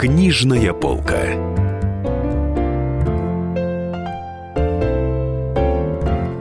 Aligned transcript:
Книжная 0.00 0.72
полка. 0.72 1.59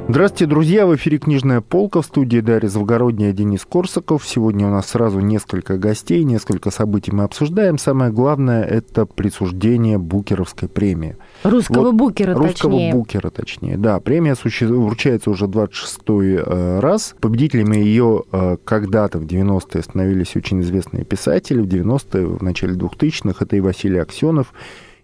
Здравствуйте, 0.09 0.47
друзья! 0.47 0.87
В 0.87 0.95
эфире 0.95 1.19
«Книжная 1.19 1.61
полка» 1.61 2.01
в 2.01 2.05
студии 2.05 2.39
Дарья 2.39 2.67
Завгородняя, 2.67 3.31
Денис 3.31 3.63
Корсаков. 3.63 4.25
Сегодня 4.25 4.65
у 4.65 4.71
нас 4.71 4.87
сразу 4.87 5.19
несколько 5.19 5.77
гостей, 5.77 6.23
несколько 6.23 6.71
событий 6.71 7.11
мы 7.11 7.25
обсуждаем. 7.25 7.77
Самое 7.77 8.11
главное– 8.11 8.63
это 8.65 9.05
присуждение 9.05 9.99
Букеровской 9.99 10.67
премии. 10.67 11.15
Русского 11.43 11.91
вот, 11.91 11.93
букера, 11.93 12.33
русского 12.33 12.71
точнее. 12.71 12.91
букера, 12.91 13.29
точнее. 13.29 13.77
Да, 13.77 13.99
премия 13.99 14.33
суще... 14.33 14.65
вручается 14.65 15.29
уже 15.29 15.45
26-й 15.45 16.37
э, 16.37 16.79
раз. 16.79 17.15
Победителями 17.21 17.77
ее 17.77 18.23
э, 18.31 18.57
когда-то 18.65 19.19
в 19.19 19.27
90-е 19.27 19.83
становились 19.83 20.35
очень 20.35 20.61
известные 20.61 21.05
писатели. 21.05 21.61
В 21.61 21.67
90-е, 21.67 22.25
в 22.25 22.41
начале 22.41 22.73
2000-х 22.73 23.45
это 23.45 23.55
и 23.55 23.59
Василий 23.59 23.99
Аксенов, 23.99 24.55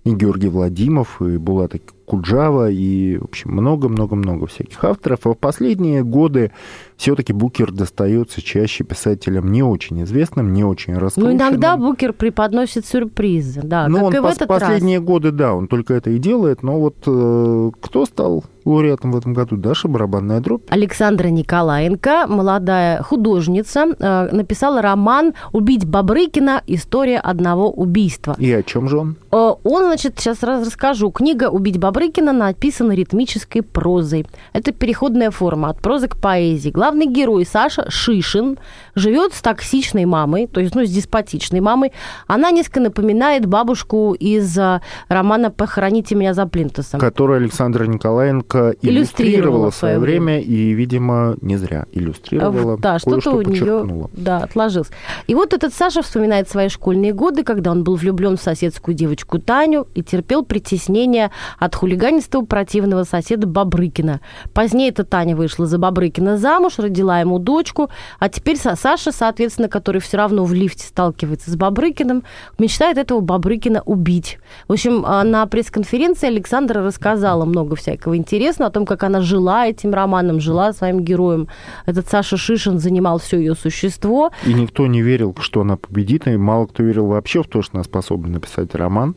и 0.03 0.15
Георгий 0.15 0.49
Владимиров, 0.49 1.21
и 1.21 1.37
Булат 1.37 1.75
Куджава, 2.05 2.69
и, 2.69 3.17
в 3.17 3.23
общем, 3.25 3.51
много-много-много 3.51 4.47
всяких 4.47 4.83
авторов. 4.83 5.19
А 5.25 5.33
в 5.33 5.37
последние 5.37 6.03
годы 6.03 6.51
все-таки 6.97 7.33
Букер 7.33 7.71
достается 7.71 8.41
чаще 8.41 8.83
писателям 8.83 9.51
не 9.51 9.63
очень 9.63 10.03
известным, 10.03 10.53
не 10.53 10.63
очень 10.63 10.97
раскрученным. 10.97 11.37
Ну, 11.37 11.43
иногда 11.43 11.75
Букер 11.77 12.13
преподносит 12.13 12.85
сюрпризы, 12.85 13.61
да, 13.63 13.87
ну, 13.87 13.97
как 13.97 14.05
он 14.07 14.15
и 14.15 14.19
в 14.19 14.23
пос- 14.25 14.31
этот 14.35 14.47
последние 14.47 14.99
раз. 14.99 15.07
годы, 15.07 15.31
да, 15.31 15.53
он 15.53 15.67
только 15.67 15.93
это 15.95 16.11
и 16.11 16.19
делает, 16.19 16.63
но 16.63 16.79
вот 16.79 16.95
э, 17.07 17.71
кто 17.81 18.05
стал 18.05 18.43
лауреатом 18.65 19.11
в 19.11 19.17
этом 19.17 19.33
году? 19.33 19.57
Даша 19.57 19.87
Барабанная 19.87 20.39
дробь. 20.39 20.63
Александра 20.69 21.27
Николаенко, 21.27 22.25
молодая 22.27 23.01
художница, 23.03 23.85
э, 23.99 24.29
написала 24.31 24.81
роман 24.81 25.33
«Убить 25.53 25.85
Бабрыкина. 25.85 26.61
История 26.67 27.17
одного 27.19 27.69
убийства». 27.71 28.35
И 28.39 28.51
о 28.51 28.63
чем 28.63 28.87
же 28.89 28.97
он? 28.99 29.15
Э, 29.31 29.53
Он, 29.63 29.85
значит, 29.85 30.19
сейчас 30.19 30.43
раз 30.43 30.65
расскажу. 30.65 31.11
Книга 31.11 31.49
«Убить 31.49 31.77
Бабрыкина» 31.79 31.94
написана 31.99 32.93
ритмической 32.93 33.61
прозой. 33.61 34.25
Это 34.53 34.71
переходная 34.71 35.31
форма 35.31 35.69
от 35.69 35.81
прозы 35.81 36.07
к 36.07 36.17
поэзии. 36.17 36.69
Главный 36.69 37.07
герой 37.07 37.45
Саша 37.45 37.89
Шишин 37.89 38.57
живет 38.95 39.33
с 39.33 39.41
токсичной 39.41 40.05
мамой, 40.05 40.47
то 40.47 40.59
есть, 40.59 40.75
ну, 40.75 40.85
с 40.85 40.89
деспотичной 40.89 41.61
мамой. 41.61 41.91
Она 42.27 42.51
несколько 42.51 42.79
напоминает 42.79 43.45
бабушку 43.45 44.13
из 44.13 44.57
э, 44.57 44.81
романа 45.09 45.51
«Похороните 45.51 46.15
меня 46.15 46.33
за 46.33 46.45
плинтусом». 46.45 46.99
Который 46.99 47.37
Александра 47.37 47.85
Николаенко 47.85 48.75
иллюстрировала, 48.81 48.95
Иллюстрировала 48.95 49.71
в 49.71 49.75
свое 49.75 49.99
время, 49.99 50.39
и, 50.41 50.73
видимо, 50.73 51.35
не 51.41 51.57
зря 51.57 51.85
иллюстрировала. 51.91 52.77
Да, 52.77 52.99
что-то 52.99 53.43
кое-что 53.43 53.81
у 53.81 53.85
нее 53.85 54.09
да, 54.13 54.37
отложилось. 54.37 54.89
И 55.27 55.35
вот 55.35 55.53
этот 55.53 55.73
Саша 55.73 56.01
вспоминает 56.01 56.49
свои 56.49 56.69
школьные 56.69 57.13
годы, 57.13 57.43
когда 57.43 57.71
он 57.71 57.83
был 57.83 57.95
влюблен 57.95 58.37
в 58.37 58.41
соседскую 58.41 58.95
девочку 58.95 59.39
Таню 59.39 59.87
и 59.95 60.03
терпел 60.03 60.43
притеснение 60.43 61.31
от 61.59 61.75
хулиганистого 61.85 62.43
противного 62.45 63.03
соседа 63.03 63.45
Бабрыкина. 63.45 64.19
Позднее 64.53 64.89
эта 64.89 65.03
Таня 65.03 65.35
вышла 65.35 65.67
за 65.67 65.77
Бабрыкина 65.77 66.35
замуж, 66.35 66.79
родила 66.79 67.19
ему 67.19 67.37
дочку, 67.37 67.91
а 68.17 68.27
теперь 68.27 68.57
Са- 68.57 68.75
Саша, 68.75 69.11
соответственно, 69.11 69.69
который 69.69 70.01
все 70.01 70.17
равно 70.17 70.45
в 70.45 70.53
лифте 70.53 70.83
сталкивается 70.83 71.51
с 71.51 71.55
Бабрыкиным, 71.55 72.23
мечтает 72.57 72.97
этого 72.97 73.19
Бабрыкина 73.19 73.83
убить. 73.85 74.39
В 74.67 74.73
общем, 74.73 75.03
а, 75.05 75.23
на 75.23 75.45
пресс-конференции 75.45 76.25
Александра 76.25 76.81
рассказала 76.83 77.45
много 77.45 77.75
всякого 77.75 78.17
интересного 78.17 78.69
о 78.69 78.71
том, 78.71 78.87
как 78.87 79.03
она 79.03 79.21
жила 79.21 79.67
этим 79.67 79.93
романом, 79.93 80.39
жила 80.39 80.73
своим 80.73 81.01
героем. 81.01 81.49
Этот 81.85 82.07
Саша 82.07 82.35
Шишин 82.35 82.79
занимал 82.79 83.19
все 83.19 83.37
ее 83.37 83.53
существо. 83.53 84.31
И 84.43 84.55
никто 84.55 84.87
не 84.87 85.03
верил, 85.03 85.35
что 85.39 85.61
она 85.61 85.77
победит, 85.77 86.27
и 86.27 86.35
мало 86.35 86.65
кто 86.65 86.81
верил 86.81 87.05
вообще 87.05 87.43
в 87.43 87.47
то, 87.47 87.61
что 87.61 87.77
она 87.77 87.83
способна 87.83 88.29
написать 88.29 88.73
роман. 88.73 89.15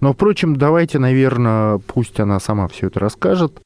Но, 0.00 0.12
впрочем, 0.12 0.56
давайте, 0.56 0.98
наверное, 0.98 1.78
пусть 1.86 2.07
она 2.16 2.40
сама 2.40 2.68
все 2.68 2.88
это 2.88 3.00
расскажет. 3.00 3.60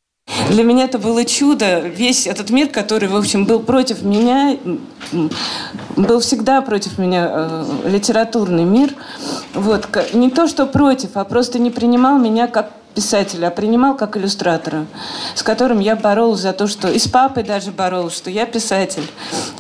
Для 0.51 0.63
меня 0.63 0.85
это 0.85 0.99
было 0.99 1.25
чудо. 1.25 1.81
Весь 1.81 2.27
этот 2.27 2.51
мир, 2.51 2.69
который, 2.69 3.09
в 3.09 3.17
общем, 3.17 3.45
был 3.45 3.61
против 3.61 4.03
меня, 4.03 4.57
был 5.97 6.21
всегда 6.21 6.63
против 6.63 6.99
меня 6.99 7.29
э, 7.29 7.65
литературный 7.87 8.65
мир. 8.65 8.95
Вот. 9.55 9.89
Не 10.15 10.31
то, 10.31 10.47
что 10.47 10.67
против, 10.67 11.17
а 11.17 11.25
просто 11.25 11.59
не 11.59 11.71
принимал 11.71 12.19
меня 12.19 12.47
как 12.47 12.71
писателя, 12.95 13.49
а 13.49 13.51
принимал 13.51 13.97
как 13.97 14.17
иллюстратора, 14.17 14.87
с 15.35 15.43
которым 15.43 15.81
я 15.81 15.97
боролась 15.97 16.41
за 16.41 16.53
то, 16.53 16.67
что... 16.67 16.89
И 16.89 16.99
с 16.99 17.09
папой 17.09 17.43
даже 17.43 17.71
боролась, 17.71 18.15
что 18.15 18.31
я 18.31 18.47
писатель, 18.47 19.09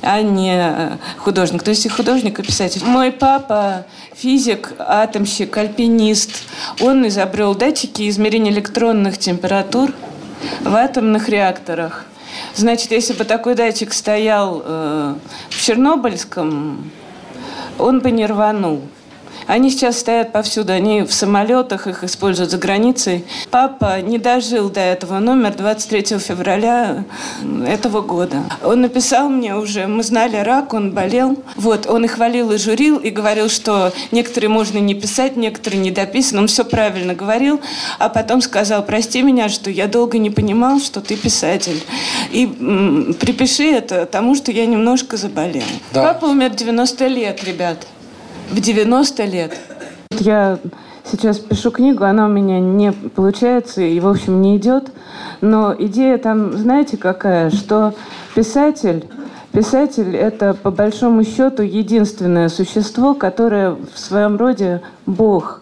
а 0.00 0.22
не 0.22 0.54
э, 0.54 0.96
художник. 1.18 1.62
То 1.62 1.70
есть 1.70 1.86
и 1.86 1.88
художник, 1.88 2.38
и 2.38 2.42
писатель. 2.42 2.84
Мой 2.84 3.12
папа 3.12 3.86
физик, 4.14 4.72
атомщик, 4.78 5.56
альпинист. 5.56 6.30
Он 6.80 7.06
изобрел 7.08 7.54
датчики 7.54 8.08
измерения 8.08 8.52
электронных 8.52 9.18
температур 9.18 9.92
в 10.60 10.74
атомных 10.74 11.28
реакторах. 11.28 12.04
Значит, 12.54 12.90
если 12.90 13.12
бы 13.12 13.24
такой 13.24 13.54
датчик 13.54 13.92
стоял 13.92 14.62
э, 14.64 15.14
в 15.50 15.60
Чернобыльском, 15.60 16.90
он 17.78 18.00
бы 18.00 18.10
не 18.10 18.26
рванул. 18.26 18.82
Они 19.46 19.70
сейчас 19.70 19.98
стоят 19.98 20.32
повсюду, 20.32 20.72
они 20.72 21.02
в 21.02 21.12
самолетах, 21.12 21.86
их 21.86 22.04
используют 22.04 22.50
за 22.50 22.58
границей. 22.58 23.24
Папа 23.50 24.00
не 24.00 24.18
дожил 24.18 24.70
до 24.70 24.80
этого 24.80 25.18
номер 25.18 25.54
23 25.54 26.18
февраля 26.18 27.04
этого 27.66 28.00
года. 28.00 28.44
Он 28.64 28.80
написал 28.80 29.28
мне 29.28 29.56
уже, 29.56 29.86
мы 29.86 30.02
знали 30.02 30.36
рак, 30.36 30.74
он 30.74 30.92
болел. 30.92 31.36
Вот, 31.56 31.86
он 31.86 32.04
и 32.04 32.08
хвалил, 32.08 32.52
и 32.52 32.58
журил, 32.58 32.98
и 32.98 33.10
говорил, 33.10 33.48
что 33.48 33.92
некоторые 34.10 34.50
можно 34.50 34.78
не 34.78 34.94
писать, 34.94 35.36
некоторые 35.36 35.80
не 35.80 35.90
дописаны. 35.90 36.42
Он 36.42 36.46
все 36.46 36.64
правильно 36.64 37.14
говорил, 37.14 37.60
а 37.98 38.08
потом 38.08 38.40
сказал, 38.40 38.84
прости 38.84 39.22
меня, 39.22 39.48
что 39.48 39.70
я 39.70 39.86
долго 39.86 40.18
не 40.18 40.30
понимал, 40.30 40.80
что 40.80 41.00
ты 41.00 41.16
писатель. 41.16 41.82
И 42.30 42.44
м, 42.44 43.14
припиши 43.18 43.64
это 43.64 44.06
тому, 44.06 44.34
что 44.34 44.52
я 44.52 44.66
немножко 44.66 45.16
заболел. 45.16 45.62
Да. 45.92 46.02
Папа 46.02 46.26
умер 46.26 46.50
в 46.50 46.56
90 46.56 47.06
лет, 47.08 47.44
ребят. 47.44 47.86
В 48.50 48.60
90 48.60 49.24
лет. 49.24 49.58
Я 50.18 50.58
сейчас 51.04 51.38
пишу 51.38 51.70
книгу, 51.70 52.04
она 52.04 52.26
у 52.26 52.28
меня 52.28 52.60
не 52.60 52.92
получается 52.92 53.82
и, 53.82 53.98
в 54.00 54.08
общем, 54.08 54.42
не 54.42 54.56
идет. 54.56 54.90
Но 55.40 55.74
идея 55.78 56.18
там, 56.18 56.52
знаете, 56.52 56.96
какая? 56.96 57.50
Что 57.50 57.94
писатель, 58.34 59.06
писатель– 59.52 60.14
это, 60.16 60.54
по 60.54 60.70
большому 60.70 61.24
счету, 61.24 61.62
единственное 61.62 62.48
существо, 62.48 63.14
которое 63.14 63.76
в 63.94 63.98
своем 63.98 64.36
роде 64.36 64.82
Бог 65.06 65.61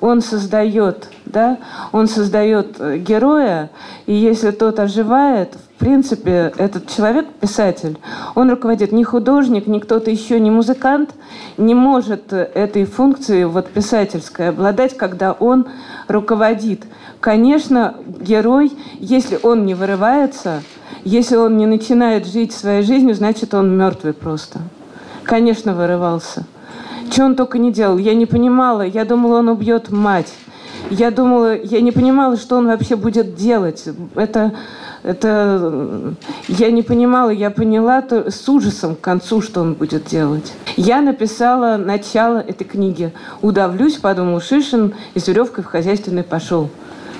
он 0.00 0.20
создает, 0.22 1.08
да, 1.26 1.58
он 1.92 2.08
создает 2.08 2.76
э, 2.78 2.98
героя, 2.98 3.70
и 4.06 4.14
если 4.14 4.50
тот 4.50 4.78
оживает, 4.78 5.54
в 5.54 5.78
принципе, 5.78 6.52
этот 6.56 6.88
человек, 6.88 7.26
писатель, 7.40 7.98
он 8.34 8.50
руководит 8.50 8.92
не 8.92 9.04
художник, 9.04 9.66
не 9.66 9.80
кто-то 9.80 10.10
еще, 10.10 10.40
не 10.40 10.50
музыкант, 10.50 11.14
не 11.56 11.74
может 11.74 12.32
э, 12.32 12.50
этой 12.54 12.84
функции 12.84 13.44
вот 13.44 13.68
писательской 13.68 14.48
обладать, 14.50 14.96
когда 14.96 15.32
он 15.32 15.66
руководит. 16.08 16.84
Конечно, 17.20 17.96
герой, 18.06 18.72
если 18.98 19.38
он 19.42 19.66
не 19.66 19.74
вырывается, 19.74 20.62
если 21.04 21.36
он 21.36 21.56
не 21.56 21.66
начинает 21.66 22.26
жить 22.26 22.52
своей 22.52 22.82
жизнью, 22.82 23.14
значит, 23.14 23.54
он 23.54 23.76
мертвый 23.76 24.12
просто. 24.12 24.60
Конечно, 25.24 25.74
вырывался. 25.74 26.44
Что 27.10 27.24
он 27.24 27.34
только 27.34 27.58
не 27.58 27.72
делал. 27.72 27.98
Я 27.98 28.14
не 28.14 28.26
понимала. 28.26 28.82
Я 28.82 29.04
думала, 29.04 29.38
он 29.38 29.48
убьет 29.48 29.90
мать. 29.90 30.32
Я 30.90 31.10
думала, 31.10 31.56
я 31.56 31.80
не 31.80 31.92
понимала, 31.92 32.36
что 32.36 32.56
он 32.56 32.66
вообще 32.66 32.96
будет 32.96 33.34
делать. 33.34 33.88
Это, 34.14 34.52
это, 35.02 36.14
я 36.48 36.70
не 36.70 36.82
понимала. 36.82 37.30
Я 37.30 37.50
поняла 37.50 38.00
то, 38.02 38.30
с 38.30 38.48
ужасом 38.48 38.94
к 38.94 39.00
концу, 39.00 39.42
что 39.42 39.60
он 39.60 39.74
будет 39.74 40.04
делать. 40.04 40.52
Я 40.76 41.00
написала 41.00 41.76
начало 41.76 42.38
этой 42.38 42.64
книги. 42.64 43.12
Удавлюсь, 43.42 43.96
подумал 43.96 44.40
Шишин, 44.40 44.94
и 45.14 45.18
с 45.18 45.28
веревкой 45.28 45.64
в 45.64 45.66
хозяйственный 45.66 46.22
пошел. 46.22 46.70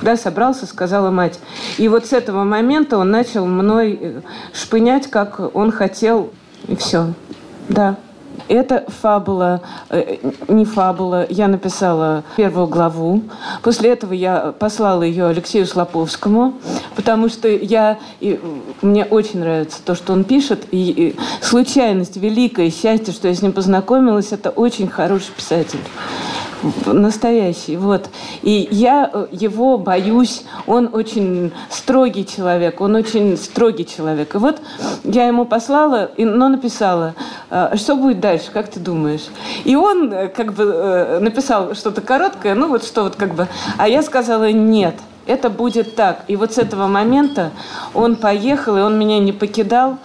Да, 0.03 0.17
собрался, 0.17 0.67
сказала 0.67 1.11
мать. 1.11 1.39
И 1.77 1.89
вот 1.89 2.07
с 2.07 2.13
этого 2.13 2.45
момента 2.45 2.97
он 2.97 3.11
начал 3.11 3.45
мной 3.47 3.99
э, 4.01 4.21
шпынять, 4.55 5.11
как 5.11 5.55
он 5.55 5.71
хотел, 5.71 6.31
и 6.69 6.77
все. 6.77 7.13
Да. 7.69 7.99
Это 8.49 8.85
фабула, 9.01 9.63
э, 9.89 10.17
не 10.49 10.65
фабула. 10.65 11.27
Я 11.29 11.49
написала 11.49 12.25
первую 12.37 12.67
главу. 12.67 13.23
После 13.63 13.91
этого 13.91 14.13
я 14.13 14.55
послала 14.59 15.03
ее 15.03 15.27
Алексею 15.27 15.67
Слоповскому, 15.67 16.55
потому 16.97 17.29
что 17.29 17.49
я, 17.49 17.99
и, 18.21 18.41
мне 18.83 19.05
очень 19.05 19.41
нравится 19.41 19.79
то, 19.85 19.95
что 19.95 20.13
он 20.13 20.25
пишет. 20.25 20.67
И, 20.71 20.91
и 20.91 21.17
случайность, 21.41 22.17
великое 22.17 22.71
счастье, 22.71 23.13
что 23.13 23.29
я 23.29 23.35
с 23.35 23.43
ним 23.43 23.53
познакомилась, 23.53 24.33
это 24.33 24.51
очень 24.51 24.89
хороший 24.89 25.33
писатель. 25.33 25.81
Настоящий, 26.87 27.77
вот. 27.77 28.09
И 28.43 28.69
я 28.71 29.11
э, 29.13 29.27
его 29.31 29.79
боюсь, 29.79 30.45
он 30.67 30.91
очень 30.93 31.53
строгий 31.71 32.27
человек, 32.27 32.81
он 32.81 32.95
очень 32.95 33.37
строгий 33.37 33.87
человек. 33.87 34.35
И 34.35 34.39
вот 34.39 34.61
я 35.05 35.27
ему 35.27 35.45
послала, 35.45 36.11
но 36.17 36.49
написала, 36.49 37.15
«А 37.51 37.77
что 37.77 37.97
будет 37.97 38.21
дальше, 38.21 38.51
как 38.53 38.69
ты 38.71 38.81
думаешь? 38.81 39.27
И 39.65 39.77
он 39.77 40.13
э, 40.13 40.29
как 40.29 40.55
бы 40.55 40.65
э, 40.65 41.19
написал 41.21 41.75
что-то 41.75 42.01
короткое, 42.01 42.55
ну 42.55 42.69
вот 42.69 42.85
что 42.85 43.03
вот 43.03 43.17
как 43.17 43.35
бы, 43.35 43.49
а 43.79 43.89
я 43.89 44.03
сказала 44.03 44.51
нет– 44.51 44.95
это 45.31 45.49
будет 45.49 45.95
так. 45.95 46.25
И 46.29 46.37
вот 46.37 46.55
с 46.55 46.59
этого 46.59 46.87
момента 46.89 47.53
он 47.95 48.17
поехал, 48.17 48.77
и 48.77 48.81
он 48.81 48.99
меня 48.99 49.19
не 49.21 49.33
покидал 49.33 49.99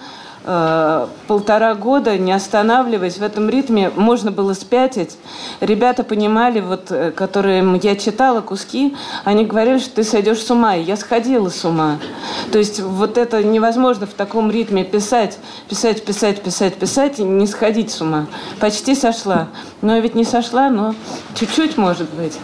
полтора 1.28 1.74
года, 1.74 2.18
не 2.18 2.32
останавливаясь 2.32 3.18
в 3.18 3.24
этом 3.24 3.50
ритме, 3.50 3.92
можно 3.96 4.32
было 4.32 4.54
спятить. 4.54 5.18
Ребята 5.60 6.04
понимали, 6.04 6.60
вот, 6.60 6.92
э, 6.92 7.12
которые 7.12 7.80
я 7.82 7.96
читала 7.96 8.42
куски, 8.42 8.96
они 9.24 9.46
говорили, 9.46 9.80
что 9.80 9.96
ты 9.96 10.04
сойдешь 10.04 10.44
с 10.44 10.52
ума. 10.52 10.76
И 10.76 10.84
я 10.84 10.98
сходила 10.98 11.50
с 11.50 11.66
ума. 11.66 11.98
То 12.52 12.60
есть 12.60 12.80
вот 12.80 13.18
это 13.18 13.44
невозможно 13.44 14.06
в 14.06 14.14
таком 14.14 14.52
ритме 14.52 14.84
писать, 14.84 15.38
писать, 15.68 16.06
писать, 16.06 16.42
писать, 16.42 16.76
писать 16.76 17.20
и 17.20 17.24
не 17.24 17.48
сходить 17.48 17.92
с 17.92 18.02
ума. 18.02 18.28
Почти 18.60 18.94
сошла. 18.94 19.48
Но 19.82 19.98
ведь 19.98 20.16
не 20.16 20.26
сошла, 20.26 20.70
но 20.70 20.94
чуть-чуть, 21.36 21.78
может 21.78 22.10
быть. 22.12 22.38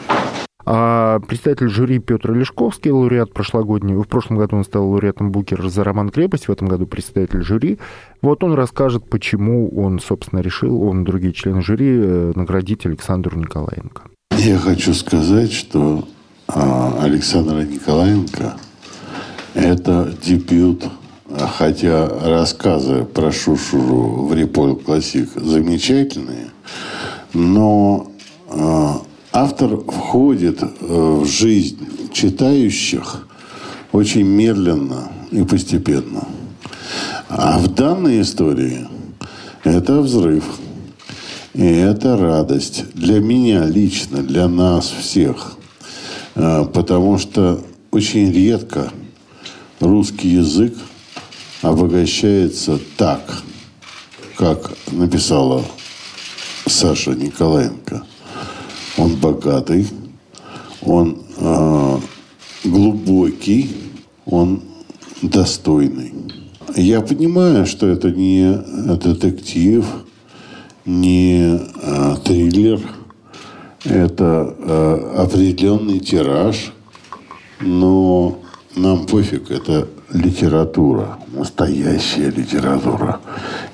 А 0.65 1.19
председатель 1.19 1.69
жюри 1.69 1.99
Петр 1.99 2.33
Лешковский, 2.33 2.91
лауреат 2.91 3.33
прошлогодний, 3.33 3.95
в 3.95 4.03
прошлом 4.03 4.37
году 4.37 4.57
он 4.57 4.63
стал 4.63 4.89
лауреатом 4.89 5.31
Букер 5.31 5.67
за 5.67 5.83
роман 5.83 6.09
«Крепость», 6.09 6.47
в 6.47 6.51
этом 6.51 6.67
году 6.67 6.85
председатель 6.85 7.41
жюри. 7.41 7.79
Вот 8.21 8.43
он 8.43 8.53
расскажет, 8.53 9.09
почему 9.09 9.69
он, 9.69 9.99
собственно, 9.99 10.39
решил, 10.39 10.81
он 10.83 11.03
и 11.03 11.05
другие 11.05 11.33
члены 11.33 11.61
жюри, 11.61 11.89
э, 11.89 12.31
наградить 12.35 12.85
Александру 12.85 13.37
Николаенко. 13.37 14.03
Я 14.37 14.57
хочу 14.57 14.93
сказать, 14.93 15.51
что 15.51 16.07
а, 16.47 16.99
Александра 17.01 17.61
Николаенко– 17.61 18.57
это 19.53 20.13
дебют 20.23 20.85
хотя 21.57 22.07
рассказы 22.07 23.05
про 23.05 23.31
Шушуру 23.31 24.25
в 24.25 24.33
Репол 24.33 24.75
Классик 24.75 25.29
замечательные, 25.35 26.49
но 27.33 28.11
а, 28.49 29.01
автор 29.31 29.77
входит 29.77 30.61
э, 30.61 30.67
в 30.79 31.25
жизнь 31.25 32.11
читающих 32.11 33.27
очень 33.91 34.23
медленно 34.23 35.11
и 35.31 35.43
постепенно. 35.43 36.27
А 37.29 37.59
в 37.59 37.67
данной 37.69 38.21
истории 38.21 38.87
это 39.63 40.01
взрыв. 40.01 40.43
И 41.53 41.65
это 41.65 42.17
радость 42.17 42.85
для 42.93 43.19
меня 43.19 43.65
лично, 43.65 44.23
для 44.23 44.47
нас 44.47 44.89
всех. 44.89 45.57
Э, 46.35 46.65
потому 46.65 47.17
что 47.17 47.63
очень 47.91 48.31
редко 48.31 48.91
русский 49.79 50.29
язык 50.29 50.75
обогащается 51.61 52.79
так, 52.97 53.43
как 54.35 54.73
написала 54.91 55.63
Саша 56.65 57.11
Николаенко– 57.11 58.03
он 58.97 59.15
богатый, 59.15 59.87
он 60.81 61.21
э, 61.37 61.97
глубокий, 62.63 63.75
он 64.25 64.61
достойный. 65.21 66.13
Я 66.75 67.01
понимаю, 67.01 67.65
что 67.65 67.87
это 67.87 68.11
не 68.11 68.53
детектив, 68.97 69.85
не 70.85 71.59
э, 71.59 72.15
триллер, 72.23 72.79
это 73.83 74.55
э, 74.57 75.13
определенный 75.17 75.99
тираж, 75.99 76.71
но 77.59 78.39
нам 78.75 79.05
пофиг, 79.05 79.51
это 79.51 79.87
литература, 80.13 81.19
настоящая 81.33 82.29
литература. 82.31 83.19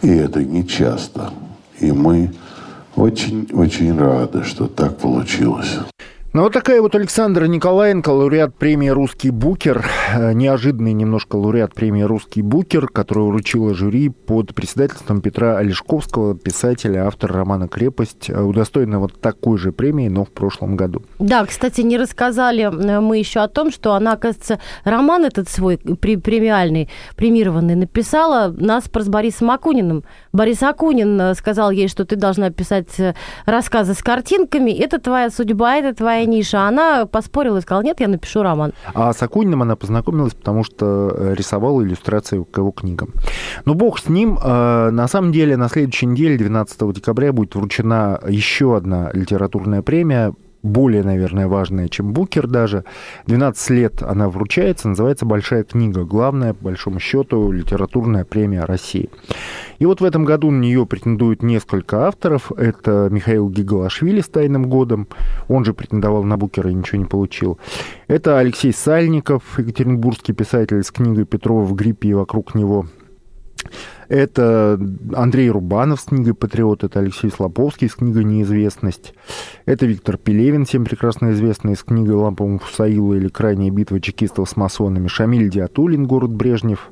И 0.01 0.07
это 0.07 0.43
не 0.43 0.67
часто. 0.67 1.31
И 1.79 1.91
мы 1.91 2.33
очень-очень 2.97 3.97
рады, 3.97 4.43
что 4.43 4.67
так 4.67 4.97
получилось. 4.97 5.77
Ну, 6.37 6.43
вот 6.43 6.53
такая 6.53 6.83
вот 6.83 6.93
Александра 6.93 7.45
Николаенко, 7.45 8.09
лауреат 8.09 8.55
премии 8.55 8.89
«Русский 8.89 9.31
букер», 9.31 9.83
э, 10.13 10.33
неожиданный 10.33 10.93
немножко 10.93 11.35
лауреат 11.35 11.73
премии 11.73 12.03
«Русский 12.03 12.43
букер», 12.43 12.89
которую 12.89 13.29
вручила 13.29 13.73
жюри 13.73 14.09
под 14.09 14.53
председательством 14.53 15.21
Петра 15.21 15.57
Олешковского, 15.57 16.37
писателя, 16.37 17.07
автора 17.07 17.33
романа 17.33 17.67
«Крепость», 17.67 18.29
э, 18.29 18.39
удостоенная 18.39 18.99
вот 18.99 19.19
такой 19.19 19.57
же 19.57 19.71
премии, 19.71 20.09
но 20.09 20.25
в 20.25 20.29
прошлом 20.29 20.75
году. 20.75 21.01
Да, 21.17 21.43
кстати, 21.43 21.81
не 21.81 21.97
рассказали 21.97 22.65
э, 22.65 22.99
мы 22.99 23.17
еще 23.17 23.39
о 23.39 23.47
том, 23.47 23.71
что 23.71 23.93
она, 23.93 24.13
оказывается, 24.13 24.59
роман 24.83 25.25
этот 25.25 25.49
свой 25.49 25.77
премиальный, 25.79 26.87
премированный, 27.15 27.73
написала 27.73 28.53
наспор 28.55 29.01
с 29.01 29.07
Борисом 29.07 29.49
Акуниным. 29.49 30.03
Борис 30.33 30.61
Акунин 30.61 31.33
сказал 31.33 31.71
ей, 31.71 31.87
что 31.87 32.05
ты 32.05 32.15
должна 32.15 32.51
писать 32.51 32.89
рассказы 33.47 33.95
с 33.95 34.03
картинками, 34.03 34.69
это 34.69 34.99
твоя 34.99 35.31
судьба, 35.31 35.77
это 35.77 35.95
твоя 35.95 36.26
ниша. 36.27 36.67
Она 36.67 37.05
поспорила 37.05 37.57
и 37.57 37.61
сказала, 37.61 37.83
нет, 37.83 37.99
я 37.99 38.07
напишу 38.07 38.43
роман. 38.43 38.73
А 38.93 39.13
с 39.13 39.21
Акуниным 39.21 39.61
она 39.61 39.75
познакомилась, 39.75 40.33
потому 40.33 40.63
что 40.63 41.11
э, 41.15 41.33
рисовала 41.35 41.81
иллюстрации 41.81 42.43
к 42.43 42.57
его 42.57 42.71
книгам. 42.71 43.13
Ну, 43.65 43.73
бог 43.73 43.99
с 43.99 44.09
ним. 44.09 44.37
Э, 44.43 44.89
на 44.91 45.07
самом 45.07 45.31
деле, 45.31 45.57
на 45.57 45.69
следующей 45.69 46.05
неделе, 46.05 46.37
12 46.37 46.93
декабря, 46.93 47.33
будет 47.33 47.55
вручена 47.55 48.19
еще 48.27 48.75
одна 48.77 49.09
литературная 49.13 49.81
премия 49.81 50.33
более, 50.67 51.03
наверное, 51.03 51.47
важная, 51.47 51.87
чем 51.87 52.13
Букер 52.13 52.47
даже. 52.47 52.83
12 53.25 53.69
лет 53.71 54.03
она 54.03 54.29
вручается, 54.29 54.89
называется 54.89 55.25
«Большая 55.25 55.63
книга». 55.63 56.03
Главная, 56.03 56.53
по 56.53 56.65
большому 56.65 56.99
счету, 56.99 57.51
литературная 57.51 58.25
премия 58.25 58.65
России. 58.65 59.09
И 59.79 59.85
вот 59.85 60.01
в 60.01 60.03
этом 60.03 60.25
году 60.25 60.51
на 60.51 60.59
нее 60.59 60.85
претендуют 60.85 61.43
несколько 61.43 62.07
авторов. 62.07 62.51
Это 62.51 63.09
Михаил 63.11 63.49
Гигалашвили 63.49 64.21
с 64.21 64.27
«Тайным 64.27 64.69
годом». 64.69 65.07
Он 65.47 65.65
же 65.65 65.73
претендовал 65.73 66.23
на 66.23 66.37
Букера 66.37 66.69
и 66.69 66.73
ничего 66.73 66.99
не 66.99 67.05
получил. 67.05 67.59
Это 68.07 68.37
Алексей 68.37 68.73
Сальников, 68.73 69.57
екатеринбургский 69.57 70.33
писатель 70.33 70.83
с 70.83 70.91
книгой 70.91 71.25
Петрова 71.25 71.63
«В 71.63 71.73
гриппе 71.73 72.09
и 72.09 72.13
вокруг 72.13 72.55
него». 72.55 72.87
Это 74.09 74.79
Андрей 75.13 75.49
Рубанов 75.49 76.01
с 76.01 76.05
книгой 76.05 76.33
«Патриот», 76.33 76.83
это 76.83 76.99
Алексей 76.99 77.29
Слоповский 77.29 77.89
с 77.89 77.95
книгой 77.95 78.23
«Неизвестность». 78.23 79.13
Это 79.65 79.85
Виктор 79.85 80.17
Пелевин, 80.17 80.65
всем 80.65 80.85
прекрасно 80.85 81.31
известный, 81.31 81.75
с 81.75 81.83
книгой 81.83 82.15
«Лампа 82.15 82.45
Муфусаила» 82.45 83.15
или 83.15 83.27
«Крайняя 83.27 83.71
битва 83.71 83.99
чекистов 83.99 84.49
с 84.49 84.55
масонами». 84.55 85.07
Шамиль 85.07 85.49
Диатулин, 85.49 86.05
«Город 86.07 86.31
Брежнев». 86.31 86.91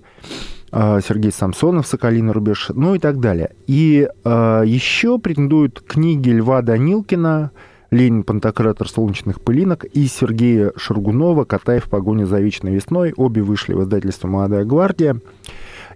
А, 0.72 1.00
Сергей 1.00 1.32
Самсонов, 1.32 1.88
«Соколиный 1.88 2.34
рубеж», 2.34 2.70
ну 2.74 2.96
и 2.96 3.00
так 3.00 3.22
далее. 3.22 3.56
И 3.66 4.10
э, 4.26 4.64
еще 4.66 5.20
претендуют 5.20 5.82
книги 5.82 6.30
Льва 6.32 6.62
Данилкина, 6.62 7.52
Ленин, 7.92 8.24
Пантократор 8.24 8.90
солнечных 8.90 9.40
пылинок 9.40 9.86
и 9.86 10.06
Сергея 10.08 10.74
Шаргунова 10.76 11.46
«Катай 11.46 11.80
в 11.80 11.86
погоне 11.86 12.26
за 12.26 12.42
вечной 12.42 12.74
весной». 12.74 13.14
Обе 13.16 13.42
вышли 13.42 13.74
в 13.74 13.84
издательство 13.84 14.28
«Молодая 14.28 14.66
гвардия». 14.66 15.22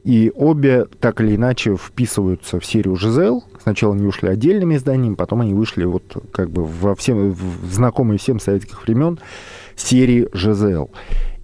И 0.03 0.31
обе 0.35 0.85
так 0.99 1.21
или 1.21 1.35
иначе 1.35 1.75
вписываются 1.75 2.59
в 2.59 2.65
серию 2.65 2.95
Жизел. 2.95 3.43
Сначала 3.61 3.93
они 3.93 4.07
ушли 4.07 4.29
отдельными 4.29 4.75
изданиями, 4.75 5.15
потом 5.15 5.41
они 5.41 5.53
вышли 5.53 5.83
вот 5.83 6.03
как 6.31 6.49
бы 6.49 6.65
во 6.65 6.95
всем, 6.95 7.31
в 7.31 7.71
знакомые 7.71 8.17
всем 8.17 8.39
советских 8.39 8.83
времен 8.83 9.19
серии 9.75 10.27
Жизел. 10.33 10.89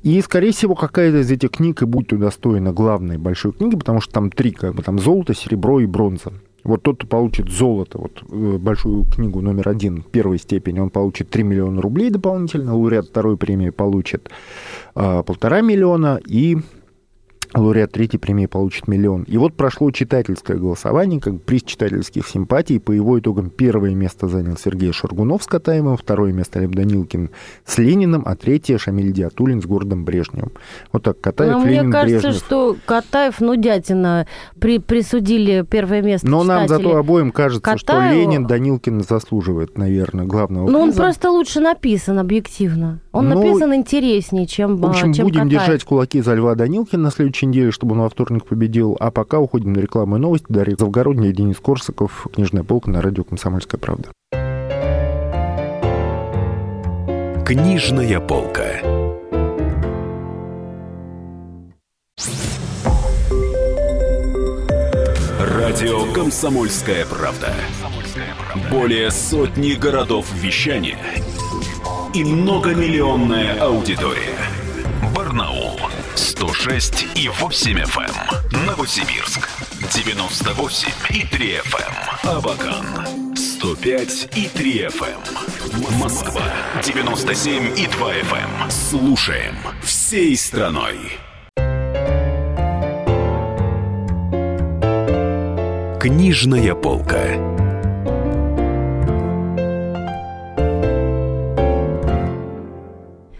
И, 0.03 0.21
скорее 0.21 0.51
всего, 0.51 0.75
какая-то 0.75 1.21
из 1.21 1.31
этих 1.31 1.49
книг 1.51 1.81
и 1.81 1.85
будет 1.85 2.13
удостоена 2.13 2.71
главной 2.71 3.17
большой 3.17 3.53
книги, 3.53 3.75
потому 3.75 4.01
что 4.01 4.13
там 4.13 4.29
три, 4.29 4.51
как 4.51 4.75
бы 4.75 4.83
там 4.83 4.99
золото, 4.99 5.33
серебро 5.33 5.79
и 5.79 5.87
бронза. 5.87 6.31
Вот 6.63 6.83
тот, 6.83 6.97
кто 6.97 7.07
получит 7.07 7.49
золото, 7.49 7.99
вот 7.99 8.23
э, 8.29 8.57
большую 8.57 9.05
книгу 9.05 9.41
номер 9.41 9.69
один 9.69 10.03
первой 10.03 10.39
степени, 10.39 10.79
он 10.79 10.89
получит 10.89 11.29
3 11.29 11.43
миллиона 11.43 11.81
рублей 11.81 12.09
дополнительно, 12.09 12.75
лауреат 12.75 13.07
второй 13.07 13.37
премии 13.37 13.69
получит 13.69 14.29
а, 14.95 15.21
полтора 15.21 15.61
миллиона, 15.61 16.19
и 16.25 16.57
лауреат 17.55 17.91
третьей 17.91 18.19
премии 18.19 18.45
получит 18.47 18.87
миллион. 18.87 19.23
И 19.23 19.37
вот 19.37 19.55
прошло 19.55 19.89
читательское 19.91 20.57
голосование, 20.57 21.19
как 21.21 21.41
приз 21.41 21.63
читательских 21.63 22.27
симпатий. 22.27 22.79
По 22.79 22.91
его 22.91 23.17
итогам 23.19 23.49
первое 23.49 23.93
место 23.95 24.27
занял 24.27 24.57
Сергей 24.57 24.91
Шаргунов 24.91 25.43
с 25.43 25.47
Катаевым, 25.47 25.95
второе 25.97 26.33
место 26.33 26.59
Лев 26.59 26.71
Данилкин 26.71 27.29
с 27.65 27.77
Лениным, 27.77 28.23
а 28.25 28.35
третье 28.35 28.77
Шамиль 28.77 29.11
Диатулин 29.13 29.61
с 29.61 29.65
городом 29.65 30.03
Брежневым. 30.05 30.51
Вот 30.91 31.03
так, 31.03 31.19
Катаев, 31.21 31.53
Но 31.53 31.65
Ленин, 31.65 31.83
Мне 31.85 31.91
кажется, 31.91 32.27
Брежнев. 32.27 32.43
что 32.45 32.75
Катаев, 32.85 33.39
ну, 33.39 33.55
дятина, 33.55 34.27
при, 34.59 34.79
присудили 34.79 35.65
первое 35.69 36.01
место 36.01 36.27
Но 36.27 36.43
нам 36.43 36.63
читатели. 36.65 36.85
зато 36.85 36.97
обоим 36.97 37.31
кажется, 37.31 37.61
Катаеву. 37.61 37.79
что 38.09 38.13
Ленин 38.15 38.45
Данилкин 38.47 39.01
заслуживает, 39.01 39.77
наверное, 39.77 40.25
главного 40.25 40.69
Ну, 40.69 40.79
он 40.79 40.93
просто 40.93 41.31
лучше 41.31 41.59
написан 41.61 42.19
объективно. 42.19 42.99
Он 43.11 43.29
Ну, 43.29 43.35
написан 43.41 43.73
интереснее, 43.73 44.45
чем 44.45 44.77
В 44.77 44.85
общем, 44.85 45.13
чем 45.13 45.25
будем 45.25 45.43
Катаев. 45.43 45.61
держать 45.61 45.83
кулаки 45.83 46.21
за 46.21 46.33
Льва 46.33 46.55
Данилкина 46.55 47.03
на 47.03 47.11
следующей 47.11 47.44
неделе, 47.45 47.71
чтобы 47.71 47.93
он 47.93 48.01
во 48.01 48.09
вторник 48.09 48.45
победил. 48.45 48.97
А 48.99 49.11
пока 49.11 49.39
уходим 49.39 49.73
на 49.73 49.79
рекламу 49.79 50.17
и 50.17 50.19
новости. 50.19 50.45
Дарья 50.49 50.75
Завгородняя, 50.77 51.31
Денис 51.31 51.59
Корсаков, 51.59 52.27
Книжная 52.33 52.63
полка 52.63 52.91
на 52.91 53.01
радио 53.01 53.23
«Комсомольская 53.23 53.79
правда». 53.79 54.09
Книжная 57.45 58.19
полка. 58.19 58.81
Радио 65.39 66.11
«Комсомольская 66.13 67.05
правда». 67.05 67.53
Более 68.71 69.11
сотни 69.11 69.73
городов 69.73 70.25
вещания 70.33 70.97
и 72.13 72.23
многомиллионная 72.23 73.59
аудитория. 73.59 74.44
Барнаул 76.35 76.53
106 76.53 77.07
и 77.15 77.29
8 77.29 77.79
FM. 77.79 78.11
Эм. 78.53 78.65
Новосибирск 78.65 79.49
98 79.93 80.89
и 81.09 81.25
3 81.25 81.57
FM. 81.57 81.93
Эм. 82.23 82.37
Абакан 82.37 83.35
105 83.35 84.29
и 84.35 84.47
3 84.47 84.87
FM. 84.87 85.19
Эм. 85.87 85.99
Москва 85.99 86.43
97 86.83 87.77
и 87.77 87.87
2 87.87 88.13
FM. 88.13 88.69
Слушаем 88.69 89.55
всей 89.83 90.35
страной. 90.35 91.17
Книжная 95.99 96.75
полка. 96.75 97.54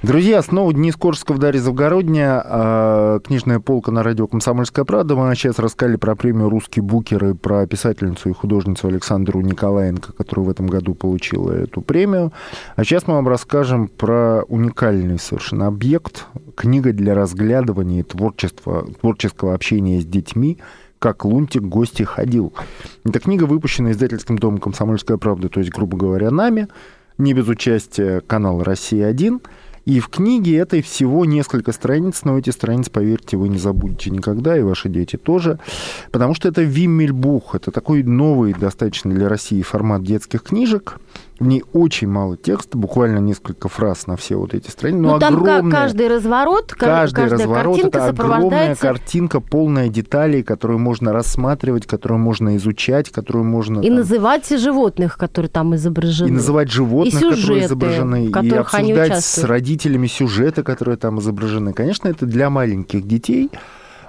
Друзья, 0.05 0.43
снова 0.43 0.71
Денис 0.71 0.95
Корсков, 0.95 1.39
Дарья 1.39 1.59
Завгородня, 1.59 2.39
э, 2.45 3.19
книжная 3.25 3.59
полка 3.59 3.91
на 3.91 4.03
радио 4.03 4.27
«Комсомольская 4.27 4.85
правда». 4.85 5.15
Мы 5.15 5.33
сейчас 5.33 5.57
рассказали 5.57 5.95
про 5.95 6.15
премию 6.15 6.47
«Русский 6.47 6.79
букер» 6.79 7.25
и 7.25 7.33
про 7.33 7.65
писательницу 7.65 8.29
и 8.29 8.33
художницу 8.33 8.88
Александру 8.88 9.41
Николаенко, 9.41 10.13
которая 10.13 10.45
в 10.45 10.50
этом 10.51 10.67
году 10.67 10.93
получила 10.93 11.50
эту 11.53 11.81
премию. 11.81 12.31
А 12.75 12.83
сейчас 12.83 13.07
мы 13.07 13.15
вам 13.15 13.27
расскажем 13.27 13.88
про 13.88 14.43
уникальный 14.43 15.17
совершенно 15.17 15.65
объект, 15.65 16.27
книга 16.55 16.93
для 16.93 17.15
разглядывания 17.15 18.01
и 18.01 18.03
творчества, 18.03 18.85
творческого 19.01 19.55
общения 19.55 20.00
с 20.00 20.05
детьми 20.05 20.59
как 21.00 21.25
Лунтик 21.25 21.63
гости 21.63 22.03
ходил. 22.03 22.53
Эта 23.03 23.19
книга 23.19 23.45
выпущена 23.45 23.91
издательским 23.91 24.38
домом 24.38 24.59
«Комсомольская 24.59 25.17
правда», 25.17 25.50
то 25.50 25.59
есть, 25.59 25.71
грубо 25.71 25.97
говоря, 25.97 26.29
нами, 26.29 26.67
не 27.17 27.33
без 27.33 27.47
участия 27.47 28.21
канала 28.21 28.63
«Россия-1». 28.63 29.41
И 29.86 30.00
в 30.00 30.10
книге 30.10 30.58
этой 30.58 30.82
всего 30.82 31.25
несколько 31.25 31.72
страниц, 31.72 32.22
но 32.24 32.39
эти 32.39 32.50
страницы, 32.50 32.89
поверьте, 32.89 33.38
вы 33.38 33.50
не 33.50 33.60
забудете 33.60 34.10
никогда, 34.10 34.58
и 34.58 34.63
ваши 34.63 34.89
дети 34.89 35.15
тоже, 35.15 35.60
потому 36.12 36.34
что 36.34 36.48
это 36.48 36.63
Виммельбух, 36.63 37.54
это 37.54 37.70
такой 37.70 38.01
новый 38.01 38.54
достаточно 38.54 39.13
для 39.13 39.30
России 39.30 39.62
формат 39.62 40.04
детских 40.04 40.42
книжек, 40.42 41.00
в 41.39 41.46
ней 41.46 41.63
очень 41.74 42.08
мало 42.08 42.38
текста, 42.38 42.77
буквально 42.77 43.20
несколько 43.20 43.68
фраз 43.68 44.08
на 44.08 44.15
все 44.15 44.38
вот 44.38 44.54
эти 44.54 44.70
страницы. 44.70 45.01
Но, 45.01 45.12
но 45.13 45.20
там 45.20 45.36
огромная, 45.36 45.72
каждый 45.72 46.08
разворот, 46.08 46.74
каждый 46.74 47.15
каждая 47.15 47.39
разворот 47.39 47.80
это 47.80 48.06
огромная 48.08 48.75
картинка, 48.75 49.42
полная 49.42 49.89
деталей, 49.89 50.44
которую 50.44 50.80
можно 50.80 51.12
рассматривать, 51.12 51.86
которую 51.86 52.20
можно 52.20 52.56
изучать, 52.56 53.10
которую 53.10 53.44
можно... 53.46 53.82
И 53.82 53.88
там... 53.88 53.98
называть 53.98 54.50
животных, 54.50 55.18
которые 55.18 55.50
там 55.50 55.75
изображены. 55.75 56.30
И 56.30 56.32
называть 56.32 56.72
животных, 56.72 57.13
и 57.13 57.18
сюжеты, 57.18 57.42
которые 57.42 57.65
изображены. 57.65 58.25
И 58.25 58.50
обсуждать 58.51 59.25
с 59.25 59.44
родителями 59.44 60.08
сюжеты, 60.08 60.63
которые 60.63 60.98
там 60.98 61.20
изображены. 61.20 61.74
Конечно, 61.74 62.08
это 62.08 62.25
для 62.25 62.50
маленьких 62.50 63.06
детей. 63.06 63.50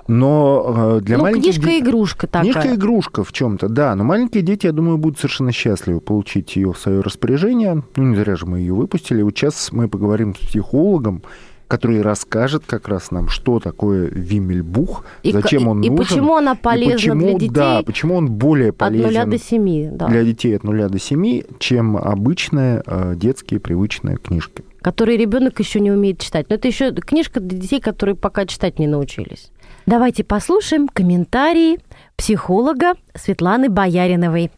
Но 0.09 0.99
э, 0.99 1.01
для 1.03 1.17
ну, 1.17 1.25
маленьких... 1.25 1.55
книжка-игрушка 1.55 2.27
такая. 2.27 2.53
Книжка-игрушка 2.53 3.25
в 3.25 3.33
чем-то, 3.33 3.69
да. 3.69 3.95
Но 3.95 4.05
маленькие 4.05 4.43
дети, 4.43 4.67
я 4.67 4.73
думаю, 4.73 4.99
будут 4.99 5.19
совершенно 5.19 5.53
счастливы 5.53 6.01
получить 6.01 6.57
ее 6.57 6.73
в 6.73 6.79
свое 6.79 7.01
распоряжение. 7.01 7.83
Ну, 7.97 8.05
не 8.05 8.17
зря 8.17 8.37
же 8.37 8.47
мы 8.47 8.61
ее 8.61 8.75
выпустили. 8.75 9.23
Вот 9.23 9.37
сейчас 9.37 9.73
мы 9.73 9.89
поговорим 9.89 10.35
с 10.35 10.39
психологом, 10.39 11.23
который 11.69 12.01
расскажет 12.01 12.65
как 12.67 12.89
раз 12.89 13.11
нам, 13.11 13.29
что 13.29 13.59
такое 13.61 14.09
Вимельбух, 14.09 15.05
и 15.23 15.33
зачем 15.33 15.69
он 15.69 15.83
и 15.83 15.91
нужен. 15.91 15.95
И 15.95 16.09
почему 16.09 16.37
она 16.37 16.55
полезна 16.55 16.95
почему, 16.95 17.21
для 17.21 17.35
детей 17.35 17.49
Да, 17.51 17.83
почему 17.83 18.15
он 18.15 18.31
более 18.31 18.73
полезен 18.73 19.21
от 19.21 19.27
0 19.27 19.39
до 19.39 19.39
7, 19.39 19.97
да. 19.97 20.07
для 20.09 20.25
детей 20.25 20.57
от 20.57 20.65
0 20.65 20.89
до 20.89 20.99
7, 20.99 21.43
чем 21.59 21.97
обычные 21.97 22.83
э, 22.87 23.15
детские 23.17 23.61
привычные 23.61 24.17
книжки. 24.17 24.65
Которые 24.81 25.19
ребенок 25.19 25.59
еще 25.59 25.81
не 25.81 25.91
умеет 25.91 26.21
читать. 26.21 26.47
Но 26.49 26.55
это 26.55 26.69
еще 26.69 26.93
книжка 26.93 27.41
для 27.41 27.59
детей, 27.59 27.81
которые 27.81 28.15
пока 28.15 28.47
читать 28.47 28.79
не 28.79 28.87
научились. 28.87 29.51
Давайте 29.87 30.25
послушаем 30.25 30.89
комментарии 30.89 31.79
психолога 32.19 32.95
Светланы 33.15 33.69
Бояриновой. 33.71 34.51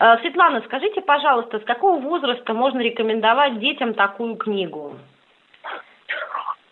Э, 0.00 0.18
Светлана, 0.22 0.60
скажите, 0.64 1.00
пожалуйста, 1.02 1.60
с 1.60 1.64
какого 1.64 2.00
возраста 2.00 2.52
можно 2.52 2.80
рекомендовать 2.80 3.60
детям 3.60 3.94
такую 3.94 4.34
книгу? 4.34 4.94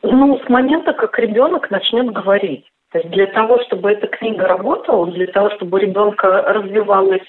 Ну, 0.03 0.41
с 0.45 0.49
момента, 0.49 0.93
как 0.93 1.17
ребенок 1.21 1.71
начнет 1.71 2.13
говорить. 2.13 2.67
То 2.91 2.99
есть 2.99 3.11
для 3.11 3.27
того, 3.29 3.63
чтобы 3.63 3.93
эта 3.93 4.09
книга 4.09 4.49
работала, 4.49 5.07
для 5.07 5.29
того, 5.29 5.51
чтобы 5.51 5.79
у 5.79 5.81
ребенка 5.81 6.43
развивалось 6.43 7.23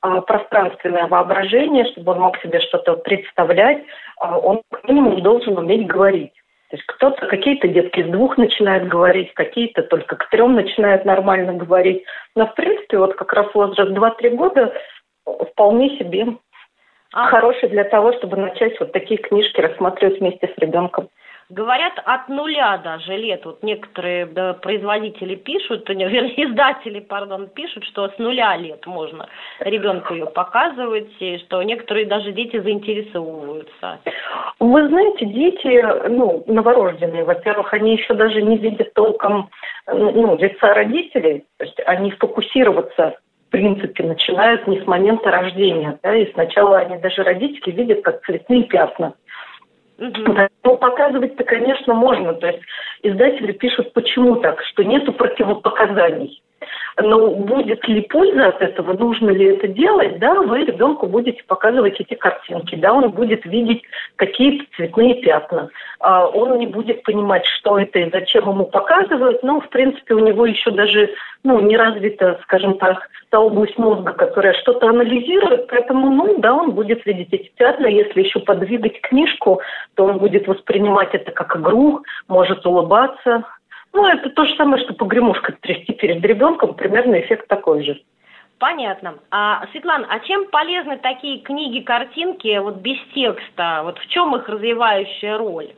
а, 0.00 0.20
пространственное 0.20 1.06
воображение, 1.06 1.84
чтобы 1.92 2.10
он 2.10 2.18
мог 2.18 2.38
себе 2.38 2.58
что-то 2.58 2.94
представлять, 2.96 3.84
а, 4.16 4.36
он 4.36 4.62
как 4.72 4.88
минимум 4.88 5.22
должен 5.22 5.56
уметь 5.56 5.86
говорить. 5.86 6.32
То 6.70 6.76
есть 6.76 6.86
кто-то, 6.86 7.26
какие-то 7.26 7.68
детки 7.68 8.02
с 8.02 8.06
двух 8.06 8.38
начинают 8.38 8.88
говорить, 8.88 9.32
какие-то 9.34 9.82
только 9.82 10.16
к 10.16 10.28
трем 10.30 10.54
начинают 10.54 11.04
нормально 11.04 11.52
говорить. 11.52 12.04
Но, 12.34 12.46
в 12.46 12.54
принципе, 12.54 12.98
вот 12.98 13.14
как 13.14 13.32
раз 13.32 13.46
возраст 13.54 13.90
2-3 13.90 14.30
года 14.30 14.72
вполне 15.24 15.98
себе 15.98 16.26
а. 17.12 17.26
хороший 17.26 17.68
для 17.68 17.84
того, 17.84 18.12
чтобы 18.14 18.36
начать 18.36 18.78
вот 18.80 18.92
такие 18.92 19.20
книжки 19.20 19.60
рассматривать 19.60 20.20
вместе 20.20 20.48
с 20.48 20.58
ребенком. 20.58 21.10
Говорят, 21.50 21.92
от 22.04 22.28
нуля 22.28 22.78
даже 22.78 23.16
лет. 23.16 23.44
Вот 23.44 23.62
некоторые 23.62 24.26
да, 24.26 24.54
производители 24.54 25.34
пишут, 25.34 25.88
вернее, 25.88 26.50
издатели, 26.50 27.00
пардон, 27.00 27.48
пишут, 27.48 27.84
что 27.84 28.08
с 28.08 28.18
нуля 28.18 28.56
лет 28.56 28.86
можно 28.86 29.28
ребенку 29.60 30.14
ее 30.14 30.26
показывать, 30.26 31.10
и 31.20 31.38
что 31.38 31.62
некоторые 31.62 32.06
даже 32.06 32.32
дети 32.32 32.58
заинтересовываются. 32.58 34.00
Вы 34.58 34.88
знаете, 34.88 35.26
дети, 35.26 36.08
ну, 36.08 36.44
новорожденные, 36.46 37.24
во-первых, 37.24 37.72
они 37.74 37.96
еще 37.96 38.14
даже 38.14 38.40
не 38.40 38.56
видят 38.56 38.94
толком 38.94 39.50
ну, 39.86 40.36
лица 40.38 40.72
родителей, 40.72 41.44
то 41.58 41.64
есть 41.64 41.80
они 41.86 42.10
фокусироваться 42.12 43.16
в 43.46 43.56
принципе, 43.56 44.02
начинают 44.02 44.66
не 44.66 44.80
с 44.80 44.86
момента 44.86 45.30
рождения. 45.30 45.96
Да, 46.02 46.12
и 46.12 46.32
сначала 46.32 46.78
они 46.78 46.98
даже 46.98 47.22
родители 47.22 47.70
видят 47.70 48.02
как 48.02 48.24
цветные 48.24 48.64
пятна. 48.64 49.14
Ну, 49.98 50.76
показывать-то, 50.76 51.44
конечно, 51.44 51.94
можно. 51.94 52.34
То 52.34 52.48
есть 52.48 52.60
издатели 53.02 53.52
пишут, 53.52 53.92
почему 53.92 54.36
так, 54.36 54.62
что 54.64 54.82
нету 54.82 55.12
противопоказаний. 55.12 56.42
Но 57.02 57.30
будет 57.30 57.86
ли 57.88 58.02
польза 58.02 58.48
от 58.48 58.62
этого, 58.62 58.92
нужно 58.92 59.30
ли 59.30 59.46
это 59.46 59.68
делать, 59.68 60.18
да, 60.18 60.34
вы 60.34 60.64
ребенку 60.64 61.06
будете 61.06 61.42
показывать 61.44 62.00
эти 62.00 62.14
картинки, 62.14 62.76
да, 62.76 62.92
он 62.92 63.10
будет 63.10 63.44
видеть 63.44 63.82
какие-то 64.16 64.64
цветные 64.76 65.16
пятна. 65.16 65.70
А 66.00 66.26
он 66.26 66.58
не 66.58 66.66
будет 66.66 67.02
понимать, 67.02 67.44
что 67.46 67.78
это 67.78 67.98
и 67.98 68.10
зачем 68.10 68.48
ему 68.48 68.66
показывают, 68.66 69.42
но, 69.42 69.60
в 69.60 69.68
принципе, 69.70 70.14
у 70.14 70.20
него 70.20 70.46
еще 70.46 70.70
даже, 70.70 71.10
ну, 71.42 71.60
не 71.60 71.76
развита, 71.76 72.38
скажем 72.44 72.78
так, 72.78 73.08
та 73.30 73.40
область 73.40 73.76
мозга, 73.78 74.12
которая 74.12 74.54
что-то 74.54 74.88
анализирует, 74.88 75.66
поэтому, 75.66 76.10
ну, 76.10 76.38
да, 76.38 76.54
он 76.54 76.70
будет 76.70 77.04
видеть 77.06 77.32
эти 77.32 77.50
пятна, 77.56 77.86
если 77.86 78.22
еще 78.22 78.38
подвигать 78.38 79.00
книжку, 79.00 79.60
то 79.94 80.04
он 80.04 80.18
будет 80.18 80.46
воспринимать 80.46 81.14
это 81.14 81.32
как 81.32 81.56
игру, 81.56 82.02
может 82.28 82.64
улыбаться, 82.64 83.44
ну, 83.94 84.06
это 84.06 84.28
то 84.30 84.44
же 84.44 84.54
самое, 84.56 84.82
что 84.84 84.92
погремушкой 84.94 85.56
трясти 85.60 85.92
перед 85.92 86.22
ребенком, 86.24 86.74
примерно 86.74 87.20
эффект 87.20 87.48
такой 87.48 87.84
же. 87.84 88.00
Понятно. 88.58 89.14
А, 89.30 89.66
Светлана, 89.72 90.06
а 90.10 90.20
чем 90.20 90.46
полезны 90.46 90.98
такие 90.98 91.40
книги, 91.40 91.80
картинки 91.80 92.58
вот 92.58 92.76
без 92.76 92.98
текста? 93.14 93.82
Вот 93.84 93.98
в 93.98 94.06
чем 94.08 94.34
их 94.36 94.48
развивающая 94.48 95.38
роль? 95.38 95.72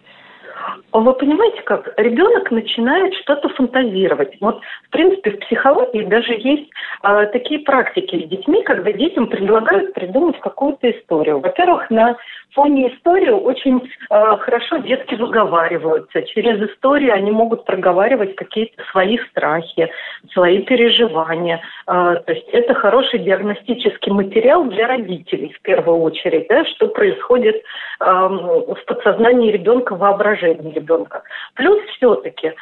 Вы 0.93 1.13
понимаете, 1.13 1.63
как 1.63 1.93
ребенок 1.99 2.51
начинает 2.51 3.15
что-то 3.17 3.49
фантазировать. 3.51 4.37
Вот, 4.41 4.61
в 4.87 4.91
принципе, 4.91 5.33
в 5.33 5.41
психологии 5.41 6.05
даже 6.05 6.33
есть 6.33 6.71
э, 7.03 7.27
такие 7.33 7.61
практики 7.61 8.25
с 8.25 8.29
детьми, 8.29 8.63
когда 8.63 8.93
детям 8.93 9.27
предлагают 9.27 9.93
придумать 9.93 10.39
какую-то 10.41 10.91
историю. 10.91 11.41
Во-первых, 11.41 11.91
на 11.91 12.17
фоне 12.57 12.95
истории 12.95 13.29
очень 13.29 13.83
э, 14.11 14.37
хорошо 14.39 14.79
детки 14.79 15.15
выговариваются. 15.15 16.23
Через 16.23 16.71
историю 16.71 17.13
они 17.13 17.31
могут 17.31 17.67
проговаривать 17.67 18.35
какие-то 18.35 18.83
свои 18.91 19.19
страхи, 19.29 19.91
свои 20.33 20.63
переживания. 20.63 21.61
Э, 21.87 22.17
то 22.25 22.33
есть 22.33 22.49
это 22.49 22.75
хороший 22.75 23.19
диагностический 23.21 24.11
материал 24.11 24.65
для 24.65 24.89
родителей 24.89 25.53
в 25.53 25.61
первую 25.61 25.99
очередь, 26.01 26.49
да, 26.49 26.65
что 26.65 26.89
происходит 26.89 27.57
э, 27.57 28.05
в 28.05 28.79
подсознании 28.87 29.53
ребенка 29.53 29.95
воображения 29.95 30.73
ребенка. 30.73 31.23
Плюс 31.55 31.79
все-таки 31.97 32.55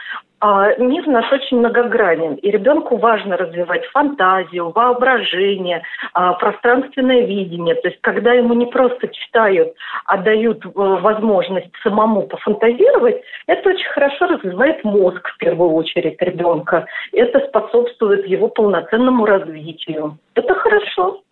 мир 0.79 1.07
наш 1.07 1.33
очень 1.33 1.59
многогранен, 1.59 2.35
и 2.35 2.51
ребенку 2.51 2.97
важно 2.97 3.37
развивать 3.37 3.87
фантазию, 3.87 4.71
воображение, 4.71 5.83
а, 6.13 6.35
пространственное 6.35 7.25
видение. 7.25 7.75
То 7.77 7.89
есть, 7.89 8.01
когда 8.03 8.33
ему 8.33 8.53
не 8.55 8.67
просто 8.67 9.09
читают, 9.09 9.75
а 10.05 10.19
дают 10.19 10.65
э, 10.67 10.69
возможность 10.75 11.71
самому 11.83 12.23
пофантазировать, 12.27 13.23
это 13.47 13.71
очень 13.71 13.89
хорошо 13.89 14.27
развивает 14.27 14.85
мозг 14.85 15.27
в 15.29 15.39
первую 15.39 15.71
очередь 15.73 16.21
ребенка. 16.21 16.87
Это 17.13 17.41
способствует 17.49 18.27
его 18.27 18.49
полноценному 18.49 19.25
развитию. 19.25 20.19
Это 20.35 20.55
хорошо. 20.55 21.23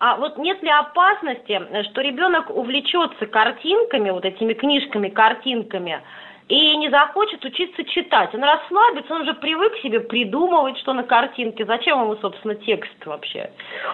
А 0.00 0.16
вот 0.16 0.36
нет 0.36 0.60
ли 0.64 0.68
опасности, 0.68 1.62
что 1.92 2.00
ребенок 2.00 2.50
увлечется 2.50 3.26
картинками, 3.26 4.10
вот 4.10 4.24
этими 4.24 4.52
книжками, 4.52 5.08
картинками, 5.08 6.02
и 6.52 6.76
не 6.76 6.90
захочет 6.90 7.42
учиться 7.46 7.82
читать. 7.84 8.34
Он 8.34 8.44
расслабится, 8.44 9.14
он 9.14 9.22
уже 9.22 9.32
привык 9.32 9.74
себе 9.78 10.00
придумывать, 10.00 10.76
что 10.80 10.92
на 10.92 11.02
картинке. 11.02 11.64
Зачем 11.64 12.02
ему, 12.02 12.16
собственно, 12.16 12.54
текст 12.54 13.06
вообще? 13.06 13.50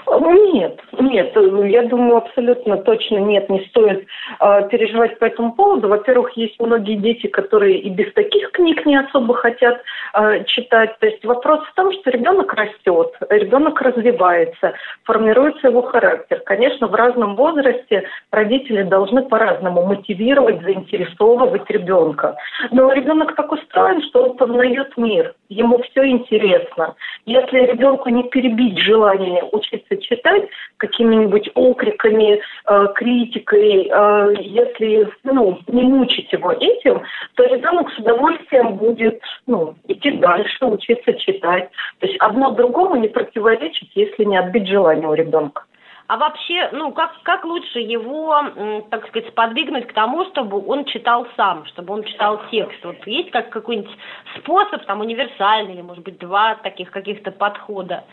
Нет, 0.09 0.81
нет, 0.99 1.33
я 1.37 1.83
думаю, 1.85 2.17
абсолютно 2.17 2.79
точно 2.79 3.19
нет, 3.19 3.49
не 3.49 3.61
стоит 3.67 4.09
э, 4.41 4.69
переживать 4.71 5.21
по 5.21 5.27
этому 5.27 5.55
поводу. 5.55 5.87
Во-первых, 5.87 6.37
есть 6.37 6.59
многие 6.59 6.97
дети, 6.97 7.29
которые 7.29 7.79
и 7.79 7.91
без 7.91 8.13
таких 8.15 8.51
книг 8.51 8.85
не 8.87 8.97
особо 8.97 9.35
хотят 9.35 9.81
э, 10.15 10.43
читать. 10.47 10.99
То 10.99 11.07
есть 11.07 11.25
вопрос 11.25 11.61
в 11.61 11.75
том, 11.75 11.93
что 11.93 12.11
ребенок 12.11 12.53
растет, 12.55 13.13
ребенок 13.31 13.81
развивается, 13.81 14.75
формируется 15.05 15.69
его 15.69 15.83
характер. 15.83 16.43
Конечно, 16.45 16.89
в 16.89 16.95
разном 16.97 17.37
возрасте 17.37 18.09
родители 18.33 18.83
должны 18.83 19.23
по-разному 19.23 19.87
мотивировать, 19.87 20.61
заинтересовывать 20.63 21.71
ребенка. 21.71 22.37
Но 22.71 22.93
ребенок 22.93 23.35
так 23.35 23.51
устроен, 23.53 24.03
что 24.03 24.25
он 24.25 24.37
познает 24.37 24.97
мир, 24.97 25.35
ему 25.49 25.79
все 25.83 26.07
интересно. 26.07 26.95
Если 27.25 27.59
ребенку 27.59 28.09
не 28.09 28.25
перебить 28.25 28.79
желание 28.79 29.45
учиться 29.53 29.97
читать 29.97 30.49
какими-нибудь 30.79 31.51
окриками, 31.55 32.41
э, 32.67 32.87
критикой, 32.95 33.89
э, 33.91 34.35
если 34.41 35.09
ну, 35.25 35.59
не 35.67 35.83
мучить 35.83 36.33
его 36.33 36.53
этим, 36.53 37.03
то 37.35 37.45
ребенок 37.45 37.91
с 37.93 37.99
удовольствием 37.99 38.77
будет 38.77 39.21
ну, 39.47 39.75
идти 39.87 40.13
дальше, 40.13 40.67
учиться 40.67 41.15
читать. 41.15 41.71
То 42.01 42.07
есть 42.07 42.19
одно 42.21 42.51
другому 42.51 42.97
не 42.97 43.09
противоречит, 43.09 43.89
если 43.95 44.25
не 44.25 44.37
отбить 44.37 44.69
желание 44.69 45.09
у 45.09 45.15
ребенка. 45.15 45.65
А 46.09 46.17
вообще, 46.17 46.71
ну, 46.73 46.91
как, 46.93 47.13
как 47.23 47.45
лучше 47.45 47.81
его, 47.81 48.43
так 48.91 49.07
сказать, 49.09 49.29
сподвигнуть 49.29 49.87
к 49.89 49.93
тому, 49.93 50.25
чтобы 50.31 50.67
он 50.67 50.87
читал 50.87 51.27
сам, 51.37 51.67
чтобы 51.67 51.93
он 51.93 52.03
читал 52.03 52.41
текст? 52.51 52.83
Вот 52.83 52.97
есть 53.07 53.31
как 53.31 53.51
какой-нибудь 53.51 53.95
способ, 54.39 54.87
там, 54.87 55.01
универсальный, 55.01 55.75
или, 55.75 55.83
может 55.83 56.03
быть, 56.03 56.19
два 56.19 56.55
таких 56.63 56.91
каких-то 56.91 57.31
подхода? 57.31 58.05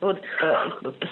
Вот, 0.00 0.18
э, 0.42 0.54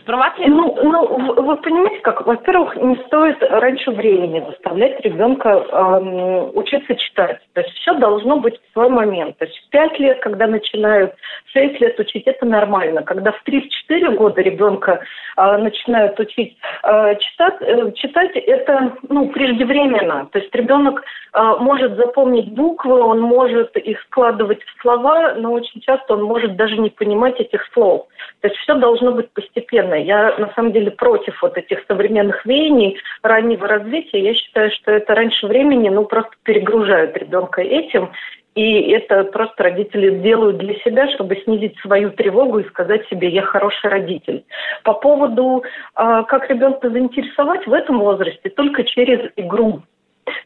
спровоцировать? 0.02 0.48
Ну, 0.48 0.78
ну, 0.84 1.42
вы 1.42 1.56
понимаете, 1.56 2.00
как, 2.00 2.24
во-первых, 2.24 2.76
не 2.76 2.96
стоит 3.06 3.42
раньше 3.42 3.90
времени 3.90 4.44
заставлять 4.48 5.00
ребенка 5.00 5.48
э, 5.48 6.50
учиться 6.54 6.94
читать. 6.94 7.40
То 7.54 7.62
есть 7.62 7.72
все 7.78 7.94
должно 7.94 8.36
быть 8.36 8.60
в 8.60 8.72
свой 8.74 8.88
момент. 8.88 9.38
То 9.38 9.46
есть 9.46 9.58
в 9.58 9.70
пять 9.70 9.98
лет, 9.98 10.20
когда 10.20 10.46
начинают, 10.46 11.14
в 11.46 11.50
шесть 11.50 11.80
лет 11.80 11.98
учить, 11.98 12.26
это 12.26 12.46
нормально. 12.46 13.02
Когда 13.02 13.32
в 13.32 13.42
три-четыре 13.42 14.10
года 14.10 14.40
ребенка 14.40 15.00
э, 15.36 15.56
начинают 15.56 16.20
учить 16.20 16.25
э, 16.36 17.16
читать, 17.18 17.56
э, 17.60 17.92
читать, 17.92 18.36
это 18.36 18.96
ну, 19.08 19.28
преждевременно. 19.28 20.28
То 20.32 20.38
есть 20.38 20.54
ребенок 20.54 21.02
э, 21.32 21.54
может 21.60 21.96
запомнить 21.96 22.52
буквы, 22.52 23.00
он 23.00 23.20
может 23.20 23.76
их 23.76 24.00
складывать 24.02 24.62
в 24.62 24.80
слова, 24.80 25.34
но 25.34 25.52
очень 25.52 25.80
часто 25.80 26.14
он 26.14 26.24
может 26.24 26.56
даже 26.56 26.76
не 26.78 26.90
понимать 26.90 27.40
этих 27.40 27.66
слов. 27.72 28.06
То 28.40 28.48
есть 28.48 28.60
все 28.60 28.74
должно 28.74 29.12
быть 29.12 29.30
постепенно. 29.30 29.94
Я 29.94 30.36
на 30.38 30.52
самом 30.54 30.72
деле 30.72 30.90
против 30.90 31.40
вот 31.42 31.56
этих 31.56 31.84
современных 31.88 32.44
веяний 32.46 32.98
раннего 33.22 33.66
развития. 33.66 34.20
Я 34.20 34.34
считаю, 34.34 34.70
что 34.70 34.92
это 34.92 35.14
раньше 35.14 35.46
времени 35.46 35.88
ну, 35.88 36.04
просто 36.04 36.32
перегружают 36.42 37.16
ребенка 37.16 37.62
этим, 37.62 38.10
и 38.56 38.90
это 38.90 39.24
просто 39.24 39.64
родители 39.64 40.18
делают 40.18 40.56
для 40.56 40.74
себя, 40.76 41.08
чтобы 41.10 41.36
снизить 41.44 41.78
свою 41.80 42.10
тревогу 42.10 42.58
и 42.58 42.68
сказать 42.68 43.06
себе, 43.08 43.28
я 43.28 43.42
хороший 43.42 43.90
родитель. 43.90 44.44
По 44.82 44.94
поводу, 44.94 45.62
а, 45.94 46.22
как 46.22 46.48
ребенка 46.48 46.88
заинтересовать 46.88 47.66
в 47.66 47.72
этом 47.72 48.00
возрасте, 48.00 48.48
только 48.48 48.82
через 48.84 49.30
игру. 49.36 49.82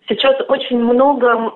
Сейчас 0.08 0.36
очень 0.48 0.80
много 0.80 1.54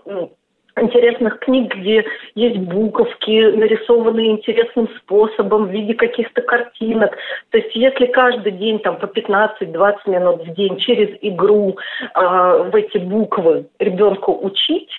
интересных 0.77 1.41
книг, 1.41 1.75
где 1.75 2.05
есть 2.37 2.59
буковки, 2.59 3.57
нарисованные 3.57 4.31
интересным 4.31 4.89
способом 4.99 5.67
в 5.67 5.71
виде 5.71 5.95
каких-то 5.95 6.41
картинок. 6.41 7.17
То 7.51 7.59
есть 7.59 7.75
если 7.75 8.07
каждый 8.07 8.53
день 8.53 8.79
там 8.79 8.99
по 8.99 9.07
15-20 9.07 9.97
минут 10.07 10.47
в 10.47 10.55
день 10.55 10.77
через 10.79 11.17
игру 11.21 11.77
э, 12.15 12.71
в 12.71 12.75
эти 12.77 12.99
буквы 12.99 13.67
ребенку 13.81 14.39
учить, 14.41 14.91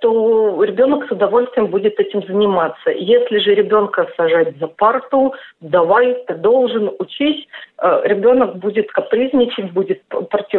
то 0.00 0.62
ребенок 0.64 1.08
с 1.08 1.10
удовольствием 1.10 1.66
будет 1.66 1.98
этим 1.98 2.22
заниматься. 2.26 2.90
Если 2.90 3.38
же 3.38 3.54
ребенка 3.54 4.08
сажать 4.16 4.56
за 4.58 4.66
парту, 4.66 5.34
давай, 5.60 6.14
ты 6.26 6.34
должен, 6.34 6.90
учись, 6.98 7.46
а, 7.78 8.02
ребенок 8.04 8.56
будет 8.56 8.90
капризничать, 8.92 9.72
будет, 9.72 10.02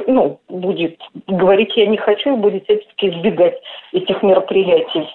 ну, 0.07 0.39
будет 0.49 0.99
говорить 1.27 1.75
«я 1.75 1.87
не 1.87 1.97
хочу» 1.97 2.35
и 2.35 2.39
будет 2.39 2.63
всячески 2.65 3.09
избегать 3.09 3.59
этих 3.91 4.21
мероприятий. 4.23 5.07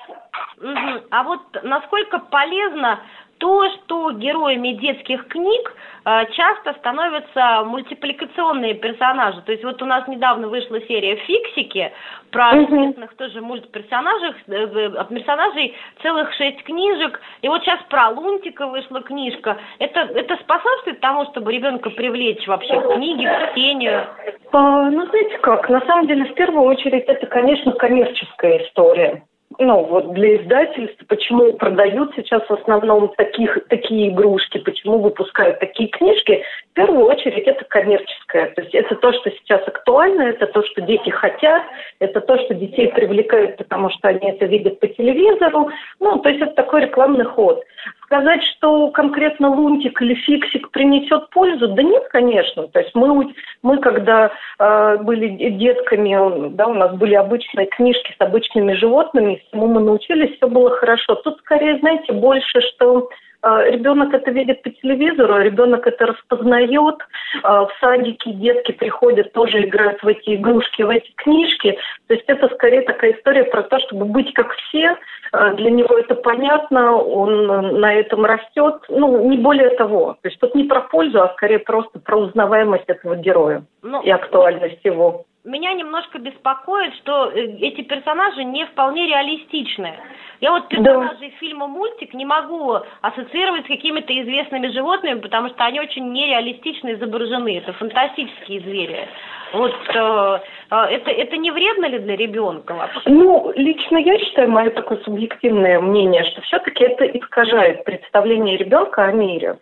А 1.10 1.22
вот 1.22 1.40
насколько 1.62 2.18
полезно 2.18 3.00
то, 3.38 3.70
что 3.70 4.12
героями 4.12 4.72
детских 4.72 5.26
книг 5.28 5.74
э, 6.04 6.26
часто 6.32 6.74
становятся 6.74 7.64
мультипликационные 7.64 8.74
персонажи. 8.74 9.40
То 9.42 9.52
есть 9.52 9.64
вот 9.64 9.80
у 9.82 9.86
нас 9.86 10.06
недавно 10.08 10.48
вышла 10.48 10.80
серия 10.82 11.16
«Фиксики» 11.16 11.92
про 12.30 12.50
известных 12.62 13.16
тоже 13.16 13.40
мультперсонажей, 13.40 14.34
э, 14.48 15.04
персонажей 15.08 15.74
целых 16.02 16.32
шесть 16.34 16.62
книжек. 16.64 17.20
И 17.42 17.48
вот 17.48 17.62
сейчас 17.62 17.80
про 17.88 18.08
Лунтика 18.10 18.66
вышла 18.66 19.00
книжка. 19.02 19.56
Это, 19.78 20.00
это 20.00 20.36
способствует 20.36 21.00
тому, 21.00 21.24
чтобы 21.26 21.52
ребенка 21.52 21.90
привлечь 21.90 22.46
вообще 22.46 22.80
к 22.80 22.94
книге, 22.94 23.28
к 23.28 23.52
чтению? 23.52 24.06
А, 24.52 24.90
ну, 24.90 25.06
знаете 25.06 25.38
как, 25.38 25.68
на 25.68 25.80
самом 25.82 26.06
деле, 26.06 26.24
в 26.24 26.34
первую 26.34 26.64
очередь, 26.64 27.04
это, 27.06 27.26
конечно, 27.26 27.72
коммерческая 27.72 28.64
история 28.64 29.22
ну, 29.58 29.84
вот 29.84 30.12
для 30.14 30.36
издательств, 30.36 31.04
почему 31.08 31.52
продают 31.54 32.12
сейчас 32.14 32.42
в 32.48 32.52
основном 32.52 33.08
таких, 33.16 33.58
такие 33.68 34.10
игрушки, 34.10 34.58
почему 34.58 34.98
выпускают 34.98 35.58
такие 35.58 35.88
книжки, 35.88 36.44
в 36.70 36.74
первую 36.74 37.06
очередь 37.06 37.46
это 37.46 37.64
коммерческое. 37.64 38.50
То 38.54 38.62
есть 38.62 38.74
это 38.74 38.94
то, 38.94 39.12
что 39.12 39.30
сейчас 39.32 39.66
актуально, 39.66 40.22
это 40.22 40.46
то, 40.46 40.62
что 40.62 40.80
дети 40.82 41.10
хотят, 41.10 41.64
это 41.98 42.20
то, 42.20 42.38
что 42.38 42.54
детей 42.54 42.88
привлекает, 42.88 43.56
потому 43.56 43.90
что 43.90 44.08
они 44.08 44.30
это 44.30 44.46
видят 44.46 44.78
по 44.78 44.86
телевизору. 44.86 45.70
Ну, 45.98 46.18
то 46.20 46.28
есть 46.28 46.40
это 46.40 46.54
такой 46.54 46.82
рекламный 46.82 47.24
ход. 47.24 47.64
Сказать, 48.08 48.42
что 48.42 48.88
конкретно 48.88 49.50
лунтик 49.50 50.00
или 50.00 50.14
фиксик 50.14 50.70
принесет 50.70 51.28
пользу, 51.28 51.68
да 51.68 51.82
нет, 51.82 52.04
конечно. 52.08 52.66
То 52.68 52.80
есть 52.80 52.94
мы, 52.94 53.34
мы 53.60 53.78
когда 53.80 54.32
э, 54.58 54.96
были 55.02 55.28
детками, 55.50 56.48
да, 56.54 56.68
у 56.68 56.72
нас 56.72 56.96
были 56.96 57.12
обычные 57.12 57.66
книжки 57.66 58.14
с 58.18 58.20
обычными 58.22 58.72
животными, 58.72 59.42
всему 59.48 59.66
мы 59.66 59.82
научились, 59.82 60.34
все 60.36 60.48
было 60.48 60.70
хорошо. 60.70 61.16
Тут 61.16 61.38
скорее, 61.40 61.78
знаете, 61.80 62.14
больше, 62.14 62.62
что 62.62 63.10
Ребенок 63.42 64.12
это 64.12 64.30
видит 64.30 64.62
по 64.62 64.70
телевизору, 64.70 65.34
а 65.34 65.42
ребенок 65.42 65.86
это 65.86 66.06
распознает. 66.06 66.96
Э, 67.44 67.48
в 67.48 67.70
садике 67.80 68.32
детки 68.32 68.72
приходят, 68.72 69.32
тоже 69.32 69.64
играют 69.64 70.02
в 70.02 70.08
эти 70.08 70.34
игрушки, 70.34 70.82
в 70.82 70.90
эти 70.90 71.10
книжки. 71.16 71.78
То 72.08 72.14
есть 72.14 72.24
это 72.26 72.48
скорее 72.54 72.82
такая 72.82 73.12
история 73.12 73.44
про 73.44 73.62
то, 73.62 73.78
чтобы 73.80 74.06
быть 74.06 74.32
как 74.34 74.52
все, 74.52 74.96
Э, 75.32 75.54
для 75.54 75.70
него 75.70 75.98
это 75.98 76.14
понятно, 76.14 76.96
он 76.96 77.50
э, 77.50 77.60
на 77.78 77.94
этом 77.94 78.24
растет. 78.24 78.82
Ну, 78.88 79.28
не 79.28 79.38
более 79.38 79.70
того. 79.70 80.16
То 80.22 80.28
есть 80.28 80.40
тут 80.40 80.54
не 80.54 80.64
про 80.64 80.82
пользу, 80.82 81.22
а 81.22 81.32
скорее 81.34 81.58
просто 81.58 81.98
про 81.98 82.18
узнаваемость 82.18 82.88
этого 82.88 83.16
героя 83.16 83.62
ну, 83.82 84.02
и 84.02 84.10
актуальность 84.10 84.84
его. 84.84 85.24
Меня 85.44 85.72
немножко 85.72 86.18
беспокоит, 86.18 86.94
что 86.96 87.30
э, 87.30 87.40
эти 87.60 87.82
персонажи 87.82 88.44
не 88.44 88.66
вполне 88.66 89.06
реалистичны. 89.06 89.94
Я 90.40 90.52
вот 90.52 90.68
персонажей 90.68 91.30
да. 91.30 91.36
фильма 91.38 91.66
«Мультик» 91.66 92.14
не 92.14 92.24
могу 92.24 92.76
ассоциировать 93.00 93.64
с 93.64 93.68
какими-то 93.68 94.12
известными 94.22 94.68
животными, 94.68 95.20
потому 95.20 95.48
что 95.48 95.64
они 95.64 95.80
очень 95.80 96.12
нереалистично 96.12 96.92
изображены. 96.94 97.58
Это 97.58 97.72
фантастические 97.72 98.60
звери. 98.60 99.08
Вот 99.52 99.74
э, 99.94 100.38
э, 100.70 100.76
это, 100.76 101.10
это 101.10 101.36
не 101.38 101.50
вредно 101.50 101.86
ли 101.86 101.98
для 101.98 102.16
ребенка 102.16 102.74
вообще? 102.74 103.00
Ну, 103.06 103.52
лично 103.56 103.98
я 103.98 104.18
считаю, 104.18 104.50
мое 104.50 104.70
такое 104.70 104.98
субъективное 104.98 105.80
мнение, 105.80 106.24
что 106.24 106.40
все-таки 106.42 106.84
это 106.84 107.04
искажает 107.06 107.84
представление 107.84 108.56
ребенка 108.56 109.04
о 109.04 109.12
мире. 109.12 109.58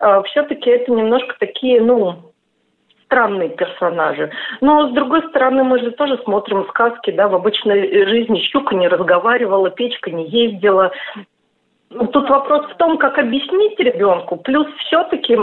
Э, 0.00 0.22
все-таки 0.26 0.68
это 0.68 0.92
немножко 0.92 1.36
такие, 1.38 1.80
ну, 1.80 2.32
странные 3.08 3.48
персонажи. 3.48 4.30
Но, 4.60 4.88
с 4.88 4.92
другой 4.92 5.26
стороны, 5.28 5.64
мы 5.64 5.80
же 5.80 5.90
тоже 5.92 6.18
смотрим 6.24 6.66
сказки, 6.68 7.10
да, 7.10 7.26
в 7.28 7.34
обычной 7.34 8.06
жизни 8.06 8.40
щука 8.40 8.74
не 8.74 8.86
разговаривала, 8.86 9.70
печка 9.70 10.10
не 10.10 10.28
ездила. 10.28 10.92
Ну, 11.90 12.06
тут 12.08 12.28
вопрос 12.28 12.66
в 12.66 12.76
том, 12.76 12.98
как 12.98 13.18
объяснить 13.18 13.80
ребенку. 13.80 14.36
Плюс 14.36 14.66
все-таки 14.86 15.38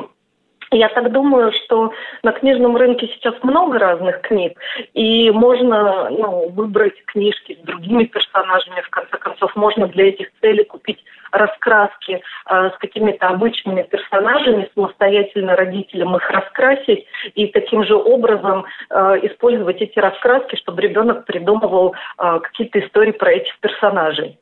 я 0.71 0.89
так 0.89 1.11
думаю, 1.11 1.51
что 1.51 1.91
на 2.23 2.31
книжном 2.31 2.77
рынке 2.77 3.07
сейчас 3.07 3.35
много 3.43 3.79
разных 3.79 4.21
книг, 4.21 4.59
и 4.93 5.31
можно 5.31 6.09
ну, 6.09 6.49
выбрать 6.49 7.03
книжки 7.05 7.57
с 7.61 7.65
другими 7.65 8.05
персонажами, 8.05 8.81
в 8.81 8.89
конце 8.89 9.17
концов, 9.17 9.55
можно 9.55 9.87
для 9.87 10.09
этих 10.09 10.27
целей 10.41 10.63
купить 10.63 11.03
раскраски 11.37 12.21
э, 12.49 12.69
с 12.69 12.77
какими-то 12.79 13.27
обычными 13.27 13.83
персонажами, 13.83 14.69
самостоятельно 14.73 15.55
родителям 15.55 16.15
их 16.15 16.29
раскрасить, 16.29 17.05
и 17.33 17.47
таким 17.47 17.83
же 17.83 17.95
образом 17.95 18.65
э, 18.89 18.95
использовать 19.23 19.81
эти 19.81 19.99
раскраски, 19.99 20.55
чтобы 20.55 20.81
ребенок 20.81 21.25
придумывал 21.25 21.95
э, 22.17 22.39
какие-то 22.41 22.79
истории 22.79 23.11
про 23.11 23.31
этих 23.31 23.57
персонажей. 23.59 24.37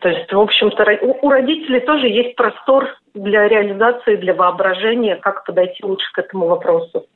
То 0.00 0.08
есть, 0.08 0.32
в 0.32 0.38
общем-то, 0.38 0.84
у 1.02 1.28
родителей 1.28 1.80
тоже 1.80 2.06
есть 2.06 2.36
простор 2.36 2.96
для 3.14 3.48
реализации, 3.48 4.14
для 4.16 4.32
воображения, 4.32 5.16
как 5.16 5.44
подойти 5.44 5.84
лучше 5.84 6.06
к 6.12 6.18
этому 6.18 6.46
вопросу. 6.46 7.06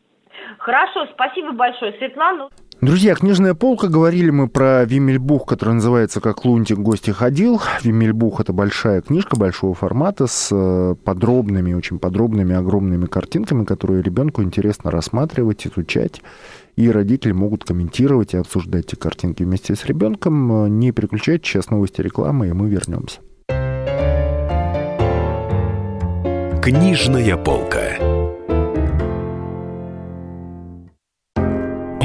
Хорошо, 0.58 1.06
спасибо 1.12 1.52
большое, 1.52 1.92
Светлана. 1.92 2.48
Друзья, 2.82 3.14
книжная 3.14 3.54
полка. 3.54 3.86
Говорили 3.86 4.30
мы 4.30 4.48
про 4.48 4.84
Вимельбух, 4.84 5.46
который 5.46 5.74
называется 5.74 6.20
«Как 6.20 6.44
Лунтик 6.44 6.78
гости 6.78 7.12
ходил». 7.12 7.62
Вимельбух– 7.84 8.40
это 8.40 8.52
большая 8.52 9.02
книжка 9.02 9.36
большого 9.36 9.72
формата 9.72 10.26
с 10.26 10.48
э, 10.50 10.96
подробными, 11.04 11.74
очень 11.74 12.00
подробными, 12.00 12.56
огромными 12.56 13.06
картинками, 13.06 13.64
которые 13.64 14.02
ребенку 14.02 14.42
интересно 14.42 14.90
рассматривать, 14.90 15.64
изучать. 15.64 16.22
И 16.74 16.90
родители 16.90 17.30
могут 17.30 17.62
комментировать 17.62 18.34
и 18.34 18.38
обсуждать 18.38 18.86
эти 18.86 18.96
картинки 18.96 19.44
вместе 19.44 19.76
с 19.76 19.84
ребенком. 19.84 20.80
Не 20.80 20.90
переключайте, 20.90 21.44
сейчас 21.44 21.70
новости 21.70 22.00
рекламы, 22.00 22.48
и 22.48 22.52
мы 22.52 22.68
вернемся. 22.68 23.20
Книжная 26.60 27.36
полка. 27.36 28.11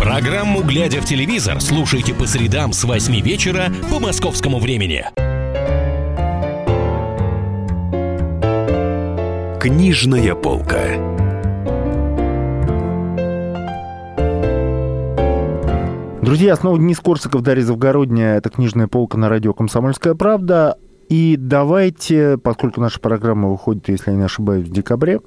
Программу 0.00 0.62
«Глядя 0.62 1.02
в 1.02 1.04
телевизор» 1.04 1.60
слушайте 1.60 2.14
по 2.14 2.26
средам 2.26 2.72
с 2.72 2.84
8 2.84 3.20
вечера 3.20 3.66
по 3.90 4.00
московскому 4.00 4.58
времени. 4.58 5.04
Книжная 9.60 10.34
полка. 10.34 10.96
Друзья, 16.22 16.56
снова 16.56 16.78
Денис 16.78 16.98
Корсаков, 16.98 17.42
Дарья 17.42 17.64
Завгородняя. 17.64 18.38
Это 18.38 18.48
книжная 18.48 18.88
полка 18.88 19.18
на 19.18 19.28
радио 19.28 19.52
«Комсомольская 19.52 20.14
правда». 20.14 20.78
И 21.10 21.36
давайте, 21.38 22.38
поскольку 22.38 22.80
наша 22.80 23.00
программа 23.00 23.50
выходит, 23.50 23.90
если 23.90 24.12
я 24.12 24.16
не 24.16 24.22
ошибаюсь, 24.22 24.66
в 24.66 24.72
декабре, 24.72 25.20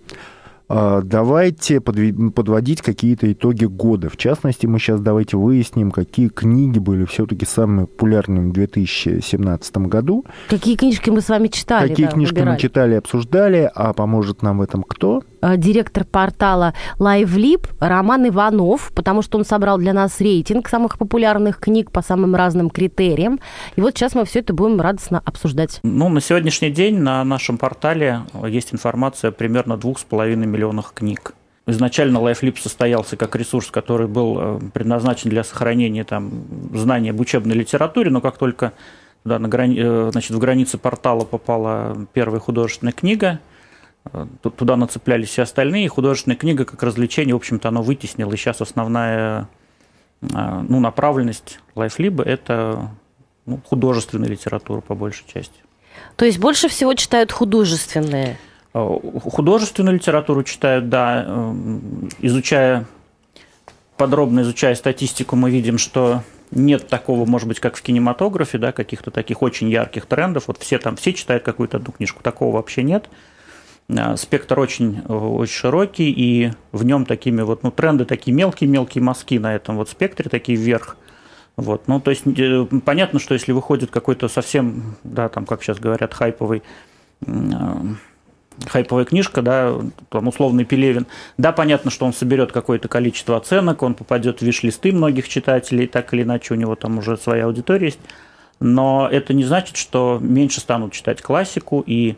давайте 0.69 1.81
подводить 1.81 2.81
какие-то 2.81 3.31
итоги 3.31 3.65
года. 3.65 4.09
В 4.09 4.17
частности, 4.17 4.65
мы 4.65 4.79
сейчас 4.79 5.01
давайте 5.01 5.37
выясним, 5.37 5.91
какие 5.91 6.29
книги 6.29 6.79
были 6.79 7.05
все-таки 7.05 7.45
самыми 7.45 7.85
популярными 7.85 8.49
в 8.49 8.53
2017 8.53 9.77
году. 9.77 10.25
Какие 10.49 10.75
книжки 10.75 11.09
мы 11.09 11.21
с 11.21 11.29
вами 11.29 11.47
читали. 11.47 11.89
Какие 11.89 12.05
да, 12.07 12.11
книжки 12.13 12.33
выбирали. 12.33 12.55
мы 12.55 12.59
читали, 12.59 12.93
обсуждали, 12.95 13.69
а 13.73 13.93
поможет 13.93 14.41
нам 14.41 14.59
в 14.59 14.61
этом 14.61 14.83
кто? 14.83 15.21
Э, 15.43 15.57
директор 15.57 16.05
портала 16.05 16.73
LiveLib 16.99 17.67
Роман 17.79 18.29
Иванов, 18.29 18.93
потому 18.95 19.21
что 19.21 19.37
он 19.37 19.43
собрал 19.43 19.77
для 19.77 19.91
нас 19.91 20.21
рейтинг 20.21 20.69
самых 20.69 20.97
популярных 20.97 21.59
книг 21.59 21.91
по 21.91 22.01
самым 22.01 22.33
разным 22.33 22.69
критериям. 22.69 23.41
И 23.75 23.81
вот 23.81 23.93
сейчас 23.97 24.15
мы 24.15 24.23
все 24.23 24.39
это 24.39 24.53
будем 24.53 24.79
радостно 24.79 25.21
обсуждать. 25.25 25.81
Ну, 25.83 26.07
на 26.07 26.21
сегодняшний 26.21 26.69
день 26.69 26.97
на 26.97 27.25
нашем 27.25 27.57
портале 27.57 28.21
есть 28.47 28.73
информация 28.73 29.29
о 29.29 29.31
примерно 29.31 29.75
двух 29.75 29.99
с 29.99 30.03
половиной 30.03 30.47
миллионах 30.47 30.93
книг. 30.93 31.33
Изначально 31.67 32.19
LifeLib 32.19 32.57
состоялся 32.57 33.17
как 33.17 33.35
ресурс, 33.35 33.69
который 33.69 34.07
был 34.07 34.37
э, 34.39 34.59
предназначен 34.73 35.29
для 35.29 35.43
сохранения 35.43 36.05
там, 36.05 36.31
знаний 36.73 37.09
об 37.09 37.19
учебной 37.19 37.55
литературе, 37.55 38.09
но 38.11 38.21
как 38.21 38.37
только 38.37 38.71
да, 39.25 39.39
на 39.39 39.49
грани... 39.49 39.77
Э, 39.77 40.09
значит, 40.11 40.31
в 40.31 40.39
границы 40.39 40.77
портала 40.77 41.25
попала 41.25 41.97
первая 42.13 42.39
художественная 42.39 42.93
книга– 42.93 43.39
Туда 44.41 44.75
нацеплялись 44.75 45.29
все 45.29 45.43
остальные. 45.43 45.87
Художественная 45.87 46.37
книга 46.37 46.65
как 46.65 46.83
развлечение, 46.83 47.35
в 47.35 47.37
общем-то, 47.37 47.69
оно 47.69 47.81
вытеснило. 47.81 48.33
И 48.33 48.37
сейчас 48.37 48.61
основная 48.61 49.47
а, 50.33 50.63
ну, 50.67 50.79
направленность 50.79 51.59
LifeLib– 51.75 52.21
это 52.25 52.91
ну, 53.45 53.59
художественная 53.65 54.29
литература 54.29 54.81
по 54.81 54.95
большей 54.95 55.25
части. 55.27 55.55
То 56.15 56.25
есть 56.25 56.37
больше 56.39 56.67
всего 56.67 56.93
читают 56.93 57.31
художественные? 57.31 58.37
А, 58.73 58.99
художественную 59.21 59.95
литературу 59.95 60.43
читают, 60.43 60.89
да. 60.89 61.23
Эм, 61.25 62.09
изучая, 62.19 62.85
подробно 63.97 64.41
изучая 64.41 64.75
статистику, 64.75 65.35
мы 65.35 65.49
видим, 65.49 65.77
что 65.77 66.23
нет 66.51 66.87
такого, 66.87 67.25
может 67.25 67.47
быть, 67.47 67.59
как 67.59 67.75
в 67.75 67.81
кинематографе, 67.81 68.57
да, 68.57 68.71
каких-то 68.71 69.11
таких 69.11 69.41
очень 69.41 69.69
ярких 69.69 70.05
трендов. 70.05 70.47
Вот 70.47 70.57
все 70.59 70.77
там, 70.77 70.95
все 70.95 71.13
читают 71.13 71.43
какую-то 71.43 71.77
одну 71.77 71.91
книжку. 71.91 72.21
Такого 72.21 72.55
вообще 72.55 72.83
нет. 72.83 73.09
А, 73.89 74.17
спектр 74.17 74.59
очень, 74.59 75.01
очень 75.01 75.53
широкий, 75.53 76.11
и 76.11 76.51
в 76.71 76.85
нем 76.85 77.05
такими 77.05 77.41
вот, 77.41 77.63
ну, 77.63 77.71
тренды 77.71 78.05
такие 78.05 78.35
мелкие-мелкие 78.35 79.03
мазки 79.03 79.37
на 79.37 79.55
этом 79.55 79.77
вот 79.77 79.89
спектре, 79.89 80.29
такие 80.29 80.57
вверх. 80.57 80.97
Вот, 81.55 81.87
ну, 81.87 81.99
то 81.99 82.09
есть 82.09 82.23
э, 82.25 82.65
понятно, 82.83 83.19
что 83.19 83.35
если 83.35 83.51
выходит 83.51 83.91
какой-то 83.91 84.27
совсем, 84.27 84.95
да, 85.03 85.29
там, 85.29 85.45
как 85.45 85.61
сейчас 85.61 85.79
говорят, 85.79 86.13
хайповый 86.13 86.63
хайповая 88.67 89.05
книжка, 89.05 89.41
да, 89.41 89.79
там 90.09 90.27
условный 90.27 90.65
Пелевин, 90.65 91.07
да, 91.37 91.51
понятно, 91.51 91.89
что 91.89 92.05
он 92.05 92.13
соберет 92.13 92.51
какое-то 92.51 92.87
количество 92.87 93.37
оценок, 93.37 93.81
он 93.81 93.95
попадет 93.95 94.39
в 94.39 94.41
виш-листы 94.43 94.91
многих 94.91 95.27
читателей, 95.27 95.87
так 95.87 96.13
или 96.13 96.23
иначе 96.23 96.53
у 96.53 96.57
него 96.57 96.75
там 96.75 96.99
уже 96.99 97.17
своя 97.17 97.45
аудитория 97.45 97.87
есть, 97.87 97.99
но 98.59 99.07
это 99.11 99.33
не 99.33 99.43
значит, 99.43 99.77
что 99.77 100.19
меньше 100.21 100.59
станут 100.59 100.93
читать 100.93 101.21
классику, 101.21 101.83
и 101.85 102.15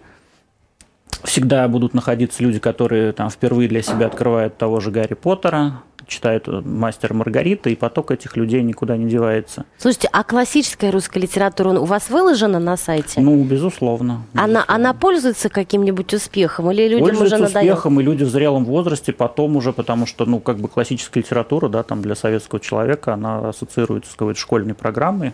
всегда 1.23 1.67
будут 1.67 1.93
находиться 1.93 2.43
люди, 2.43 2.59
которые 2.59 3.11
там 3.13 3.29
впервые 3.29 3.69
для 3.69 3.81
себя 3.81 4.07
открывают 4.07 4.57
того 4.57 4.79
же 4.79 4.91
Гарри 4.91 5.13
Поттера, 5.13 5.81
читают 6.07 6.47
«Мастер 6.47 7.13
Маргарита», 7.13 7.69
и 7.69 7.75
поток 7.75 8.11
этих 8.11 8.37
людей 8.37 8.61
никуда 8.61 8.97
не 8.97 9.09
девается. 9.09 9.65
Слушайте, 9.77 10.09
а 10.11 10.23
классическая 10.23 10.91
русская 10.91 11.19
литература 11.19 11.79
у 11.79 11.85
вас 11.85 12.09
выложена 12.09 12.59
на 12.59 12.77
сайте? 12.77 13.19
Ну, 13.21 13.43
безусловно. 13.43 13.55
безусловно. 13.65 14.25
Она, 14.35 14.63
она 14.67 14.93
пользуется 14.93 15.49
каким-нибудь 15.49 16.13
успехом 16.13 16.71
или 16.71 16.87
людям 16.87 17.07
пользуется 17.07 17.35
уже 17.35 17.43
надоело? 17.43 17.73
успехом, 17.73 17.99
и 17.99 18.03
люди 18.03 18.23
в 18.23 18.29
зрелом 18.29 18.65
возрасте 18.65 19.13
потом 19.13 19.55
уже, 19.55 19.73
потому 19.73 20.05
что, 20.05 20.25
ну, 20.25 20.39
как 20.39 20.57
бы 20.57 20.67
классическая 20.67 21.21
литература, 21.21 21.69
да, 21.69 21.83
там 21.83 22.01
для 22.01 22.15
советского 22.15 22.59
человека, 22.59 23.13
она 23.13 23.49
ассоциируется 23.49 24.11
с 24.11 24.15
какой-то 24.15 24.39
школьной 24.39 24.73
программой, 24.73 25.33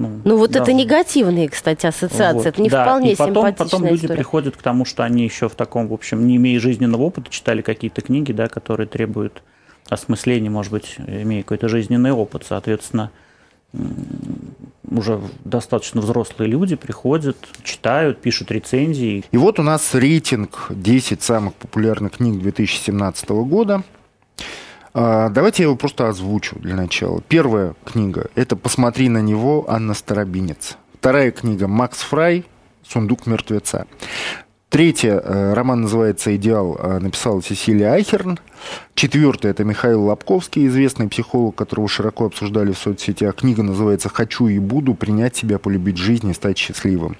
ну, 0.00 0.20
ну 0.24 0.36
вот 0.38 0.52
да. 0.52 0.60
это 0.60 0.72
негативные, 0.72 1.48
кстати, 1.48 1.86
ассоциации. 1.86 2.36
Вот. 2.36 2.46
Это 2.46 2.62
не 2.62 2.70
да. 2.70 2.84
вполне 2.84 3.12
и 3.12 3.16
потом, 3.16 3.46
симпатичная 3.46 3.66
потом 3.66 3.84
люди 3.84 3.96
история. 3.96 4.14
приходят 4.14 4.56
к 4.56 4.62
тому, 4.62 4.84
что 4.84 5.04
они 5.04 5.24
еще 5.24 5.48
в 5.48 5.54
таком, 5.54 5.88
в 5.88 5.92
общем, 5.92 6.26
не 6.26 6.36
имея 6.36 6.58
жизненного 6.58 7.02
опыта, 7.02 7.30
читали 7.30 7.60
какие-то 7.60 8.00
книги, 8.00 8.32
да, 8.32 8.48
которые 8.48 8.86
требуют 8.86 9.42
осмысления, 9.90 10.48
может 10.48 10.72
быть, 10.72 10.96
имея 10.98 11.42
какой-то 11.42 11.68
жизненный 11.68 12.12
опыт. 12.12 12.44
Соответственно, 12.48 13.10
уже 14.90 15.20
достаточно 15.44 16.00
взрослые 16.00 16.50
люди 16.50 16.76
приходят, 16.76 17.36
читают, 17.62 18.20
пишут 18.20 18.50
рецензии. 18.50 19.24
И 19.30 19.36
вот 19.36 19.58
у 19.58 19.62
нас 19.62 19.94
рейтинг 19.94 20.66
10 20.70 21.22
самых 21.22 21.54
популярных 21.54 22.12
книг 22.12 22.40
2017 22.40 23.28
года. 23.28 23.82
А, 24.92 25.28
давайте 25.28 25.62
я 25.62 25.68
его 25.68 25.76
просто 25.76 26.08
озвучу 26.08 26.58
для 26.58 26.74
начала. 26.74 27.20
Первая 27.28 27.74
книга– 27.84 28.28
это 28.34 28.56
«Посмотри 28.56 29.08
на 29.08 29.22
него» 29.22 29.64
Анна 29.68 29.94
Старобинец. 29.94 30.76
Вторая 30.98 31.30
книга– 31.30 31.66
Макс 31.68 31.98
Фрай 32.00 32.44
«Сундук 32.86 33.26
мертвеца». 33.26 33.86
Третье, 34.68 35.20
э, 35.20 35.52
роман 35.52 35.82
называется 35.82 36.34
«Идеал», 36.36 36.76
э, 36.76 36.98
написала 37.00 37.42
Сесилия 37.42 37.92
Айхерн. 37.92 38.38
Четвертое, 38.94 39.50
это 39.50 39.64
Михаил 39.64 40.04
Лобковский, 40.04 40.66
известный 40.66 41.08
психолог, 41.08 41.56
которого 41.56 41.88
широко 41.88 42.26
обсуждали 42.26 42.72
в 42.72 42.78
соцсетях. 42.78 43.34
Книга 43.36 43.64
называется 43.64 44.08
«Хочу 44.08 44.46
и 44.46 44.58
буду. 44.60 44.94
Принять 44.94 45.34
себя, 45.34 45.58
полюбить 45.58 45.96
жизнь 45.96 46.28
и 46.30 46.34
стать 46.34 46.56
счастливым». 46.56 47.16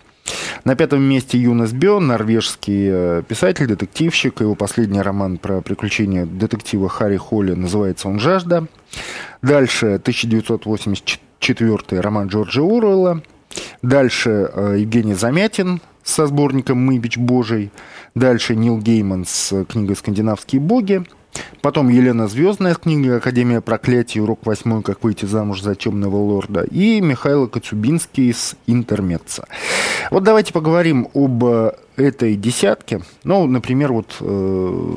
На 0.65 0.77
пятом 0.77 1.03
месте 1.03 1.39
Юнас 1.39 1.73
Бё, 1.73 2.01
норвежский 2.01 2.89
э, 2.91 3.23
писатель, 3.27 3.67
детективщик. 3.67 4.41
Его 4.41 4.55
последний 4.55 5.01
роман 5.01 5.39
про 5.39 5.61
приключения 5.61 6.27
детектива 6.27 6.89
Харри 6.89 7.17
Холли 7.17 7.55
называется 7.55 8.09
он 8.09 8.19
«Жажда». 8.19 8.67
Дальше 9.43 9.95
1984 9.95 12.01
роман 12.01 12.29
Джорджа 12.29 12.63
Уруэлла. 12.63 13.23
Дальше 13.83 14.51
Евгений 14.77 15.15
Замятин 15.15 15.81
со 16.03 16.27
сборником 16.27 16.79
«Мы 16.79 16.99
бич 16.99 17.17
Божий». 17.17 17.71
Дальше 18.15 18.57
Нил 18.57 18.79
Гейман 18.79 19.25
с 19.27 19.65
книгой 19.65 19.97
«Скандинавские 19.97 20.61
боги». 20.61 21.05
Потом 21.63 21.89
Елена 21.89 22.27
Звездная 22.27 22.75
с 22.75 22.79
книгой 22.79 23.19
«Академия 23.19 23.61
проклятий. 23.61 24.21
Урок 24.21 24.47
восьмой. 24.47 24.83
Как 24.83 25.03
выйти 25.03 25.27
замуж 25.27 25.61
за 25.61 25.75
темного 25.75 26.17
лорда». 26.17 26.63
И 26.63 27.01
Михаил 27.01 27.49
Коцюбинский 27.49 28.33
с 28.33 28.57
«Интермеца». 28.67 29.47
Вот 30.11 30.25
давайте 30.25 30.53
поговорим 30.53 31.09
об 31.15 31.45
этой 31.97 32.37
десятке. 32.37 33.03
Ну, 33.25 33.47
например, 33.47 33.93
вот 33.93 34.17
э, 34.21 34.97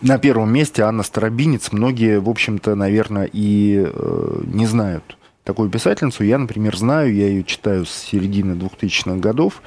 на 0.00 0.18
первом 0.18 0.52
месте 0.52 0.82
Анна 0.82 1.02
Старобинец. 1.02 1.72
Многие, 1.72 2.20
в 2.20 2.28
общем-то, 2.28 2.74
наверное, 2.74 3.28
и 3.32 3.86
э, 3.86 4.40
не 4.46 4.66
знают 4.66 5.16
такую 5.44 5.70
писательницу. 5.70 6.24
Я, 6.24 6.38
например, 6.38 6.76
знаю, 6.76 7.14
я 7.14 7.28
ее 7.28 7.44
читаю 7.44 7.86
с 7.86 7.90
середины 7.90 8.52
2000-х 8.54 9.16
годов. 9.16 9.62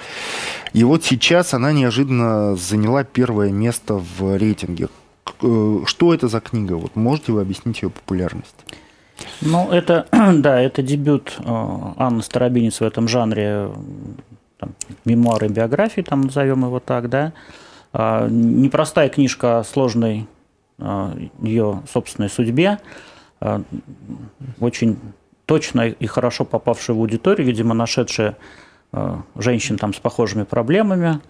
И 0.74 0.84
вот 0.84 1.06
сейчас 1.06 1.54
она 1.54 1.72
неожиданно 1.72 2.56
заняла 2.56 3.04
первое 3.04 3.52
место 3.52 3.96
в 3.96 4.38
рейтинге. 4.38 4.90
Э, 5.42 5.82
что 5.86 6.14
это 6.14 6.28
за 6.28 6.40
книга? 6.40 6.74
Вот 6.74 6.96
можете 6.96 7.32
вы 7.32 7.42
объяснить 7.42 7.82
ее 7.82 7.90
популярность? 7.90 8.56
Ну, 9.42 9.70
это, 9.72 10.08
да, 10.12 10.60
это 10.60 10.82
дебют 10.82 11.36
э, 11.40 11.44
Анны 11.46 12.22
Старобинец 12.22 12.80
в 12.80 12.84
этом 12.84 13.08
жанре 13.08 13.70
там, 14.58 14.76
мемуары 15.06 15.48
биографии, 15.48 16.02
там 16.02 16.22
назовем 16.22 16.66
его 16.66 16.80
так, 16.80 17.10
да. 17.10 17.34
А, 17.92 18.28
непростая 18.28 19.10
книжка 19.10 19.60
о 19.60 19.64
сложной 19.64 20.28
э, 20.78 21.28
ее 21.42 21.84
собственной 21.92 22.30
судьбе, 22.30 22.80
очень 24.60 25.00
точно 25.46 25.88
и 25.88 26.06
хорошо 26.08 26.44
попавшая 26.44 26.94
в 26.98 27.00
аудиторию, 27.00 27.48
видимо, 27.48 27.74
нашедшая 27.74 28.36
женщин 29.38 29.78
там 29.78 29.94
с 29.94 30.00
похожими 30.00 30.44
проблемами. 30.44 31.22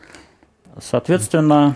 Соответственно, 0.81 1.75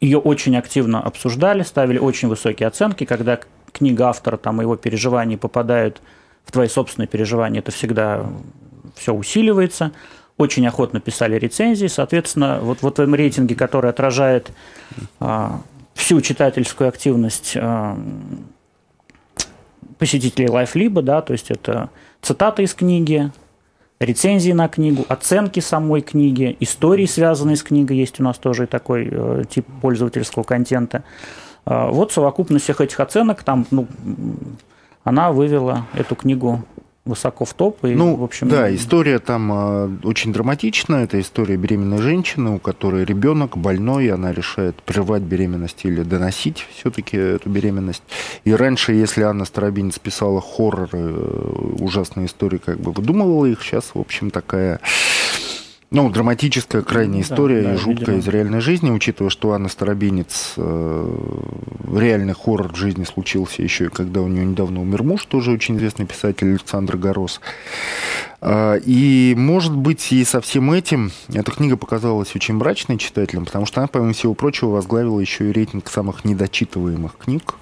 ее 0.00 0.18
очень 0.18 0.56
активно 0.56 1.02
обсуждали, 1.02 1.62
ставили 1.62 1.98
очень 1.98 2.28
высокие 2.28 2.66
оценки. 2.66 3.04
Когда 3.04 3.40
книга 3.72 4.08
автора 4.08 4.36
там, 4.36 4.60
его 4.60 4.76
переживаний 4.76 5.36
попадают 5.36 6.00
в 6.44 6.52
твои 6.52 6.68
собственные 6.68 7.08
переживания, 7.08 7.60
это 7.60 7.72
всегда 7.72 8.26
все 8.94 9.14
усиливается. 9.14 9.92
Очень 10.36 10.66
охотно 10.66 11.00
писали 11.00 11.38
рецензии. 11.38 11.86
Соответственно, 11.86 12.58
вот, 12.60 12.82
вот 12.82 12.98
в 12.98 13.00
этом 13.00 13.14
рейтинге, 13.14 13.54
который 13.54 13.90
отражает 13.90 14.50
а, 15.20 15.60
всю 15.94 16.20
читательскую 16.20 16.88
активность 16.88 17.56
а, 17.56 17.96
посетителей 19.98 20.48
LifeLib, 20.48 21.02
да, 21.02 21.22
то 21.22 21.32
есть 21.32 21.50
это 21.50 21.88
цитаты 22.20 22.64
из 22.64 22.74
книги, 22.74 23.30
рецензии 24.00 24.52
на 24.52 24.68
книгу, 24.68 25.04
оценки 25.08 25.60
самой 25.60 26.00
книги, 26.02 26.56
истории, 26.60 27.06
связанные 27.06 27.56
с 27.56 27.62
книгой, 27.62 27.96
есть 27.96 28.20
у 28.20 28.22
нас 28.22 28.38
тоже 28.38 28.66
такой 28.66 29.08
э, 29.10 29.44
тип 29.48 29.66
пользовательского 29.80 30.42
контента. 30.42 31.04
Э, 31.66 31.90
вот 31.90 32.12
совокупность 32.12 32.64
всех 32.64 32.80
этих 32.80 33.00
оценок, 33.00 33.42
там, 33.42 33.66
ну, 33.70 33.86
она 35.04 35.32
вывела 35.32 35.86
эту 35.94 36.16
книгу 36.16 36.62
высоко 37.04 37.44
в 37.44 37.52
топ. 37.52 37.84
И, 37.84 37.94
ну, 37.94 38.16
в 38.16 38.24
общем, 38.24 38.48
да, 38.48 38.74
история 38.74 39.18
там 39.18 39.52
э, 39.52 39.88
очень 40.04 40.32
драматичная. 40.32 41.04
Это 41.04 41.20
история 41.20 41.56
беременной 41.56 41.98
женщины, 41.98 42.54
у 42.54 42.58
которой 42.58 43.04
ребенок 43.04 43.56
больной, 43.56 44.06
и 44.06 44.08
она 44.08 44.32
решает 44.32 44.82
прервать 44.82 45.22
беременность 45.22 45.84
или 45.84 46.02
доносить 46.02 46.66
все-таки 46.74 47.16
эту 47.16 47.50
беременность. 47.50 48.02
И 48.44 48.54
раньше, 48.54 48.92
если 48.92 49.22
Анна 49.22 49.44
Старобинец 49.44 49.98
писала 49.98 50.40
хорроры, 50.40 50.88
э, 50.92 51.74
ужасные 51.78 52.26
истории, 52.26 52.58
как 52.58 52.80
бы 52.80 52.92
выдумывала 52.92 53.46
их, 53.46 53.62
сейчас, 53.62 53.90
в 53.94 54.00
общем, 54.00 54.30
такая 54.30 54.80
ну, 55.94 56.10
драматическая 56.10 56.82
крайняя 56.82 57.22
история 57.22 57.62
да, 57.62 57.68
да, 57.68 57.74
и 57.74 57.78
жуткая 57.78 58.16
видимо. 58.16 58.18
из 58.18 58.28
реальной 58.28 58.60
жизни, 58.60 58.90
учитывая, 58.90 59.30
что 59.30 59.52
Анна 59.52 59.68
Старобинец, 59.68 60.54
э, 60.56 61.18
реальный 61.94 62.34
хоррор 62.34 62.72
в 62.72 62.76
жизни 62.76 63.04
случился 63.04 63.62
еще 63.62 63.86
и 63.86 63.88
когда 63.88 64.20
у 64.20 64.28
нее 64.28 64.44
недавно 64.44 64.80
умер 64.80 65.04
муж, 65.04 65.24
тоже 65.24 65.52
очень 65.52 65.76
известный 65.76 66.06
писатель 66.06 66.50
Александр 66.50 66.96
Горос. 66.96 67.40
Э, 68.40 68.78
и, 68.84 69.34
может 69.36 69.74
быть, 69.74 70.12
и 70.12 70.24
со 70.24 70.40
всем 70.40 70.72
этим 70.72 71.12
эта 71.32 71.50
книга 71.52 71.76
показалась 71.76 72.34
очень 72.34 72.54
мрачной 72.54 72.98
читателям, 72.98 73.44
потому 73.44 73.64
что 73.64 73.80
она, 73.80 73.88
помимо 73.88 74.12
всего 74.12 74.34
прочего, 74.34 74.70
возглавила 74.70 75.20
еще 75.20 75.48
и 75.48 75.52
рейтинг 75.52 75.88
самых 75.88 76.24
недочитываемых 76.24 77.16
книг. 77.18 77.54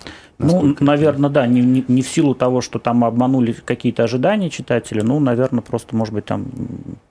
Ну, 0.43 0.77
наверное, 0.81 1.31
да, 1.31 1.47
не, 1.47 1.61
не, 1.61 1.85
не 1.87 2.03
в 2.03 2.09
силу 2.09 2.35
того, 2.35 2.61
что 2.61 2.79
там 2.79 3.05
обманули 3.05 3.53
какие-то 3.53 4.05
ожидания 4.05 4.51
читателя, 4.51 5.03
ну, 5.03 5.21
наверное, 5.21 5.63
просто, 5.63 5.97
может 5.97 6.15
быть, 6.15 6.25
там 6.25 6.47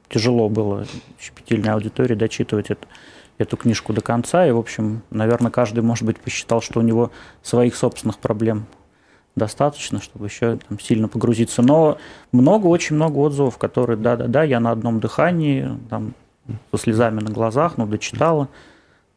тяжело 0.09 0.49
было 0.49 0.85
щепетильной 1.19 1.73
аудитории 1.73 2.15
дочитывать 2.15 2.69
эту, 2.69 2.87
эту 3.37 3.57
книжку 3.57 3.93
до 3.93 4.01
конца. 4.01 4.45
И, 4.45 4.51
в 4.51 4.57
общем, 4.57 5.01
наверное, 5.09 5.51
каждый, 5.51 5.81
может 5.81 6.03
быть, 6.03 6.19
посчитал, 6.19 6.61
что 6.61 6.79
у 6.79 6.83
него 6.83 7.11
своих 7.41 7.75
собственных 7.75 8.17
проблем 8.19 8.65
достаточно, 9.35 10.01
чтобы 10.01 10.25
еще 10.27 10.57
там, 10.67 10.79
сильно 10.79 11.07
погрузиться. 11.07 11.61
Но 11.61 11.97
много, 12.31 12.67
очень 12.67 12.95
много 12.95 13.17
отзывов, 13.17 13.57
которые, 13.57 13.97
да-да-да, 13.97 14.43
я 14.43 14.59
на 14.59 14.71
одном 14.71 14.99
дыхании, 14.99 15.69
там, 15.89 16.13
со 16.71 16.77
слезами 16.77 17.21
на 17.21 17.31
глазах, 17.31 17.77
ну, 17.77 17.87
дочитала 17.87 18.49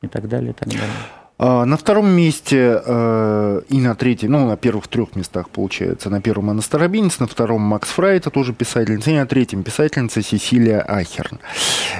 и 0.02 0.06
так 0.06 0.28
далее, 0.28 0.50
и 0.50 0.54
так 0.54 0.68
далее. 0.68 1.23
А, 1.36 1.64
на 1.64 1.76
втором 1.76 2.08
месте 2.10 2.80
э, 2.84 3.62
и 3.68 3.80
на 3.80 3.96
третьем, 3.96 4.32
ну, 4.32 4.46
на 4.46 4.56
первых 4.56 4.86
трех 4.86 5.16
местах, 5.16 5.50
получается. 5.50 6.08
На 6.08 6.20
первом 6.20 6.50
Анна 6.50 6.62
Старобинец, 6.62 7.18
на 7.18 7.26
втором 7.26 7.60
Макс 7.60 7.88
Фрай, 7.88 8.18
это 8.18 8.30
тоже 8.30 8.52
писательница, 8.52 9.10
и 9.10 9.14
на 9.14 9.26
третьем 9.26 9.64
писательница 9.64 10.22
Сесилия 10.22 10.80
Ахерн. 10.80 11.40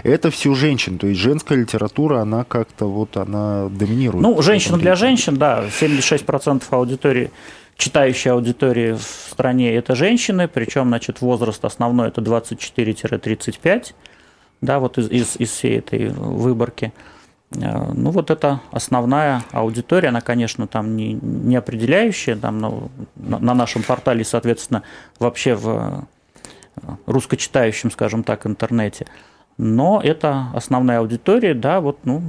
Это 0.04 0.30
все 0.30 0.54
женщин, 0.54 0.98
то 0.98 1.08
есть 1.08 1.20
женская 1.20 1.58
литература, 1.58 2.20
она 2.20 2.44
как-то 2.44 2.88
вот, 2.88 3.16
она 3.16 3.68
доминирует. 3.70 4.22
Ну, 4.22 4.40
женщина 4.40 4.78
для 4.78 4.94
женщин, 4.94 5.36
да, 5.36 5.64
76% 5.80 6.62
аудитории 6.70 7.30
читающей 7.76 8.30
аудитории 8.30 8.92
в 8.92 9.02
стране 9.02 9.74
это 9.74 9.96
женщины, 9.96 10.46
причем, 10.46 10.88
значит, 10.88 11.20
возраст 11.20 11.64
основной 11.64 12.06
это 12.06 12.20
24-35, 12.20 13.94
да, 14.60 14.78
вот 14.78 14.96
из, 14.98 15.10
из, 15.10 15.36
из 15.36 15.50
всей 15.50 15.78
этой 15.78 16.08
выборки. 16.08 16.92
Э, 17.60 17.92
ну, 17.92 18.10
вот 18.10 18.30
это 18.30 18.60
основная 18.70 19.42
аудитория, 19.52 20.08
она, 20.08 20.20
конечно, 20.20 20.66
там 20.66 20.96
не, 20.96 21.14
не 21.14 21.56
определяющая, 21.56 22.36
там, 22.36 22.58
но 22.58 22.90
на 23.16 23.54
нашем 23.54 23.82
портале, 23.82 24.24
соответственно, 24.24 24.82
вообще 25.18 25.54
в 25.54 25.68
э, 25.68 26.00
русскочитающем, 27.06 27.90
скажем 27.90 28.24
так, 28.24 28.46
интернете. 28.46 29.06
Но 29.56 30.00
это 30.02 30.48
основная 30.54 30.98
аудитория, 30.98 31.54
да, 31.54 31.80
вот, 31.80 31.98
ну, 32.04 32.22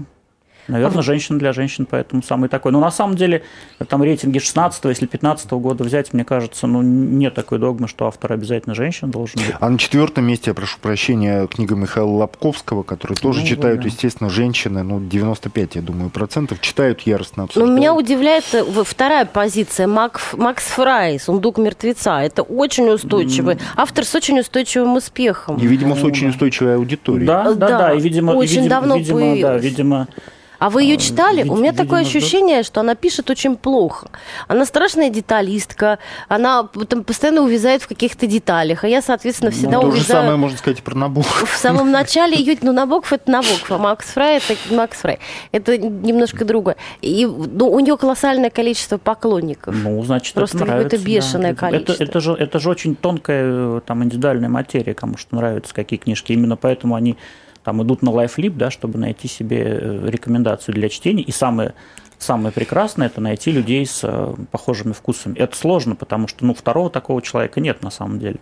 Наверное, 0.67 1.03
женщина 1.03 1.37
для 1.37 1.53
женщин, 1.53 1.87
поэтому 1.89 2.23
самый 2.23 2.49
такой. 2.49 2.71
Но 2.71 2.79
на 2.79 2.91
самом 2.91 3.15
деле, 3.15 3.43
там 3.87 4.03
рейтинги 4.03 4.39
16 4.39 4.85
если 4.85 5.05
15 5.05 5.51
года 5.51 5.83
взять, 5.83 6.13
мне 6.13 6.25
кажется, 6.25 6.67
ну, 6.67 6.81
нет 6.81 7.33
такой 7.33 7.59
догмы, 7.59 7.87
что 7.87 8.07
автор 8.07 8.33
обязательно 8.33 8.75
женщина 8.75 9.11
должен 9.11 9.41
быть. 9.41 9.55
А 9.59 9.69
на 9.69 9.77
четвертом 9.77 10.25
месте, 10.25 10.51
я 10.51 10.53
прошу 10.53 10.79
прощения, 10.79 11.47
книга 11.47 11.75
Михаила 11.75 12.09
Лобковского, 12.09 12.83
который 12.83 13.15
тоже 13.15 13.41
ну, 13.41 13.47
читают, 13.47 13.81
да. 13.81 13.87
естественно, 13.87 14.29
женщины, 14.29 14.83
ну, 14.83 14.99
95, 14.99 15.75
я 15.75 15.81
думаю, 15.81 16.09
процентов, 16.09 16.61
читают 16.61 17.01
яростно, 17.01 17.43
обсуждают. 17.43 17.71
Но 17.71 17.77
меня 17.77 17.93
удивляет 17.93 18.45
э, 18.53 18.63
вторая 18.83 19.25
позиция, 19.25 19.87
Макс, 19.87 20.33
Макс 20.33 20.63
Фрай, 20.63 21.19
«Сундук 21.19 21.57
мертвеца». 21.57 22.21
Это 22.21 22.41
очень 22.41 22.89
устойчивый, 22.89 23.57
автор 23.75 24.05
с 24.05 24.15
очень 24.15 24.39
устойчивым 24.39 24.95
успехом. 24.95 25.57
И, 25.57 25.67
видимо, 25.67 25.95
с 25.95 26.03
очень 26.03 26.29
устойчивой 26.29 26.75
аудиторией. 26.75 27.27
Да, 27.27 27.53
да, 27.53 27.53
да, 27.53 27.77
да 27.79 27.93
и, 27.93 27.99
видимо, 27.99 28.31
очень 28.31 28.61
видимо, 28.63 28.69
давно 28.69 28.97
видимо, 28.97 29.19
появилась. 29.19 29.41
да, 29.41 29.57
видимо, 29.57 30.07
а 30.59 30.69
вы 30.69 30.83
ее 30.83 30.97
читали? 30.97 31.43
Вид- 31.43 31.51
У 31.51 31.55
меня 31.55 31.73
такое 31.73 32.01
ощущение, 32.01 32.63
что 32.63 32.81
она 32.81 32.95
пишет 32.95 33.29
очень 33.29 33.55
плохо. 33.55 34.07
Она 34.47 34.65
страшная 34.65 35.09
деталистка, 35.09 35.99
она 36.27 36.63
там 36.87 37.03
постоянно 37.03 37.41
увязает 37.41 37.81
в 37.81 37.87
каких-то 37.87 38.27
деталях, 38.27 38.83
а 38.83 38.87
я, 38.87 39.01
соответственно, 39.01 39.51
ну, 39.51 39.57
всегда 39.57 39.77
ну, 39.77 39.87
увязаю... 39.87 40.01
То 40.01 40.07
же 40.07 40.13
самое 40.13 40.35
можно 40.37 40.57
сказать 40.57 40.83
про 40.83 40.95
Набоков. 40.95 41.51
В 41.51 41.57
самом 41.57 41.91
начале 41.91 42.37
ее... 42.37 42.57
Ну, 42.61 42.71
Набоков– 42.71 43.13
это 43.13 43.29
Набоков, 43.29 43.71
а 43.71 43.77
Макс 43.77 44.07
Фрай– 44.07 44.37
это 44.49 44.55
Макс 44.73 44.97
Фрай. 44.97 45.19
Это 45.51 45.77
немножко 45.77 46.45
другое. 46.45 46.77
И 47.01 47.25
ну, 47.25 47.69
у 47.69 47.79
нее 47.79 47.97
колоссальное 47.97 48.49
количество 48.49 48.97
поклонников. 48.97 49.75
Ну, 49.75 50.03
значит, 50.03 50.33
Просто 50.33 50.57
это 50.57 50.65
нравится, 50.65 50.89
какое-то 50.89 51.05
бешеное 51.05 51.53
да. 51.53 51.59
количество. 51.59 51.93
Это, 51.93 52.03
это, 52.03 52.19
же, 52.19 52.33
это 52.33 52.59
же 52.59 52.69
очень 52.69 52.95
тонкая 52.95 53.79
там 53.81 54.03
индивидуальная 54.03 54.49
материя, 54.49 54.93
кому 54.93 55.17
что 55.17 55.35
нравится, 55.35 55.73
какие 55.73 55.99
книжки. 55.99 56.31
Именно 56.31 56.57
поэтому 56.57 56.95
они 56.95 57.17
там 57.65 57.81
идут 57.81 58.03
на 58.03 58.09
LifeLib, 58.09 58.51
да, 58.51 58.69
чтобы 58.69 58.99
найти 58.99 59.27
себе 59.27 59.63
э, 59.63 60.07
рекомендацию 60.07 60.75
для 60.75 60.87
чтения. 60.87 61.23
И 61.23 61.31
самое, 61.31 61.73
самое 62.19 62.53
прекрасное– 62.53 63.07
это 63.07 63.21
найти 63.21 63.51
людей 63.51 63.83
с 63.87 64.01
э, 64.03 64.35
похожими 64.51 64.93
вкусами. 64.93 65.35
Это 65.35 65.57
сложно, 65.57 65.95
потому 65.95 66.27
что 66.27 66.45
ну, 66.45 66.53
второго 66.53 66.91
такого 66.91 67.23
человека 67.23 67.59
нет 67.59 67.81
на 67.81 67.89
самом 67.89 68.19
деле. 68.19 68.37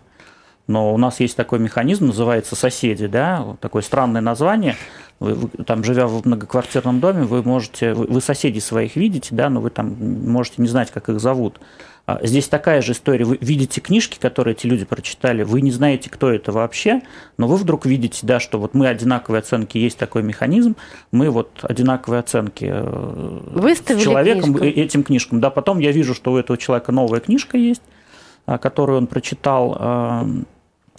Но 0.68 0.94
у 0.94 0.98
нас 0.98 1.22
есть 1.22 1.38
такой 1.38 1.60
механизм, 1.60 2.08
называется 2.08 2.58
«соседи», 2.58 3.08
да, 3.08 3.56
такое 3.62 3.82
странное 3.82 4.22
название. 4.22 4.76
Вы, 5.22 5.36
вы, 5.36 5.48
там, 5.64 5.86
живя 5.86 6.06
в 6.08 6.26
многоквартирном 6.26 7.00
доме, 7.00 7.24
вы 7.24 7.44
можете, 7.44 7.94
вы, 7.94 8.08
вы 8.08 8.20
соседей 8.20 8.60
своих 8.60 8.98
видите, 8.98 9.30
да, 9.32 9.50
но 9.50 9.62
вы 9.62 9.70
там 9.70 9.96
можете 10.30 10.62
не 10.62 10.68
знать, 10.68 10.92
как 10.92 11.08
их 11.08 11.22
зовут. 11.22 11.62
А 12.06 12.20
здесь 12.22 12.50
такая 12.50 12.82
же 12.82 12.92
история. 12.92 13.24
Вы 13.24 13.38
видите 13.39 13.80
книжки, 13.80 14.20
которые 14.20 14.56
эти 14.56 14.68
люди 14.68 14.84
прочитали, 14.84 15.44
вы 15.44 15.62
не 15.62 15.72
знаете, 15.72 16.10
кто 16.10 16.30
это 16.30 16.52
вообще, 16.52 17.02
но 17.38 17.48
вы 17.48 17.56
вдруг 17.56 17.86
видите, 17.86 18.20
да, 18.24 18.42
что 18.42 18.60
вот 18.60 18.74
мы 18.74 18.88
одинаковые 18.88 19.39
оценки, 19.39 19.78
есть 19.78 19.98
такой 19.98 20.22
механизм, 20.22 20.76
мы 21.12 21.30
вот 21.30 21.50
одинаковые 21.62 22.20
оценки 22.20 22.66
э, 22.70 23.39
Выставили 23.52 24.02
с 24.02 24.04
человеком, 24.04 24.54
книжку. 24.54 24.80
этим 24.80 25.04
книжкам. 25.04 25.39
Да, 25.39 25.50
потом 25.50 25.80
я 25.80 25.94
вижу, 25.94 26.13
что 26.13 26.34
у 26.34 26.38
этого 26.38 26.58
человека 26.58 26.92
новая 26.92 27.22
книжка 27.22 27.58
есть, 27.58 27.82
а, 28.46 28.58
которую 28.58 28.98
он 28.98 29.08
прочитал, 29.08 29.78
а, 29.80 30.28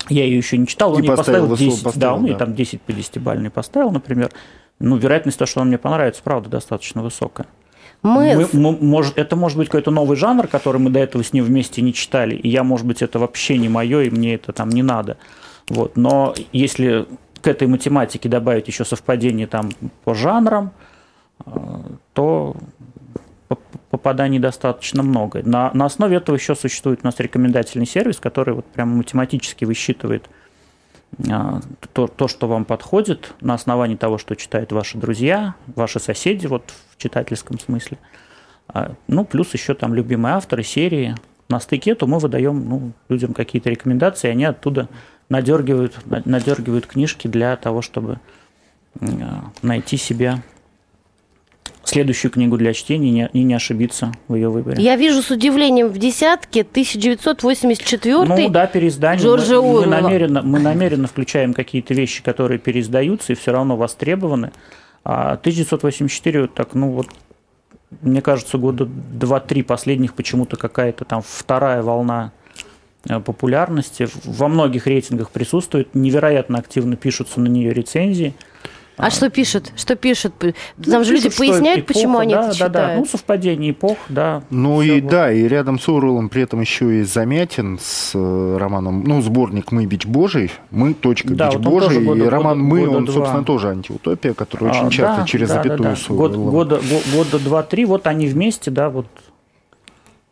я 0.08 0.24
ее 0.24 0.38
еще 0.38 0.56
не 0.56 0.66
читал, 0.66 0.92
он 0.92 1.00
И 1.00 1.00
мне 1.00 1.10
поставил 1.10 1.48
поставил 1.48 1.68
высоко, 1.68 1.70
10, 1.70 1.84
поставил, 1.84 2.00
да, 2.00 2.14
он 2.14 2.22
мне 2.22 2.32
да. 2.32 2.38
там 2.38 2.54
10 2.54 2.80
по 2.80 2.92
10 2.94 3.18
бальный 3.18 3.50
поставил, 3.50 3.90
например. 3.90 4.30
Ну, 4.78 4.96
вероятность 4.96 5.38
того, 5.38 5.46
что 5.46 5.60
он 5.60 5.68
мне 5.68 5.78
понравится, 5.78 6.22
правда, 6.24 6.48
достаточно 6.48 7.02
высокая. 7.02 7.46
Мы, 8.04 8.36
Мы- 8.36 8.48
мы- 8.52 8.78
может, 8.80 9.18
это 9.18 9.34
может 9.34 9.56
быть 9.56 9.68
какой-то 9.68 9.90
новый 9.90 10.16
жанр, 10.16 10.46
который 10.46 10.78
мы 10.78 10.90
до 10.90 11.00
этого 11.00 11.24
с 11.24 11.32
ним 11.32 11.44
вместе 11.44 11.80
не 11.82 11.94
читали, 11.94 12.36
и 12.36 12.48
я, 12.48 12.62
может 12.62 12.86
быть, 12.86 13.00
это 13.00 13.18
вообще 13.18 13.56
не 13.56 13.70
мое, 13.70 14.02
и 14.02 14.10
мне 14.10 14.34
это 14.34 14.52
там 14.52 14.68
не 14.68 14.82
надо. 14.82 15.16
Вот. 15.70 15.96
Но 15.96 16.34
если 16.52 17.06
к 17.40 17.48
этой 17.48 17.66
математике 17.66 18.28
добавить 18.28 18.68
еще 18.68 18.84
совпадение 18.84 19.46
там 19.46 19.70
по 20.04 20.14
жанрам, 20.14 20.70
э, 21.46 21.50
то 22.12 22.56
попаданий 23.90 24.38
достаточно 24.38 25.02
много. 25.02 25.42
На, 25.44 25.70
на 25.72 25.86
основе 25.86 26.16
этого 26.16 26.36
еще 26.36 26.54
существует 26.54 27.00
у 27.02 27.06
нас 27.06 27.18
рекомендательный 27.20 27.86
сервис, 27.86 28.18
который 28.18 28.52
вот 28.54 28.66
прямо 28.66 28.96
математически 28.96 29.64
высчитывает 29.64 30.28
то, 31.92 32.06
то, 32.06 32.28
что 32.28 32.48
вам 32.48 32.64
подходит 32.64 33.34
на 33.40 33.54
основании 33.54 33.96
того, 33.96 34.18
что 34.18 34.34
читают 34.34 34.72
ваши 34.72 34.98
друзья, 34.98 35.54
ваши 35.74 36.00
соседи, 36.00 36.46
вот 36.46 36.72
в 36.90 36.96
читательском 37.00 37.58
смысле. 37.58 37.98
А, 38.68 38.92
Ну, 39.08 39.24
плюс 39.24 39.52
еще 39.54 39.74
там 39.74 39.94
любимые 39.94 40.34
авторы, 40.34 40.62
серии. 40.62 41.14
На 41.48 41.60
стыке, 41.60 41.94
то 41.94 42.06
мы 42.06 42.18
выдаем 42.18 42.68
ну, 42.68 42.92
людям 43.08 43.34
какие-то 43.34 43.68
рекомендации, 43.70 44.28
они 44.28 44.44
оттуда 44.44 44.88
надергивают, 45.28 45.94
на- 46.06 46.22
надергивают 46.24 46.86
книжки 46.86 47.28
для 47.28 47.54
того, 47.56 47.82
чтобы 47.82 48.18
а, 49.00 49.50
найти 49.62 49.96
себе 49.96 50.42
следующую 51.88 52.30
книгу 52.30 52.56
для 52.56 52.72
чтения 52.72 53.30
и 53.32 53.42
не, 53.42 53.54
ошибиться 53.54 54.12
в 54.28 54.34
ее 54.34 54.48
выборе. 54.48 54.82
я 54.82 54.96
вижу 54.96 55.22
с 55.22 55.30
удивлением 55.30 55.88
в 55.88 55.98
десятке 55.98 56.62
1984 56.62 58.24
Ну 58.24 58.48
да, 58.48 58.66
переиздание. 58.66 59.24
Джорджа 59.24 59.60
мы, 59.60 59.80
мы 59.80 59.86
намеренно, 59.86 60.42
мы 60.42 60.58
намеренно 60.58 61.06
включаем 61.06 61.54
какие-то 61.54 61.94
вещи, 61.94 62.22
которые 62.22 62.58
переиздаются 62.58 63.32
и 63.32 63.36
все 63.36 63.52
равно 63.52 63.76
востребованы. 63.76 64.52
А 65.04 65.32
1984, 65.32 66.42
вот 66.42 66.54
так, 66.54 66.74
ну 66.74 66.90
вот, 66.90 67.08
мне 68.00 68.22
кажется, 68.22 68.56
года 68.56 68.84
2-3 68.84 69.62
последних 69.62 70.14
почему-то 70.14 70.56
какая-то 70.56 71.04
там 71.04 71.22
вторая 71.22 71.82
волна 71.82 72.32
э, 73.08 73.20
популярности. 73.20 74.08
Во 74.24 74.48
многих 74.48 74.86
рейтингах 74.86 75.30
присутствует, 75.30 75.94
невероятно 75.94 76.58
активно 76.58 76.96
пишутся 76.96 77.40
на 77.40 77.48
нее 77.48 77.74
рецензии. 77.74 78.34
А 78.96 79.10
что 79.10 79.28
пишут? 79.28 79.72
Что 79.74 79.96
пишут? 79.96 80.34
Там 80.38 80.52
Ну, 80.78 81.04
же 81.04 81.12
люди 81.14 81.24
пишут, 81.24 81.32
что 81.34 81.38
поясняют, 81.46 81.80
эпоха, 81.80 81.92
почему 81.94 82.18
они 82.18 82.34
да, 82.34 82.48
это 82.48 82.58
да, 82.58 82.68
да. 82.68 82.68
читают. 82.80 83.00
Ну, 83.00 83.06
совпадение 83.06 83.70
эпох, 83.72 83.98
да. 84.08 84.42
Ну 84.50 84.82
и 84.82 85.00
вот. 85.00 85.10
да, 85.10 85.32
и 85.32 85.48
рядом 85.48 85.80
с 85.80 85.88
Оруэллом 85.88 86.28
при 86.28 86.42
этом 86.42 86.60
еще 86.60 87.00
и 87.00 87.02
Замятин 87.02 87.78
с 87.82 88.12
э, 88.14 88.56
романом, 88.56 89.02
ну, 89.04 89.20
сборник 89.20 89.72
«Мы, 89.72 89.86
бич 89.86 90.06
Божий», 90.06 90.52
«Мы, 90.70 90.94
точка, 90.94 91.34
Да, 91.34 91.46
бич 91.48 91.54
вот 91.56 91.64
Божий», 91.64 92.04
года- 92.04 92.24
и 92.24 92.28
роман 92.28 92.58
года- 92.60 92.68
«Мы», 92.70 92.86
года 92.86 92.96
он, 92.98 93.04
два. 93.06 93.14
собственно, 93.14 93.44
тоже 93.44 93.68
антиутопия, 93.70 94.32
который 94.34 94.68
А, 94.68 94.72
очень 94.72 94.90
часто 94.90 95.22
да, 95.22 95.26
через 95.26 95.48
да, 95.48 95.54
да, 95.56 95.62
запятую 95.64 95.88
да. 95.90 95.96
с 95.96 96.08
Год- 96.08 96.36
года, 96.36 96.76
го- 96.76 97.16
года 97.16 97.38
два-три, 97.40 97.84
вот 97.86 98.06
они 98.06 98.28
вместе, 98.28 98.70
да, 98.70 98.90
вот, 98.90 99.06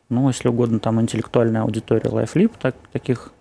ну, 0.09 0.29
если 0.29 0.49
угодно, 0.49 0.79
там 0.79 1.01
интеллектуальная 1.01 1.63
аудитория 1.63 2.03
LifeLib, 2.09 2.53
так, 2.61 2.77
таких, 2.93 3.33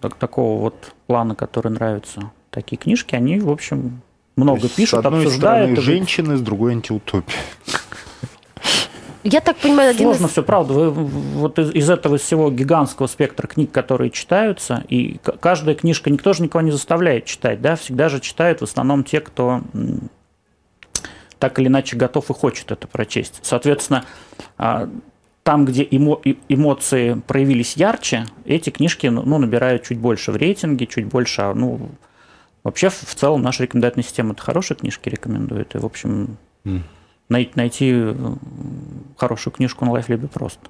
так, 0.00 0.14
такого 0.16 0.60
вот 0.60 0.74
плана, 1.06 1.34
который 1.36 1.70
нравится, 1.70 2.32
такие 2.54 2.76
книжки, 2.78 3.14
они, 3.14 3.40
в 3.40 3.50
общем, 3.50 4.00
много 4.36 4.60
То 4.60 4.64
есть, 4.66 4.76
пишут, 4.76 5.02
С 5.02 5.06
одной 5.06 5.24
обсуждают. 5.26 5.70
стороны 5.72 5.78
и 5.78 5.80
женщины, 5.80 6.36
с 6.36 6.40
другой 6.40 6.72
антиутопия. 6.72 7.36
Я 9.24 9.40
так 9.40 9.56
понимаю, 9.56 9.90
один 9.90 10.08
Сложно 10.08 10.26
из... 10.26 10.32
все, 10.32 10.42
правда. 10.42 10.74
Вы 10.74 10.90
вот 10.90 11.58
из, 11.58 11.74
из 11.74 11.88
этого 11.88 12.18
всего 12.18 12.50
гигантского 12.50 13.06
спектра 13.06 13.46
книг, 13.46 13.70
которые 13.72 14.10
читаются, 14.10 14.84
и 14.88 15.18
каждая 15.40 15.74
книжка 15.74 16.10
никто 16.10 16.34
же 16.34 16.42
никого 16.42 16.62
не 16.62 16.70
заставляет 16.70 17.24
читать, 17.24 17.62
да, 17.62 17.76
всегда 17.76 18.08
же 18.10 18.20
читают 18.20 18.60
в 18.60 18.64
основном 18.64 19.02
те, 19.02 19.20
кто 19.20 19.62
так 21.38 21.58
или 21.58 21.68
иначе 21.68 21.96
готов 21.96 22.30
и 22.30 22.34
хочет 22.34 22.70
это 22.70 22.86
прочесть. 22.86 23.40
Соответственно, 23.42 24.04
а, 24.58 24.88
там, 25.42 25.64
где 25.64 25.84
эмо- 25.84 26.36
эмоции 26.48 27.20
проявились 27.26 27.76
ярче, 27.76 28.26
эти 28.44 28.70
книжки 28.70 29.06
ну, 29.06 29.22
ну, 29.22 29.38
набирают 29.38 29.84
чуть 29.84 29.98
больше 29.98 30.32
в 30.32 30.36
рейтинге, 30.36 30.86
чуть 30.86 31.06
больше, 31.06 31.42
а, 31.42 31.54
ну, 31.54 31.90
вообще 32.64 32.88
в 32.88 32.94
в 33.04 33.14
целом 33.14 33.42
наша 33.42 33.62
рекомендательная 33.62 34.04
система 34.04 34.32
это 34.32 34.42
хорошие 34.42 34.76
книжки 34.76 35.08
рекомендует, 35.08 35.74
и, 35.74 35.78
в 35.78 35.84
общем, 35.86 36.36
най- 37.28 37.50
найти 37.54 37.90
э, 37.94 38.14
хорошую 39.16 39.52
книжку 39.52 39.84
на 39.84 39.90
LifeLib 39.90 40.28
просто. 40.28 40.60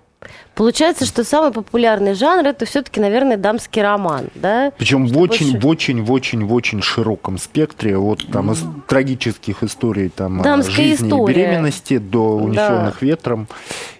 Получается, 0.54 1.04
что 1.04 1.22
самый 1.22 1.52
популярный 1.52 2.14
жанр 2.14 2.46
это 2.46 2.64
все-таки, 2.64 2.98
наверное, 2.98 3.37
дамский 3.37 3.83
роман, 3.83 4.28
да? 4.35 4.72
Причем 4.78 5.04
в 5.04 5.11
Что 5.11 5.18
очень, 5.20 5.52
больше- 5.52 5.61
в 5.61 5.66
очень, 5.68 6.02
в 6.02 6.12
очень, 6.12 6.44
в 6.46 6.52
очень 6.54 6.80
широком 6.83 7.37
спектре, 7.37 7.98
вот 7.98 8.26
там 8.33 8.50
из 8.52 8.64
трагических 8.88 9.62
историй 9.62 10.09
там 10.09 10.40
о 10.40 10.44
Дамская 10.44 10.74
жизни 10.76 11.09
история. 11.09 11.35
и 11.35 11.37
беременности 11.37 11.98
до 11.98 12.37
унесенных 12.37 13.02
ветром 13.02 13.48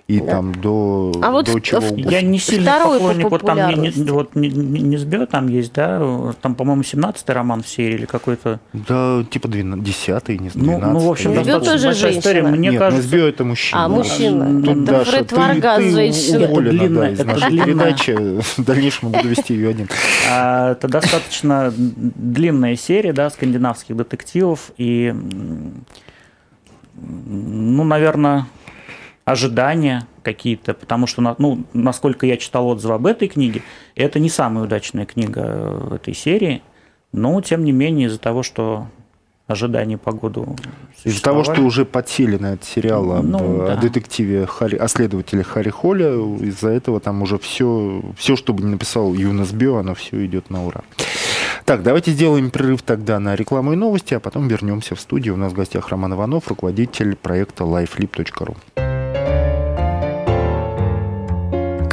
и 0.07 0.21
там 0.21 0.55
до, 0.55 1.13
А 1.23 1.31
вот 1.31 1.47
до 1.47 1.59
чего 1.61 1.79
угодно. 1.81 2.11
Я 2.11 2.21
не 2.21 2.39
сильно 2.39 2.73
Второй 2.77 2.99
по 2.99 3.07
поклонник, 3.09 3.31
вот 3.31 3.41
там 3.47 3.57
не, 3.81 3.91
вот 4.11 4.35
не, 4.35 4.49
не, 4.51 4.81
не 4.83 4.97
сбё 4.99 5.25
там 5.25 5.49
есть, 5.49 5.73
да, 5.73 6.35
там, 6.43 6.55
по-моему, 6.57 6.83
17-й 6.83 7.33
роман 7.33 7.63
в 7.63 7.69
серии 7.69 7.95
или 7.95 8.05
какой-то. 8.05 8.61
Да, 8.75 9.25
типа 9.31 9.49
12, 9.49 9.83
10 9.83 10.29
не 10.41 10.51
знаю, 10.51 10.73
Ну, 10.73 10.79
12 10.79 10.93
ну, 10.93 10.99
в 10.99 11.11
общем, 11.11 11.31
Несбё 11.31 11.45
достаточно 11.45 11.73
тоже 11.73 11.87
большая 11.87 12.13
история. 12.19 12.35
женщина. 12.43 12.57
Мне 12.59 12.69
Нет, 12.69 12.79
кажется, 12.79 13.03
Несбё 13.03 13.27
это 13.29 13.45
мужчина. 13.45 13.85
А, 13.85 13.89
мужчина. 13.89 14.63
Тут, 14.63 14.77
Это 14.77 14.81
Даша, 14.93 15.11
Фред 15.11 15.27
ты- 15.29 15.37
Варгас, 15.37 15.79
ты 15.79 15.91
женщина. 15.91 16.49
уволена, 16.51 16.69
Это 16.69 16.79
длинная- 16.79 17.01
да, 17.07 17.11
из 17.13 17.21
это 17.21 17.29
нашей 17.31 17.49
длинная. 17.49 17.67
передачи. 17.67 18.11
В 18.61 18.65
дальнейшем 18.65 19.09
буду 19.11 19.29
вести 19.29 19.55
ее 19.55 19.69
один. 19.71 19.89
а, 20.31 20.73
это 20.73 20.87
достаточно 20.87 21.73
длинная 21.77 22.77
серия, 22.77 23.15
да, 23.15 23.31
скандинавских 23.31 23.97
детективов 23.97 24.71
и, 24.77 25.15
ну, 26.95 27.85
наверное, 27.85 28.47
ожидания 29.25 30.07
какие-то, 30.23 30.75
потому 30.75 31.07
что, 31.07 31.35
ну, 31.39 31.65
насколько 31.73 32.27
я 32.27 32.37
читал 32.37 32.69
отзывы 32.69 32.95
об 32.95 33.07
этой 33.07 33.29
книге, 33.29 33.63
это 33.95 34.19
не 34.19 34.29
самая 34.29 34.65
удачная 34.65 35.07
книга 35.07 35.43
э, 35.45 35.95
этой 35.97 36.15
серии, 36.15 36.63
но, 37.13 37.41
тем 37.41 37.65
не 37.65 37.73
менее, 37.73 38.09
из-за 38.09 38.19
того, 38.19 38.43
что 38.43 38.87
ожидания 39.47 39.99
по 39.99 40.13
году 40.13 40.57
Из-за 41.05 41.23
того, 41.23 41.45
что 41.45 41.61
уже 41.61 41.85
подсели 41.85 42.37
на 42.39 42.55
этот 42.55 42.65
сериал 42.65 43.13
об, 43.13 43.27
Ну, 43.27 43.63
о 43.63 43.67
да. 43.69 43.77
детективе, 43.77 44.47
Харри, 44.47 44.77
о 44.77 44.89
следователе 44.89 45.43
Харри 45.43 45.71
Холля, 45.71 46.13
из-за 46.41 46.71
этого 46.71 47.01
там 47.01 47.23
уже 47.23 47.39
все, 47.39 48.03
все, 48.17 48.37
что 48.37 48.55
бы 48.55 48.63
не 48.63 48.71
написал 48.71 49.13
Юнас 49.13 49.53
Био, 49.53 49.81
оно 49.81 49.95
все 49.95 50.25
идет 50.25 50.51
на 50.51 50.67
ура. 50.67 50.83
Так, 51.65 51.83
давайте 51.83 52.11
сделаем 52.11 52.51
перерыв 52.51 52.83
тогда 52.83 53.19
на 53.19 53.35
рекламу 53.37 53.73
и 53.73 53.77
новости, 53.77 54.13
а 54.15 54.21
потом 54.21 54.49
вернемся 54.49 54.95
в 54.95 55.01
студию. 55.01 55.35
У 55.35 55.39
нас 55.39 55.53
в 55.53 55.57
гостях 55.57 55.89
Роман 55.89 56.15
Иванов, 56.15 56.49
руководитель 56.49 57.17
проекта 57.17 57.65
lifelip.ru. 57.65 58.84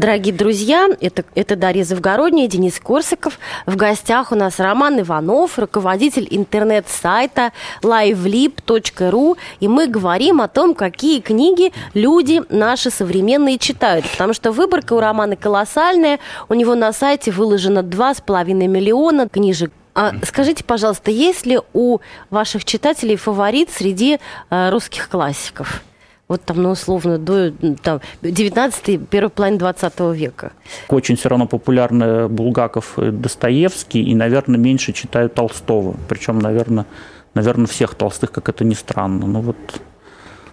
Дорогие 0.00 0.32
друзья, 0.32 0.88
это, 1.02 1.26
это 1.34 1.56
Дарья 1.56 1.84
Завгородняя, 1.84 2.48
Денис 2.48 2.80
Корсаков. 2.80 3.38
В 3.66 3.76
гостях 3.76 4.32
у 4.32 4.34
нас 4.34 4.58
Роман 4.58 4.98
Иванов, 5.02 5.58
руководитель 5.58 6.26
интернет-сайта 6.30 7.52
livelib.ru. 7.82 9.36
И 9.60 9.68
мы 9.68 9.88
говорим 9.88 10.40
о 10.40 10.48
том, 10.48 10.74
какие 10.74 11.20
книги 11.20 11.74
люди 11.92 12.40
наши 12.48 12.90
современные 12.90 13.58
читают. 13.58 14.10
Потому 14.10 14.32
что 14.32 14.52
выборка 14.52 14.94
у 14.94 15.00
Романа 15.00 15.36
колоссальная. 15.36 16.18
У 16.48 16.54
него 16.54 16.74
на 16.74 16.94
сайте 16.94 17.30
выложено 17.30 17.80
2,5 17.80 18.54
миллиона 18.54 19.28
книжек 19.28 19.70
а 19.92 20.12
скажите, 20.24 20.64
пожалуйста, 20.64 21.10
есть 21.10 21.44
ли 21.44 21.58
у 21.74 21.98
ваших 22.30 22.64
читателей 22.64 23.16
фаворит 23.16 23.70
среди 23.70 24.18
э, 24.48 24.70
русских 24.70 25.10
классиков? 25.10 25.82
Вот 26.30 26.44
там, 26.44 26.62
ну, 26.62 26.70
условно, 26.70 27.18
до 27.18 27.50
там, 27.82 28.00
19 28.22 29.08
первой 29.08 29.30
половины 29.30 29.58
20 29.58 30.00
века. 30.14 30.52
Очень 30.88 31.16
все 31.16 31.28
равно 31.28 31.46
популярны 31.46 32.28
Булгаков 32.28 33.00
и 33.00 33.10
Достоевский, 33.10 34.04
и, 34.04 34.14
наверное, 34.14 34.56
меньше 34.56 34.92
читают 34.92 35.34
Толстого. 35.34 35.96
Причем, 36.08 36.38
наверное, 36.38 36.86
наверное, 37.34 37.66
всех 37.66 37.96
толстых, 37.96 38.30
как 38.30 38.48
это 38.48 38.64
ни 38.64 38.74
странно. 38.74 39.26
Но 39.26 39.40
вот 39.40 39.56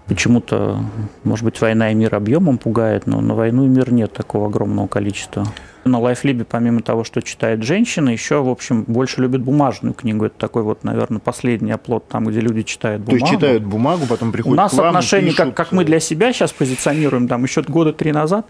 почему-то, 0.08 0.80
может 1.24 1.46
быть, 1.46 1.62
«Война 1.62 1.92
и 1.92 1.94
мир» 1.94 2.16
объемом 2.16 2.58
пугает, 2.58 3.06
но 3.06 3.22
на 3.22 3.36
«Войну 3.36 3.66
и 3.66 3.70
мир» 3.70 3.94
нет 3.94 4.12
такого 4.14 4.48
огромного 4.48 4.88
количества. 4.88 5.46
На 5.88 6.00
Лайфлибе, 6.00 6.46
помимо 6.46 6.82
того, 6.82 7.04
что 7.04 7.22
читает 7.22 7.64
женщина, 7.64 8.10
еще, 8.10 8.42
в 8.42 8.50
общем, 8.50 8.84
больше 8.84 9.22
любят 9.22 9.42
бумажную 9.42 9.94
книгу. 9.94 10.26
Это 10.26 10.38
такой 10.38 10.64
вот, 10.64 10.84
наверное, 10.84 11.20
последний 11.20 11.72
оплот 11.72 12.08
там, 12.08 12.26
где 12.26 12.40
люди 12.40 12.64
читают 12.64 13.02
бумагу. 13.02 13.20
То 13.20 13.26
есть 13.26 13.40
читают 13.40 13.64
бумагу, 13.64 14.06
потом 14.08 14.32
приходят 14.32 14.54
У 14.54 14.58
нас 14.58 14.72
к 14.72 14.76
вам 14.76 14.88
отношения, 14.88 15.30
пишут... 15.30 15.38
как, 15.38 15.54
как 15.56 15.72
мы 15.72 15.86
для 15.86 16.00
себя 16.00 16.34
сейчас 16.34 16.52
позиционируем, 16.52 17.28
там 17.28 17.44
еще 17.44 17.62
года 17.62 17.94
три 17.94 18.12
назад, 18.12 18.48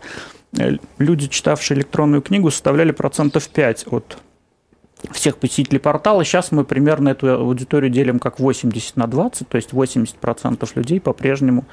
э, 0.57 0.77
люди, 0.97 1.27
читавшие 1.27 1.77
электронную 1.77 2.21
книгу, 2.21 2.51
составляли 2.51 2.91
процентов 2.91 3.47
5 3.47 3.85
от 3.91 4.17
всех 5.11 5.37
посетителей 5.37 5.79
портала. 5.79 6.23
Сейчас 6.23 6.51
мы 6.51 6.63
примерно 6.63 7.09
эту 7.09 7.33
аудиторию 7.33 7.91
делим 7.91 8.19
как 8.19 8.39
80 8.39 8.95
на 8.97 9.07
20, 9.07 9.47
то 9.47 9.55
есть 9.57 9.71
80% 9.71 10.69
людей 10.75 10.99
по-прежнему 10.99 11.65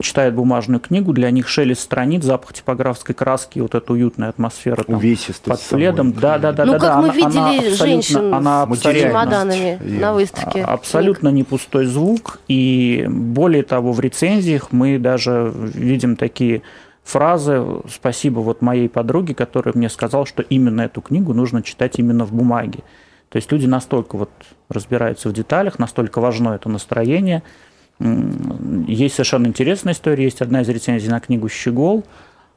читают 0.00 0.34
бумажную 0.34 0.80
книгу, 0.80 1.12
для 1.12 1.30
них 1.30 1.48
шелест 1.48 1.80
страниц, 1.80 2.22
запах 2.22 2.52
типографской 2.52 3.14
краски, 3.14 3.60
вот 3.60 3.74
эта 3.74 3.92
уютная 3.92 4.28
атмосфера 4.28 4.82
там, 4.84 5.00
под 5.44 5.60
пледом. 5.70 6.12
Да, 6.12 6.38
да, 6.38 6.52
да, 6.52 6.64
ну, 6.66 6.72
да, 6.72 6.78
как 6.78 6.88
да. 6.88 7.00
мы 7.00 7.08
она, 7.08 7.14
видели 7.14 7.38
она 7.38 7.76
женщин 7.76 8.34
она 8.34 8.68
с 8.74 8.80
чемоданами 8.80 9.78
на 9.82 10.12
выставке. 10.12 10.62
А, 10.62 10.74
абсолютно 10.74 11.28
не 11.28 11.44
пустой 11.44 11.86
звук, 11.86 12.40
и 12.46 13.06
более 13.08 13.62
того, 13.62 13.92
в 13.92 14.00
рецензиях 14.00 14.70
мы 14.70 14.98
даже 14.98 15.50
видим 15.54 16.16
такие 16.16 16.62
фразы 17.02 17.64
«Спасибо 17.90 18.40
вот 18.40 18.60
моей 18.60 18.88
подруге, 18.88 19.34
которая 19.34 19.74
мне 19.74 19.88
сказала, 19.88 20.26
что 20.26 20.42
именно 20.42 20.82
эту 20.82 21.00
книгу 21.00 21.32
нужно 21.32 21.62
читать 21.62 21.98
именно 21.98 22.26
в 22.26 22.32
бумаге». 22.32 22.80
То 23.30 23.36
есть 23.36 23.50
люди 23.50 23.66
настолько 23.66 24.16
вот 24.16 24.30
разбираются 24.68 25.28
в 25.28 25.32
деталях, 25.32 25.78
настолько 25.78 26.20
важно 26.20 26.50
это 26.50 26.68
настроение– 26.68 27.42
есть 27.98 29.14
совершенно 29.14 29.46
интересная 29.46 29.94
история. 29.94 30.24
Есть 30.24 30.42
одна 30.42 30.62
из 30.62 30.68
рецензий 30.68 31.08
на 31.08 31.20
книгу 31.20 31.48
«Щегол». 31.48 32.04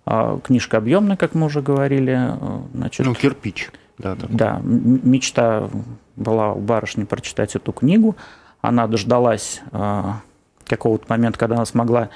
А, 0.06 0.40
книжка 0.40 0.78
объемная, 0.78 1.18
как 1.18 1.36
мы 1.36 1.46
уже 1.46 1.62
говорили. 1.62 2.32
Значит, 2.74 3.06
ну, 3.06 3.14
кирпич. 3.14 3.70
Да, 3.98 4.16
да. 4.16 4.28
да, 4.30 4.62
мечта 4.64 5.70
была 6.16 6.54
у 6.54 6.60
барышни 6.60 7.04
прочитать 7.04 7.56
эту 7.56 7.72
книгу. 7.72 8.16
Она 8.62 8.88
дождалась 8.88 9.62
а, 9.72 10.22
какого-то 10.66 11.06
момента, 11.10 11.38
когда 11.38 11.56
она 11.56 11.66
смогла 11.66 12.10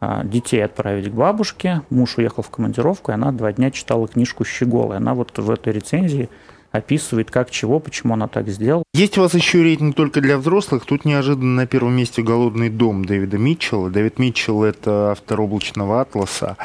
а, 0.00 0.24
детей 0.24 0.64
отправить 0.64 1.10
к 1.10 1.14
бабушке. 1.14 1.82
Муж 1.90 2.18
уехал 2.18 2.42
в 2.42 2.50
командировку, 2.50 3.10
и 3.10 3.14
она 3.14 3.32
два 3.32 3.52
дня 3.52 3.70
читала 3.70 4.06
книжку 4.08 4.44
«Щегол». 4.44 4.92
И 4.92 4.96
она 4.96 5.14
вот 5.14 5.36
в 5.36 5.50
этой 5.50 5.72
рецензии 5.72 6.28
описывает, 6.74 7.30
как, 7.30 7.50
чего, 7.50 7.78
почему 7.78 8.14
она 8.14 8.26
так 8.26 8.48
сделала. 8.48 8.84
Есть 8.94 9.16
у 9.16 9.20
вас 9.20 9.34
еще 9.34 9.62
рейтинг 9.62 9.94
только 9.94 10.20
для 10.20 10.38
взрослых. 10.38 10.84
Тут 10.86 11.04
неожиданно 11.04 11.54
на 11.54 11.66
первом 11.66 11.96
месте 11.96 12.22
«Голодный 12.22 12.68
дом» 12.68 13.04
Дэвида 13.04 13.38
Митчелла. 13.38 13.90
Дэвид 13.90 14.18
Митчелл– 14.18 14.64
это 14.64 15.12
автор 15.12 15.40
«Облачного 15.40 16.00
атласа» 16.00 16.56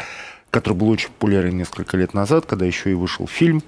который 0.52 0.74
был 0.74 0.90
очень 0.90 1.10
популярен 1.10 1.58
несколько 1.58 1.96
лет 1.98 2.14
назад, 2.14 2.46
когда 2.46 2.66
еще 2.66 2.92
и 2.92 2.96
вышел 2.96 3.28
фильм. 3.28 3.62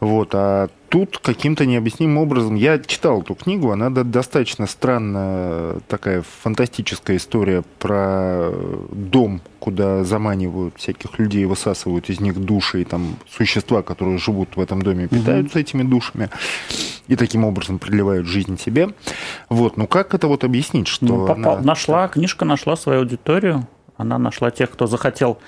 Вот. 0.00 0.30
А 0.34 0.68
тут 0.88 1.18
каким-то 1.18 1.66
необъяснимым 1.66 2.18
образом... 2.18 2.54
Я 2.54 2.78
читал 2.78 3.22
эту 3.22 3.34
книгу, 3.34 3.70
она 3.70 3.90
достаточно 3.90 4.66
странная, 4.66 5.80
такая 5.88 6.22
фантастическая 6.42 7.16
история 7.16 7.62
про 7.78 8.50
дом, 8.90 9.40
куда 9.58 10.04
заманивают 10.04 10.74
всяких 10.76 11.18
людей, 11.18 11.44
высасывают 11.44 12.10
из 12.10 12.20
них 12.20 12.38
души, 12.38 12.82
и 12.82 12.84
там 12.84 13.16
существа, 13.28 13.82
которые 13.82 14.18
живут 14.18 14.56
в 14.56 14.60
этом 14.60 14.82
доме, 14.82 15.08
питаются 15.08 15.58
угу. 15.58 15.62
этими 15.62 15.82
душами 15.82 16.30
и 17.08 17.16
таким 17.16 17.44
образом 17.44 17.78
продлевают 17.78 18.26
жизнь 18.26 18.58
себе. 18.58 18.90
Вот, 19.48 19.76
ну 19.76 19.86
как 19.86 20.14
это 20.14 20.28
вот 20.28 20.44
объяснить, 20.44 20.88
что 20.88 21.06
ну, 21.06 21.26
попал, 21.26 21.54
она... 21.54 21.62
нашла 21.62 22.08
книжка 22.08 22.44
нашла 22.44 22.76
свою 22.76 23.00
аудиторию, 23.00 23.66
она 23.96 24.18
нашла 24.18 24.50
тех, 24.50 24.70
кто 24.70 24.86
захотел, 24.86 25.38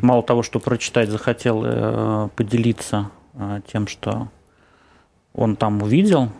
мало 0.00 0.22
того, 0.22 0.42
что 0.42 0.60
прочитать, 0.60 1.10
захотел 1.10 1.62
э, 1.64 2.28
поделиться 2.34 3.10
э, 3.34 3.60
тем, 3.70 3.86
что 3.86 4.28
он 5.34 5.56
там 5.56 5.82
увидел. 5.82 6.30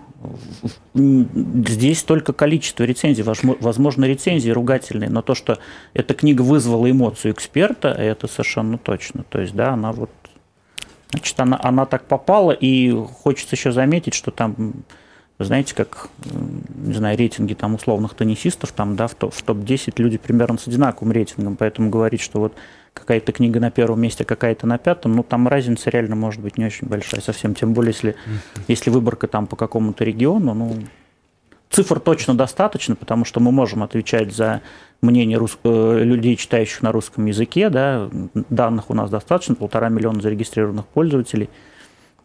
Здесь 0.95 2.05
только 2.05 2.33
количество 2.33 2.85
рецензий, 2.85 3.25
возможно, 3.25 4.05
рецензии 4.05 4.51
ругательные, 4.51 5.11
но 5.11 5.21
то, 5.21 5.35
что 5.35 5.59
эта 5.95 6.15
книга 6.15 6.43
вызвала 6.43 6.89
эмоцию 6.89 7.33
эксперта, 7.33 7.89
это 7.89 8.29
совершенно 8.29 8.79
точно. 8.79 9.25
То 9.25 9.41
есть, 9.41 9.55
да, 9.55 9.73
она 9.73 9.91
вот, 9.91 10.11
значит, 11.11 11.41
она, 11.41 11.59
она 11.61 11.87
так 11.87 12.05
попала, 12.05 12.53
и 12.53 12.93
хочется 12.93 13.57
еще 13.57 13.73
заметить, 13.73 14.15
что 14.15 14.31
там 14.31 14.85
знаете, 15.45 15.75
как, 15.75 16.09
не 16.25 16.95
знаю, 16.95 17.19
рейтинги 17.19 17.55
там 17.55 17.75
условных 17.75 18.15
теннисистов, 18.15 18.73
там, 18.73 18.97
да, 18.97 19.07
в, 19.07 19.15
топ- 19.15 19.35
в 19.35 19.43
топ-10 19.43 19.95
люди 19.97 20.19
примерно 20.19 20.59
с 20.59 20.67
одинаковым 20.67 21.13
рейтингом, 21.13 21.57
поэтому 21.57 21.91
говорить, 21.91 22.21
что 22.21 22.41
вот 22.41 22.55
какая-то 22.95 23.33
книга 23.33 23.61
на 23.61 23.71
первом 23.71 24.01
месте, 24.01 24.25
какая-то 24.25 24.67
на 24.67 24.79
пятом, 24.79 25.13
ну, 25.13 25.23
там 25.23 25.49
разница 25.49 25.91
реально 25.91 26.17
может 26.17 26.41
быть 26.41 26.59
не 26.59 26.67
очень 26.67 26.87
большая 26.87 27.21
совсем, 27.21 27.55
тем 27.55 27.73
более, 27.73 27.93
если, 27.93 28.15
если 28.69 28.91
выборка 28.91 29.29
там 29.29 29.47
по 29.47 29.57
какому-то 29.57 30.05
региону, 30.05 30.55
ну, 30.55 30.77
цифр 31.71 32.01
точно 32.01 32.35
достаточно, 32.35 32.95
потому 32.95 33.25
что 33.25 33.41
мы 33.41 33.51
можем 33.51 33.83
отвечать 33.83 34.33
за 34.35 34.61
мнение 35.01 35.39
рус... 35.39 35.59
Э, 35.65 36.03
людей, 36.05 36.37
читающих 36.37 36.83
на 36.83 36.93
русском 36.93 37.27
языке, 37.27 37.71
да, 37.71 38.09
данных 38.35 38.91
у 38.91 38.95
нас 38.95 39.11
достаточно, 39.11 39.55
полтора 39.55 39.89
миллиона 39.89 40.21
зарегистрированных 40.21 40.87
пользователей, 40.87 41.49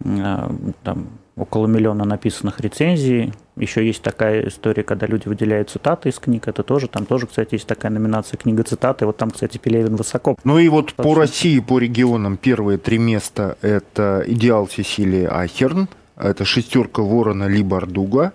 там, 0.04 1.08
около 1.36 1.68
миллиона 1.68 2.06
написанных 2.06 2.60
рецензий. 2.60 3.34
Еще 3.56 3.86
есть 3.86 4.02
такая 4.02 4.48
история, 4.48 4.84
когда 4.84 5.08
люди 5.08 5.28
выделяют 5.28 5.70
цитаты 5.70 6.10
из 6.10 6.20
книг. 6.20 6.48
Это 6.48 6.64
тоже, 6.64 6.88
там 6.88 7.06
тоже, 7.06 7.28
кстати, 7.28 7.56
есть 7.56 7.68
такая 7.68 7.91
номинация 7.91 8.38
книга 8.38 8.64
цитаты. 8.64 9.06
Вот 9.06 9.18
там, 9.18 9.32
кстати, 9.32 9.58
Пелевин 9.58 9.95
высоко. 9.95 10.38
Ну 10.43 10.60
и 10.60 10.68
вот 10.68 10.93
по 10.93 11.16
России, 11.16 11.60
по 11.60 11.80
регионам 11.80 12.38
первые 12.38 12.78
три 12.78 12.98
места 12.98 13.58
это 13.62 14.24
«Идеал» 14.28 14.68
Сесилии 14.68 15.26
Ахерн, 15.26 15.88
это 16.16 16.45
«Шестерка 16.45 17.02
Ворона» 17.02 17.45
либо 17.45 17.78
«Ардуга». 17.78 18.34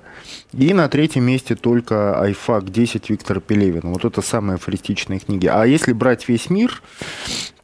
И 0.53 0.73
на 0.73 0.89
третьем 0.89 1.25
месте 1.25 1.55
только 1.57 2.21
«Айфак 2.21 2.65
10» 2.65 3.05
Виктора 3.09 3.41
Пелевина. 3.41 3.93
Вот 3.93 4.05
это 4.05 4.23
самые 4.23 4.57
афористичные 4.57 5.19
книги. 5.19 5.47
А 5.47 5.65
если 5.65 5.93
брать 5.93 6.29
весь 6.29 6.51
мир, 6.51 6.83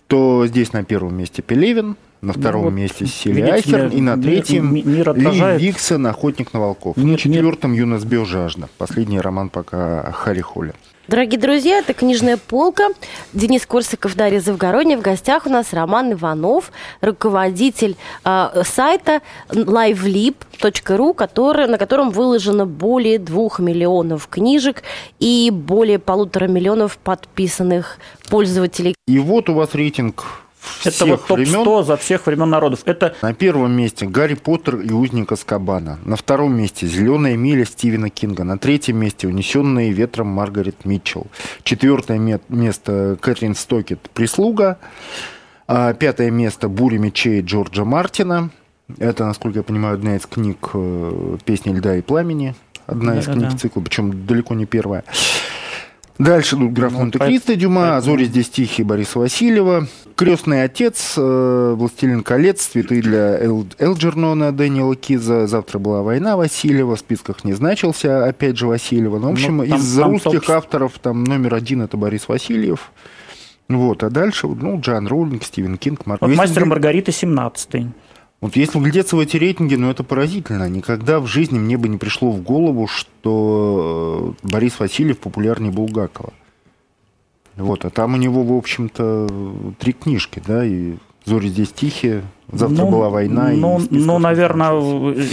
то 0.07 0.46
здесь 0.46 0.72
на 0.72 0.84
первом 0.84 1.16
месте 1.16 1.42
Пелевин, 1.42 1.96
на 2.20 2.32
втором 2.32 2.62
ну, 2.62 2.70
вот, 2.70 2.76
месте 2.76 3.06
Сили 3.06 3.40
Айхерн, 3.42 3.90
и 3.90 4.00
на 4.00 4.20
третьем 4.20 4.74
мир 4.74 5.10
отражает... 5.10 5.60
Ли 5.60 5.68
Виксон, 5.68 6.06
«Охотник 6.06 6.52
на 6.52 6.60
волков». 6.60 6.96
Мир, 6.96 7.06
на 7.06 7.18
четвертом 7.18 7.72
мир... 7.72 7.80
«Юнос 7.80 8.04
Бео 8.04 8.24
жажда». 8.24 8.68
Последний 8.78 9.20
роман 9.20 9.50
пока 9.50 10.10
Харри 10.12 10.40
Холли. 10.40 10.72
Дорогие 11.08 11.40
друзья, 11.40 11.78
это 11.78 11.94
«Книжная 11.94 12.36
полка». 12.36 12.88
Денис 13.32 13.64
Корсаков, 13.64 14.14
Дарья 14.14 14.40
Завгородня. 14.40 14.98
В 14.98 15.00
гостях 15.00 15.46
у 15.46 15.48
нас 15.48 15.72
Роман 15.72 16.12
Иванов, 16.12 16.70
руководитель 17.00 17.96
э, 18.26 18.62
сайта 18.66 19.22
livelib.ru, 19.48 21.14
который, 21.14 21.66
на 21.66 21.78
котором 21.78 22.10
выложено 22.10 22.66
более 22.66 23.18
двух 23.18 23.58
миллионов 23.58 24.28
книжек 24.28 24.82
и 25.18 25.50
более 25.50 25.98
полутора 25.98 26.46
миллионов 26.46 26.98
подписанных 26.98 27.98
пользователей. 28.28 28.94
И 29.06 29.18
вот 29.18 29.48
у 29.48 29.54
вас 29.54 29.74
рейтинг 29.74 30.26
это 30.84 31.06
вот 31.06 31.26
топ-100 31.26 31.84
за 31.84 31.96
всех 31.96 32.26
времен 32.26 32.50
народов. 32.50 32.80
Это... 32.84 33.14
На 33.22 33.34
первом 33.34 33.72
месте 33.72 34.06
Гарри 34.06 34.34
Поттер 34.34 34.80
и 34.80 34.90
узник 34.92 35.32
Аскабана. 35.32 35.98
На 36.04 36.16
втором 36.16 36.56
месте 36.56 36.86
Зеленая 36.86 37.36
миля 37.36 37.64
Стивена 37.64 38.11
Кинга. 38.11 38.44
На 38.44 38.59
третьем 38.59 38.98
месте 38.98 39.28
Унесенные 39.28 39.92
ветром 39.92 40.28
Маргарет 40.28 40.84
Митчелл. 40.84 41.26
Четвертое 41.62 42.18
место 42.48 43.18
Кэтрин 43.20 43.54
Стокет 43.54 44.11
Прислуга. 44.11 44.78
А 45.66 45.92
пятое 45.92 46.30
место 46.30 46.68
Буря 46.68 46.98
мечей 46.98 47.40
Джорджа 47.42 47.84
Мартина. 47.84 48.50
Это, 48.98 49.26
насколько 49.26 49.59
я 49.59 49.62
понимаю, 49.62 49.94
одна 49.94 50.16
из 50.16 50.24
книг 50.24 50.70
э, 50.72 51.36
«Песни 51.44 51.74
льда 51.74 51.96
и 51.96 52.00
пламени». 52.00 52.54
Одна 52.86 53.12
да, 53.12 53.20
из 53.20 53.26
книг 53.26 53.50
да. 53.50 53.56
цикла, 53.59 53.82
причем 53.82 54.24
далеко 54.24 54.54
не 54.54 54.64
первая. 54.64 55.04
Дальше 56.18 56.56
идут 56.56 56.72
граф 56.72 56.92
Ну, 56.92 56.98
Монте-Кристо 56.98 57.54
Дюма, 57.54 57.96
«А 57.96 58.00
«Зори 58.00 58.24
здесь 58.24 58.48
тихие» 58.48 58.84
Бориса 58.84 59.20
Васильева, 59.20 59.86
«Крестный 60.16 60.64
отец», 60.64 61.14
э, 61.16 61.74
«Властелин 61.76 62.24
колец», 62.24 62.60
«Цветы 62.66 63.00
для 63.00 63.38
Эл- 63.40 63.66
Элджернона» 63.78 64.50
Дэниела 64.50 64.96
Киза, 64.96 65.46
«Завтра 65.46 65.78
была 65.78 66.02
война» 66.02 66.36
Васильева, 66.36 66.96
в 66.96 66.98
списках 66.98 67.44
не 67.44 67.52
значился, 67.52 68.26
опять 68.26 68.56
же, 68.58 68.66
Васильева. 68.66 69.20
Ну, 69.20 69.28
в 69.28 69.32
общем, 69.34 69.58
Ну, 69.58 69.66
там- 69.66 69.78
из 69.78 69.94
там 69.96 70.10
русских 70.10 70.44
топ- 70.44 70.56
авторов 70.56 70.98
там 71.00 71.22
номер 71.22 71.54
один 71.54 71.82
это 71.82 71.96
Борис 71.96 72.26
Васильев. 72.26 72.90
Вот, 73.68 74.02
а 74.02 74.10
дальше, 74.10 74.48
ну, 74.48 74.80
Джан 74.80 75.06
Роулинг, 75.06 75.44
Стивен 75.44 75.76
Кинг, 75.76 76.04
Марк. 76.06 76.20
Вот 76.22 76.34
«Мастер 76.34 76.64
Маргарита» 76.64 77.12
17 77.12 77.86
Вот 78.41 78.55
если 78.55 78.78
вглядеться 78.78 79.16
в 79.16 79.20
эти 79.20 79.36
рейтинги, 79.36 79.74
ну 79.74 79.91
это 79.91 80.05
поразительно. 80.05 80.68
Никогда 80.68 81.18
в 81.18 81.26
жизни 81.26 81.59
мне 81.59 81.76
бы 81.76 81.89
не 81.89 81.99
пришло 81.99 82.30
в 82.30 82.41
голову, 82.43 82.86
что 82.86 84.34
э, 84.43 84.47
Борис 84.49 84.78
Васильев 84.78 85.18
популярнее 85.18 85.72
Булгакова. 85.72 86.32
Вот, 87.57 87.84
а 87.84 87.91
там 87.91 88.14
у 88.14 88.16
него, 88.16 88.45
в 88.45 88.57
общем-то, 88.57 89.74
три 89.80 89.93
книжки, 89.93 90.41
да, 90.47 90.64
и 90.64 90.95
«Зори 91.24 91.49
здесь 91.49 91.72
тихие», 91.72 92.22
«Завтра 92.53 92.84
Ну, 92.84 92.91
была 92.91 93.11
война» 93.11 93.53
и 93.53 93.57
Ну, 93.57 93.80
списках 93.80 94.07
ну, 94.07 94.16
не 94.18 94.22
наверное, 94.22 94.72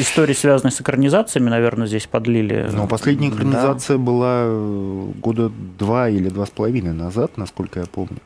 истории, 0.01 0.33
связанные 0.33 0.71
с 0.71 0.81
экранизациями, 0.81 1.49
наверное, 1.49 1.85
здесь 1.85 2.07
подлили. 2.07 2.67
Но 2.73 2.87
последняя 2.87 3.29
Да. 3.29 3.35
экранизация 3.35 3.97
была 3.99 4.45
э, 4.47 5.07
года 5.21 5.51
два 5.77 6.09
или 6.09 6.29
два 6.29 6.47
с 6.47 6.49
половиной 6.49 6.93
назад, 6.93 7.37
насколько 7.37 7.79
я 7.79 7.85
помню. 7.85 8.17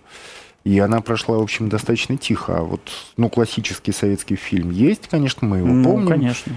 И 0.64 0.78
она 0.80 1.02
прошла, 1.02 1.38
в 1.38 1.42
общем, 1.42 1.70
достаточно 1.70 2.18
тихо. 2.18 2.58
А 2.58 2.62
вот, 2.62 2.82
ну, 3.18 3.30
классический 3.30 3.92
советский 3.94 4.36
фильм 4.36 4.72
есть, 4.72 5.08
конечно, 5.08 5.48
мы 5.48 5.58
его 5.60 5.68
Ну, 5.68 5.84
помним. 5.84 6.08
конечно. 6.10 6.54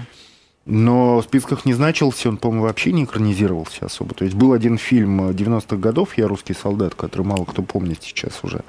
Но 0.65 1.19
в 1.19 1.23
списках 1.23 1.65
не 1.65 1.73
значился, 1.73 2.29
он, 2.29 2.37
по-моему, 2.37 2.63
вообще 2.63 2.93
не 2.93 3.03
экранизировался 3.03 3.85
особо. 3.85 4.13
То 4.15 4.23
есть 4.23 4.35
был 4.37 4.53
один 4.53 4.77
фильм 4.77 5.29
90-х 5.31 5.75
годов 5.75 6.17
«Я 6.17 6.27
русский 6.29 6.53
солдат», 6.53 6.95
который 6.95 7.23
мало 7.25 7.43
кто 7.43 7.63
помнит 7.63 8.01
сейчас 8.01 8.39
уже. 8.43 8.61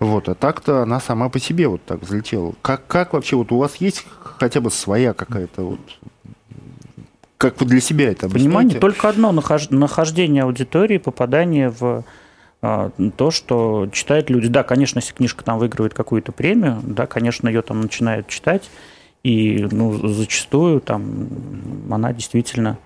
Вот, 0.00 0.30
а 0.30 0.34
так-то 0.34 0.82
она 0.82 0.98
сама 0.98 1.28
по 1.28 1.38
себе 1.38 1.68
вот 1.68 1.84
так 1.84 2.00
взлетела. 2.02 2.54
Как, 2.62 2.86
как 2.86 3.12
вообще, 3.12 3.36
вот 3.36 3.52
у 3.52 3.58
вас 3.58 3.76
есть 3.76 4.06
хотя 4.22 4.60
бы 4.62 4.70
своя 4.70 5.12
какая-то 5.12 5.62
вот... 5.62 5.80
Как 7.38 7.60
вы 7.60 7.66
для 7.66 7.80
себя 7.82 8.10
это 8.12 8.30
Понимание 8.30 8.76
объясняете? 8.76 8.80
только 8.80 9.08
одно 9.10 9.30
нахож- 9.30 9.68
нахождение 9.68 10.44
аудитории, 10.44 10.96
попадание 10.96 11.68
в 11.68 12.02
то, 12.60 13.30
что 13.30 13.88
читают 13.92 14.30
люди. 14.30 14.48
Да, 14.48 14.62
конечно, 14.62 14.98
если 14.98 15.12
книжка 15.12 15.44
там 15.44 15.58
выигрывает 15.58 15.94
какую-то 15.94 16.32
премию, 16.32 16.80
да, 16.82 17.06
конечно, 17.06 17.48
ее 17.48 17.62
там 17.62 17.80
начинают 17.80 18.28
читать, 18.28 18.70
и 19.22 19.66
ну, 19.70 20.08
зачастую 20.08 20.80
там 20.80 21.28
она 21.90 22.12
действительно, 22.12 22.78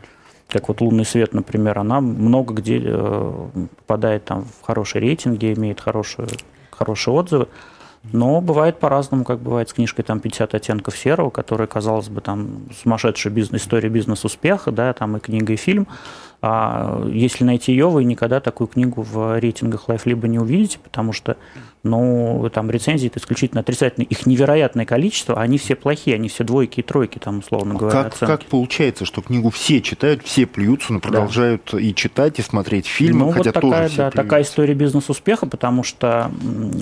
как 0.49 0.68
вот 0.68 0.81
«Лунный 0.81 1.05
свет», 1.05 1.35
например, 1.35 1.79
она 1.79 2.01
много 2.01 2.55
где 2.55 2.81
э, 2.83 3.49
попадает 3.77 4.25
там 4.25 4.45
в 4.45 4.64
хорошие 4.64 5.03
рейтинги, 5.03 5.53
имеет 5.53 5.81
хорошие, 5.81 6.29
хорошие 6.71 7.14
отзывы. 7.14 7.49
Но 8.12 8.41
бывает 8.41 8.79
по-разному, 8.79 9.25
как 9.25 9.41
бывает 9.41 9.68
с 9.68 9.75
книжкой 9.75 10.05
там 10.05 10.21
50 10.21 10.55
оттенков 10.55 10.97
серого, 10.97 11.29
которая, 11.29 11.68
казалось 11.68 12.09
бы, 12.09 12.23
там 12.23 12.62
сумасшедшая 12.83 13.33
бизнес, 13.33 13.62
история 13.62 13.91
бизнес-успеха, 13.91 14.73
да, 14.73 14.95
там 14.95 15.18
и 15.18 15.21
книга, 15.21 15.53
и 15.53 15.57
фильм. 15.57 15.87
А 16.43 17.07
если 17.12 17.45
найти 17.45 17.72
ее, 17.72 17.91
вы 17.91 18.05
никогда 18.05 18.41
такую 18.41 18.68
книгу 18.68 19.03
в 19.03 19.38
рейтингах 19.38 19.88
Life 19.88 20.03
либо 20.07 20.26
не 20.26 20.38
увидите, 20.38 20.78
потому 20.78 21.12
что, 21.12 21.36
ну, 21.82 22.49
там 22.51 22.70
рецензии 22.70 23.09
это 23.09 23.18
исключительно 23.18 23.61
отрицательные. 23.61 24.07
Их 24.07 24.24
невероятное 24.24 24.86
количество, 24.86 25.36
а 25.36 25.43
они 25.43 25.59
все 25.59 25.74
плохие, 25.74 26.14
они 26.14 26.30
все 26.30 26.43
двойки 26.43 26.80
и 26.80 26.82
тройки, 26.82 27.18
там, 27.18 27.41
условно 27.41 27.74
говоря, 27.74 28.05
Как, 28.05 28.14
оценки. 28.14 28.32
как 28.32 28.45
получается, 28.47 29.05
что 29.05 29.20
книгу 29.20 29.51
все 29.51 29.82
читают, 29.82 30.22
все 30.22 30.47
плюются, 30.47 30.95
но 30.95 31.01
продолжают 31.01 31.74
и 31.74 31.95
читать, 31.95 32.38
и 32.38 32.43
смотреть 32.43 32.86
фильмы, 32.86 33.26
ну, 33.26 33.32
хотя 33.32 33.53
вот 33.53 33.55
такая, 33.55 33.70
тоже 33.70 33.88
все 33.88 33.97
да, 33.99 34.11
такая 34.11 34.43
история 34.43 34.74
бизнес-успеха, 34.74 35.45
потому 35.45 35.82
что 35.82 36.30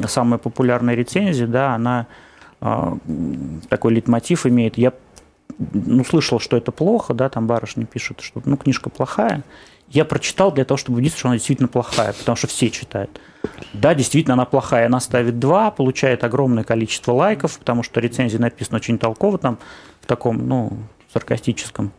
самая 0.06 0.38
популярная 0.38 0.94
рецензия, 0.94 1.48
да, 1.48 1.74
она 1.74 2.06
а, 2.60 2.96
такой 3.68 3.94
литмотив 3.94 4.46
имеет. 4.46 4.78
Я 4.78 4.92
ну, 5.58 6.04
слышал, 6.04 6.40
что 6.40 6.56
это 6.56 6.72
плохо, 6.72 7.14
да, 7.14 7.28
там 7.28 7.46
барышня 7.46 7.86
пишет, 7.86 8.20
что 8.20 8.42
ну, 8.44 8.56
книжка 8.56 8.90
плохая. 8.90 9.44
Я 9.88 10.04
прочитал 10.04 10.52
для 10.52 10.64
того, 10.64 10.76
чтобы 10.76 10.96
убедиться, 10.96 11.18
что 11.18 11.28
она 11.28 11.36
действительно 11.36 11.68
плохая, 11.68 12.12
потому 12.12 12.36
что 12.36 12.46
все 12.46 12.68
читают. 12.70 13.20
Да, 13.72 13.94
действительно, 13.94 14.34
она 14.34 14.44
плохая. 14.44 14.86
Она 14.86 15.00
ставит 15.00 15.38
два, 15.38 15.70
получает 15.70 16.24
огромное 16.24 16.64
количество 16.64 17.12
лайков, 17.12 17.58
потому 17.58 17.82
что 17.82 18.00
рецензия 18.00 18.38
написана 18.38 18.76
очень 18.76 18.98
толково, 18.98 19.38
там, 19.38 19.58
в 20.00 20.06
таком, 20.06 20.46
ну, 20.46 20.72
саркастическом 21.12 21.92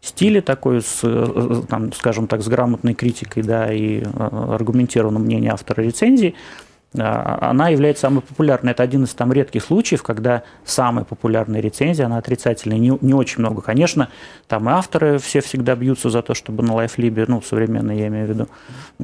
стиле 0.00 0.40
такой, 0.40 0.82
с, 0.82 1.00
э, 1.02 1.62
там, 1.68 1.92
скажем 1.92 2.26
так, 2.26 2.42
с 2.42 2.48
грамотной 2.48 2.94
критикой, 2.94 3.42
да, 3.42 3.72
и 3.72 4.02
э, 4.02 4.04
аргументированным 4.06 5.22
мнением 5.22 5.52
автора 5.52 5.82
рецензии, 5.82 6.34
она 6.96 7.68
является 7.68 8.02
самой 8.02 8.20
популярной. 8.20 8.72
Это 8.72 8.82
один 8.82 9.04
из 9.04 9.14
там 9.14 9.32
редких 9.32 9.62
случаев, 9.62 10.02
когда 10.02 10.42
самая 10.64 11.04
популярная 11.04 11.60
рецензия, 11.60 12.06
она 12.06 12.18
отрицательная. 12.18 12.78
Не, 12.78 12.98
не 13.00 13.14
очень 13.14 13.38
много. 13.38 13.62
Конечно, 13.62 14.08
там 14.48 14.68
и 14.68 14.72
авторы 14.72 15.18
все 15.18 15.40
всегда 15.40 15.76
бьются 15.76 16.10
за 16.10 16.22
то, 16.22 16.34
чтобы 16.34 16.64
на 16.64 16.72
LifeLib, 16.72 17.26
ну, 17.28 17.42
современные 17.42 18.00
я 18.00 18.06
имею 18.08 18.26
в 18.26 18.30
виду, 18.30 18.48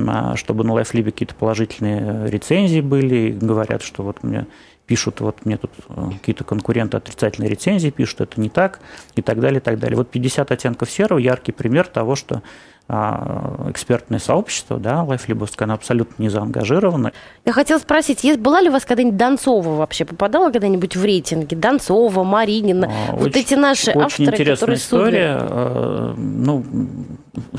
а, 0.09 0.35
чтобы 0.35 0.65
на 0.65 0.73
LifeLib 0.73 1.05
какие-то 1.05 1.37
положительные 1.37 2.29
рецензии 2.29 2.81
были, 2.81 3.31
говорят, 3.31 3.83
что 3.83 4.03
вот 4.03 4.25
мне 4.25 4.47
пишут, 4.87 5.21
вот 5.21 5.45
мне 5.45 5.57
тут 5.57 5.71
э, 5.89 6.11
какие-то 6.13 6.45
конкуренты 6.45 6.97
отрицательные 6.97 7.51
рецензии 7.51 7.91
пишут, 7.91 8.21
это 8.21 8.41
не 8.41 8.49
так, 8.49 8.81
и 9.15 9.23
так 9.23 9.41
далее, 9.41 9.59
и 9.59 9.63
так 9.63 9.79
далее. 9.79 9.97
Вот 9.97 10.11
50 10.11 10.51
оттенков 10.53 10.91
серого– 10.91 11.19
яркий 11.21 11.53
пример 11.53 11.87
того, 11.87 12.15
что 12.15 12.43
а, 12.89 13.67
экспертное 13.69 14.21
сообщество, 14.21 14.79
да, 14.79 15.03
лайфлибовское, 15.03 15.67
оно 15.67 15.75
абсолютно 15.75 16.23
не 16.23 16.29
заангажировано. 16.29 17.13
Я 17.45 17.53
хотела 17.53 17.81
спросить, 17.81 18.23
есть, 18.23 18.39
была 18.39 18.61
ли 18.61 18.69
у 18.69 18.73
вас 18.73 18.85
когда-нибудь 18.85 19.17
Донцова 19.17 19.75
вообще? 19.75 20.05
Попадала 20.05 20.53
когда-нибудь 20.53 20.95
в 20.95 21.05
рейтинги? 21.05 21.57
Донцова, 21.57 22.23
Маринина? 22.23 22.89
А, 22.89 23.17
вот 23.17 23.31
очень- 23.31 23.41
эти 23.41 23.55
наши 23.55 23.91
очень 23.91 24.01
авторы, 24.03 24.27
интересная 24.29 24.55
которые 24.55 24.77
история. 24.77 25.39
Э, 25.41 26.15
Ну, 26.17 26.65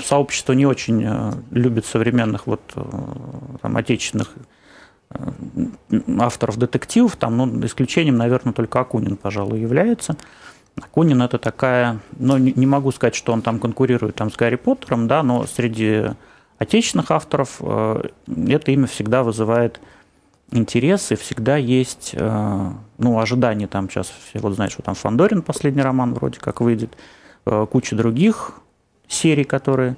сообщество 0.02 0.54
не 0.54 0.66
очень 0.66 1.04
э, 1.06 1.34
любит 1.52 1.86
современных 1.86 2.48
вот 2.48 2.62
там, 3.62 3.76
отечественных 3.76 4.34
авторов 6.20 6.58
детективов. 6.58 7.16
Там, 7.16 7.38
ну, 7.38 7.66
исключением, 7.66 8.18
наверное, 8.18 8.54
только 8.54 8.80
Акунин, 8.80 9.18
пожалуй, 9.18 9.60
является. 9.60 10.16
Акунин 10.82 11.22
это 11.22 11.38
такая, 11.40 12.00
ну, 12.20 12.38
не 12.38 12.66
могу 12.66 12.92
сказать, 12.92 13.16
что 13.16 13.34
он 13.34 13.42
там 13.42 13.60
конкурирует 13.60 14.16
там, 14.16 14.32
с 14.32 14.36
Гарри 14.36 14.56
Поттером, 14.56 15.08
да, 15.08 15.24
но 15.24 15.46
среди 15.48 16.04
отечественных 16.60 17.12
авторов 17.12 17.58
э, 17.62 18.10
это 18.48 18.72
имя 18.72 18.88
всегда 18.88 19.24
вызывает 19.24 19.80
интерес, 20.52 21.12
и 21.12 21.16
всегда 21.16 21.58
есть, 21.58 22.12
э, 22.14 22.72
ну, 22.98 23.20
ожидания 23.20 23.68
там 23.68 23.90
сейчас, 23.90 24.14
вот 24.36 24.54
знают, 24.54 24.72
что 24.72 24.84
там 24.84 24.96
Фандорин 24.96 25.42
последний 25.42 25.82
роман 25.82 26.14
вроде 26.14 26.40
как 26.40 26.62
выйдет, 26.62 26.96
э, 27.46 27.66
куча 27.70 27.96
других 27.96 28.54
серий, 29.08 29.44
которые 29.44 29.92
э, 29.92 29.96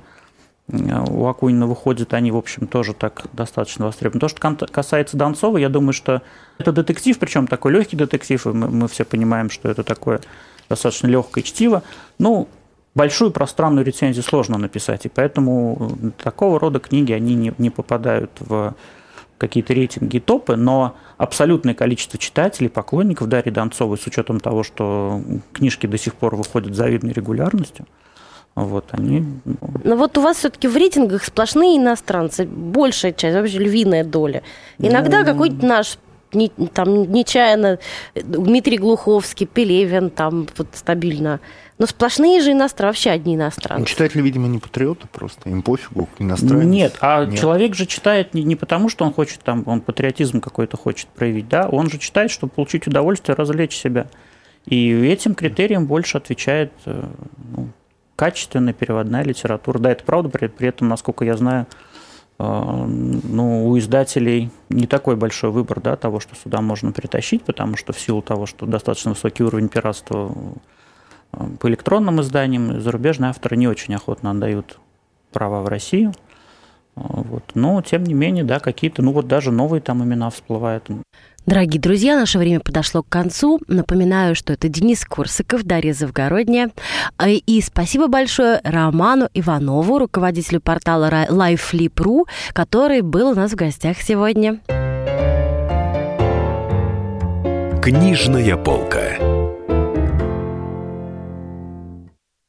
у 0.72 1.26
Акунина 1.28 1.66
выходят, 1.68 2.14
они, 2.14 2.32
в 2.32 2.38
общем, 2.38 2.68
тоже 2.68 2.94
так 2.94 3.24
достаточно 3.34 3.86
востребованы. 3.86 4.20
То, 4.20 4.28
что 4.28 4.68
касается 4.68 5.18
Донцова, 5.18 5.58
я 5.58 5.70
думаю, 5.70 5.94
что 5.94 6.22
это 6.58 6.72
детектив, 6.72 7.18
причем 7.18 7.48
такой 7.48 7.72
легкий 7.72 7.96
детектив, 7.96 8.46
и 8.46 8.50
мы, 8.50 8.70
мы 8.70 8.88
все 8.88 9.04
понимаем, 9.04 9.50
что 9.50 9.70
это 9.70 9.84
такое 9.84 10.22
достаточно 10.70 11.08
легкое 11.08 11.44
чтиво. 11.44 11.84
Ну, 12.20 12.48
большую 12.94 13.32
пространную 13.32 13.86
рецензию 13.86 14.24
сложно 14.24 14.58
написать, 14.58 15.06
и 15.06 15.10
поэтому 15.10 15.92
такого 16.24 16.60
рода 16.60 16.80
книги, 16.80 17.14
они 17.14 17.36
не, 17.36 17.54
не 17.58 17.70
попадают 17.70 18.32
в 18.40 18.76
какие-то 19.40 19.74
рейтинги 19.74 20.20
топы, 20.20 20.56
но 20.56 20.96
абсолютное 21.18 21.74
количество 21.74 22.20
читателей, 22.20 22.70
поклонников 22.70 23.28
Дарьи 23.28 23.52
Донцовой, 23.52 23.98
с 23.98 24.06
учетом 24.06 24.40
того, 24.40 24.64
что 24.64 25.22
книжки 25.54 25.88
до 25.88 25.98
сих 25.98 26.14
пор 26.14 26.36
выходят 26.36 26.74
с 26.74 26.78
завидной 26.78 27.14
регулярностью, 27.14 27.86
вот, 28.56 28.86
они... 28.92 29.24
ну, 29.46 29.56
Но 29.84 29.96
вот 29.96 30.18
у 30.18 30.22
вас 30.22 30.38
все-таки 30.38 30.68
в 30.68 30.76
рейтингах 30.76 31.24
сплошные 31.24 31.78
иностранцы, 31.78 32.46
большая 32.46 33.14
часть, 33.14 33.36
вообще 33.36 33.58
львиная 33.60 34.04
доля. 34.04 34.44
Иногда 34.80 35.20
Ну. 35.22 35.26
какой-то 35.26 35.66
наш 35.66 35.98
не- 36.34 36.50
там 36.74 37.12
нечаянно 37.12 37.80
э, 38.16 38.22
Дмитрий 38.22 38.78
Глуховский, 38.78 39.46
Пелевин 39.48 40.10
там 40.10 40.48
вот 40.58 40.68
стабильно. 40.74 41.40
Но 41.78 41.86
сплошные 41.86 42.42
же 42.42 42.52
иностранцы, 42.52 42.88
вообще 42.98 43.10
одни 43.12 43.38
Ну, 43.38 43.44
иностранцы. 43.44 43.86
читатели, 43.86 44.22
видимо, 44.22 44.48
не 44.50 44.60
патриоты 44.60 45.08
просто, 45.12 45.50
им 45.50 45.62
пофигу, 45.62 46.10
иностранец. 46.20 46.66
Нет, 46.66 46.98
а 47.00 47.24
Нет. 47.26 47.40
человек 47.40 47.74
же 47.76 47.86
читает 47.86 48.34
не, 48.34 48.44
не 48.44 48.58
потому, 48.58 48.90
что 48.90 49.06
он 49.06 49.14
хочет 49.14 49.40
там, 49.40 49.64
он 49.66 49.80
патриотизм 49.80 50.42
какой-то 50.42 50.76
хочет 50.76 51.08
проявить, 51.08 51.48
да, 51.48 51.70
он 51.70 51.90
же 51.90 51.98
читает, 51.98 52.30
чтобы 52.32 52.52
получить 52.54 52.86
удовольствие, 52.88 53.36
развлечь 53.36 53.78
себя. 53.78 54.08
И 54.66 54.92
этим 55.08 55.34
критериям 55.36 55.86
больше 55.88 56.18
отвечает 56.18 56.74
э, 56.86 57.06
ну, 57.56 57.70
качественная 58.20 58.74
переводная 58.74 59.24
литература. 59.24 59.80
Да, 59.80 59.92
это 59.92 60.04
правда, 60.04 60.28
при, 60.28 60.48
при 60.48 60.68
этом, 60.68 60.90
насколько 60.90 61.24
я 61.24 61.38
знаю, 61.38 61.68
э, 62.38 62.44
ну, 62.44 63.70
у 63.70 63.80
издателей 63.80 64.52
не 64.68 64.88
такой 64.88 65.16
большой 65.16 65.52
выбор 65.52 65.80
да, 65.80 65.96
того, 65.96 66.20
что 66.20 66.36
сюда 66.36 66.60
можно 66.60 66.92
притащить, 66.92 67.44
потому 67.44 67.78
что 67.78 67.94
в 67.94 68.00
силу 68.00 68.22
того, 68.22 68.46
что 68.46 68.66
достаточно 68.66 69.12
высокий 69.12 69.44
уровень 69.44 69.70
пиратства 69.70 70.34
э, 71.32 71.46
по 71.62 71.70
электронным 71.70 72.20
изданиям, 72.20 72.82
зарубежные 72.82 73.30
авторы 73.30 73.56
не 73.56 73.70
очень 73.70 73.96
охотно 73.96 74.32
отдают 74.32 74.80
права 75.32 75.62
в 75.62 75.70
Россию. 75.70 76.12
Вот. 76.96 77.44
Но, 77.54 77.82
тем 77.82 78.04
не 78.04 78.14
менее, 78.14 78.44
да, 78.44 78.60
какие-то, 78.60 79.02
ну 79.02 79.14
вот 79.14 79.30
даже 79.30 79.54
новые 79.54 79.80
там 79.80 80.04
имена 80.04 80.30
всплывают. 80.30 80.90
Дорогие 81.50 81.82
друзья, 81.82 82.16
наше 82.16 82.38
время 82.38 82.60
подошло 82.60 83.02
к 83.02 83.10
концу. 83.10 83.60
Напоминаю, 83.68 84.36
что 84.36 84.54
это 84.54 84.70
Денис 84.70 85.04
Корсаков, 85.04 85.64
Дарья 85.64 85.94
Завгородняя. 85.94 86.70
И 87.28 87.62
спасибо 87.66 88.06
большое 88.08 88.62
Роману 88.64 89.30
Иванову, 89.34 89.98
руководителю 89.98 90.62
портала 90.62 91.10
LifeFlip.ru, 91.28 92.28
который 92.54 93.02
был 93.02 93.30
у 93.30 93.34
нас 93.34 93.54
в 93.54 93.56
гостях 93.56 93.98
сегодня. 94.00 94.60
Книжная 97.82 98.56
полка. 98.56 99.29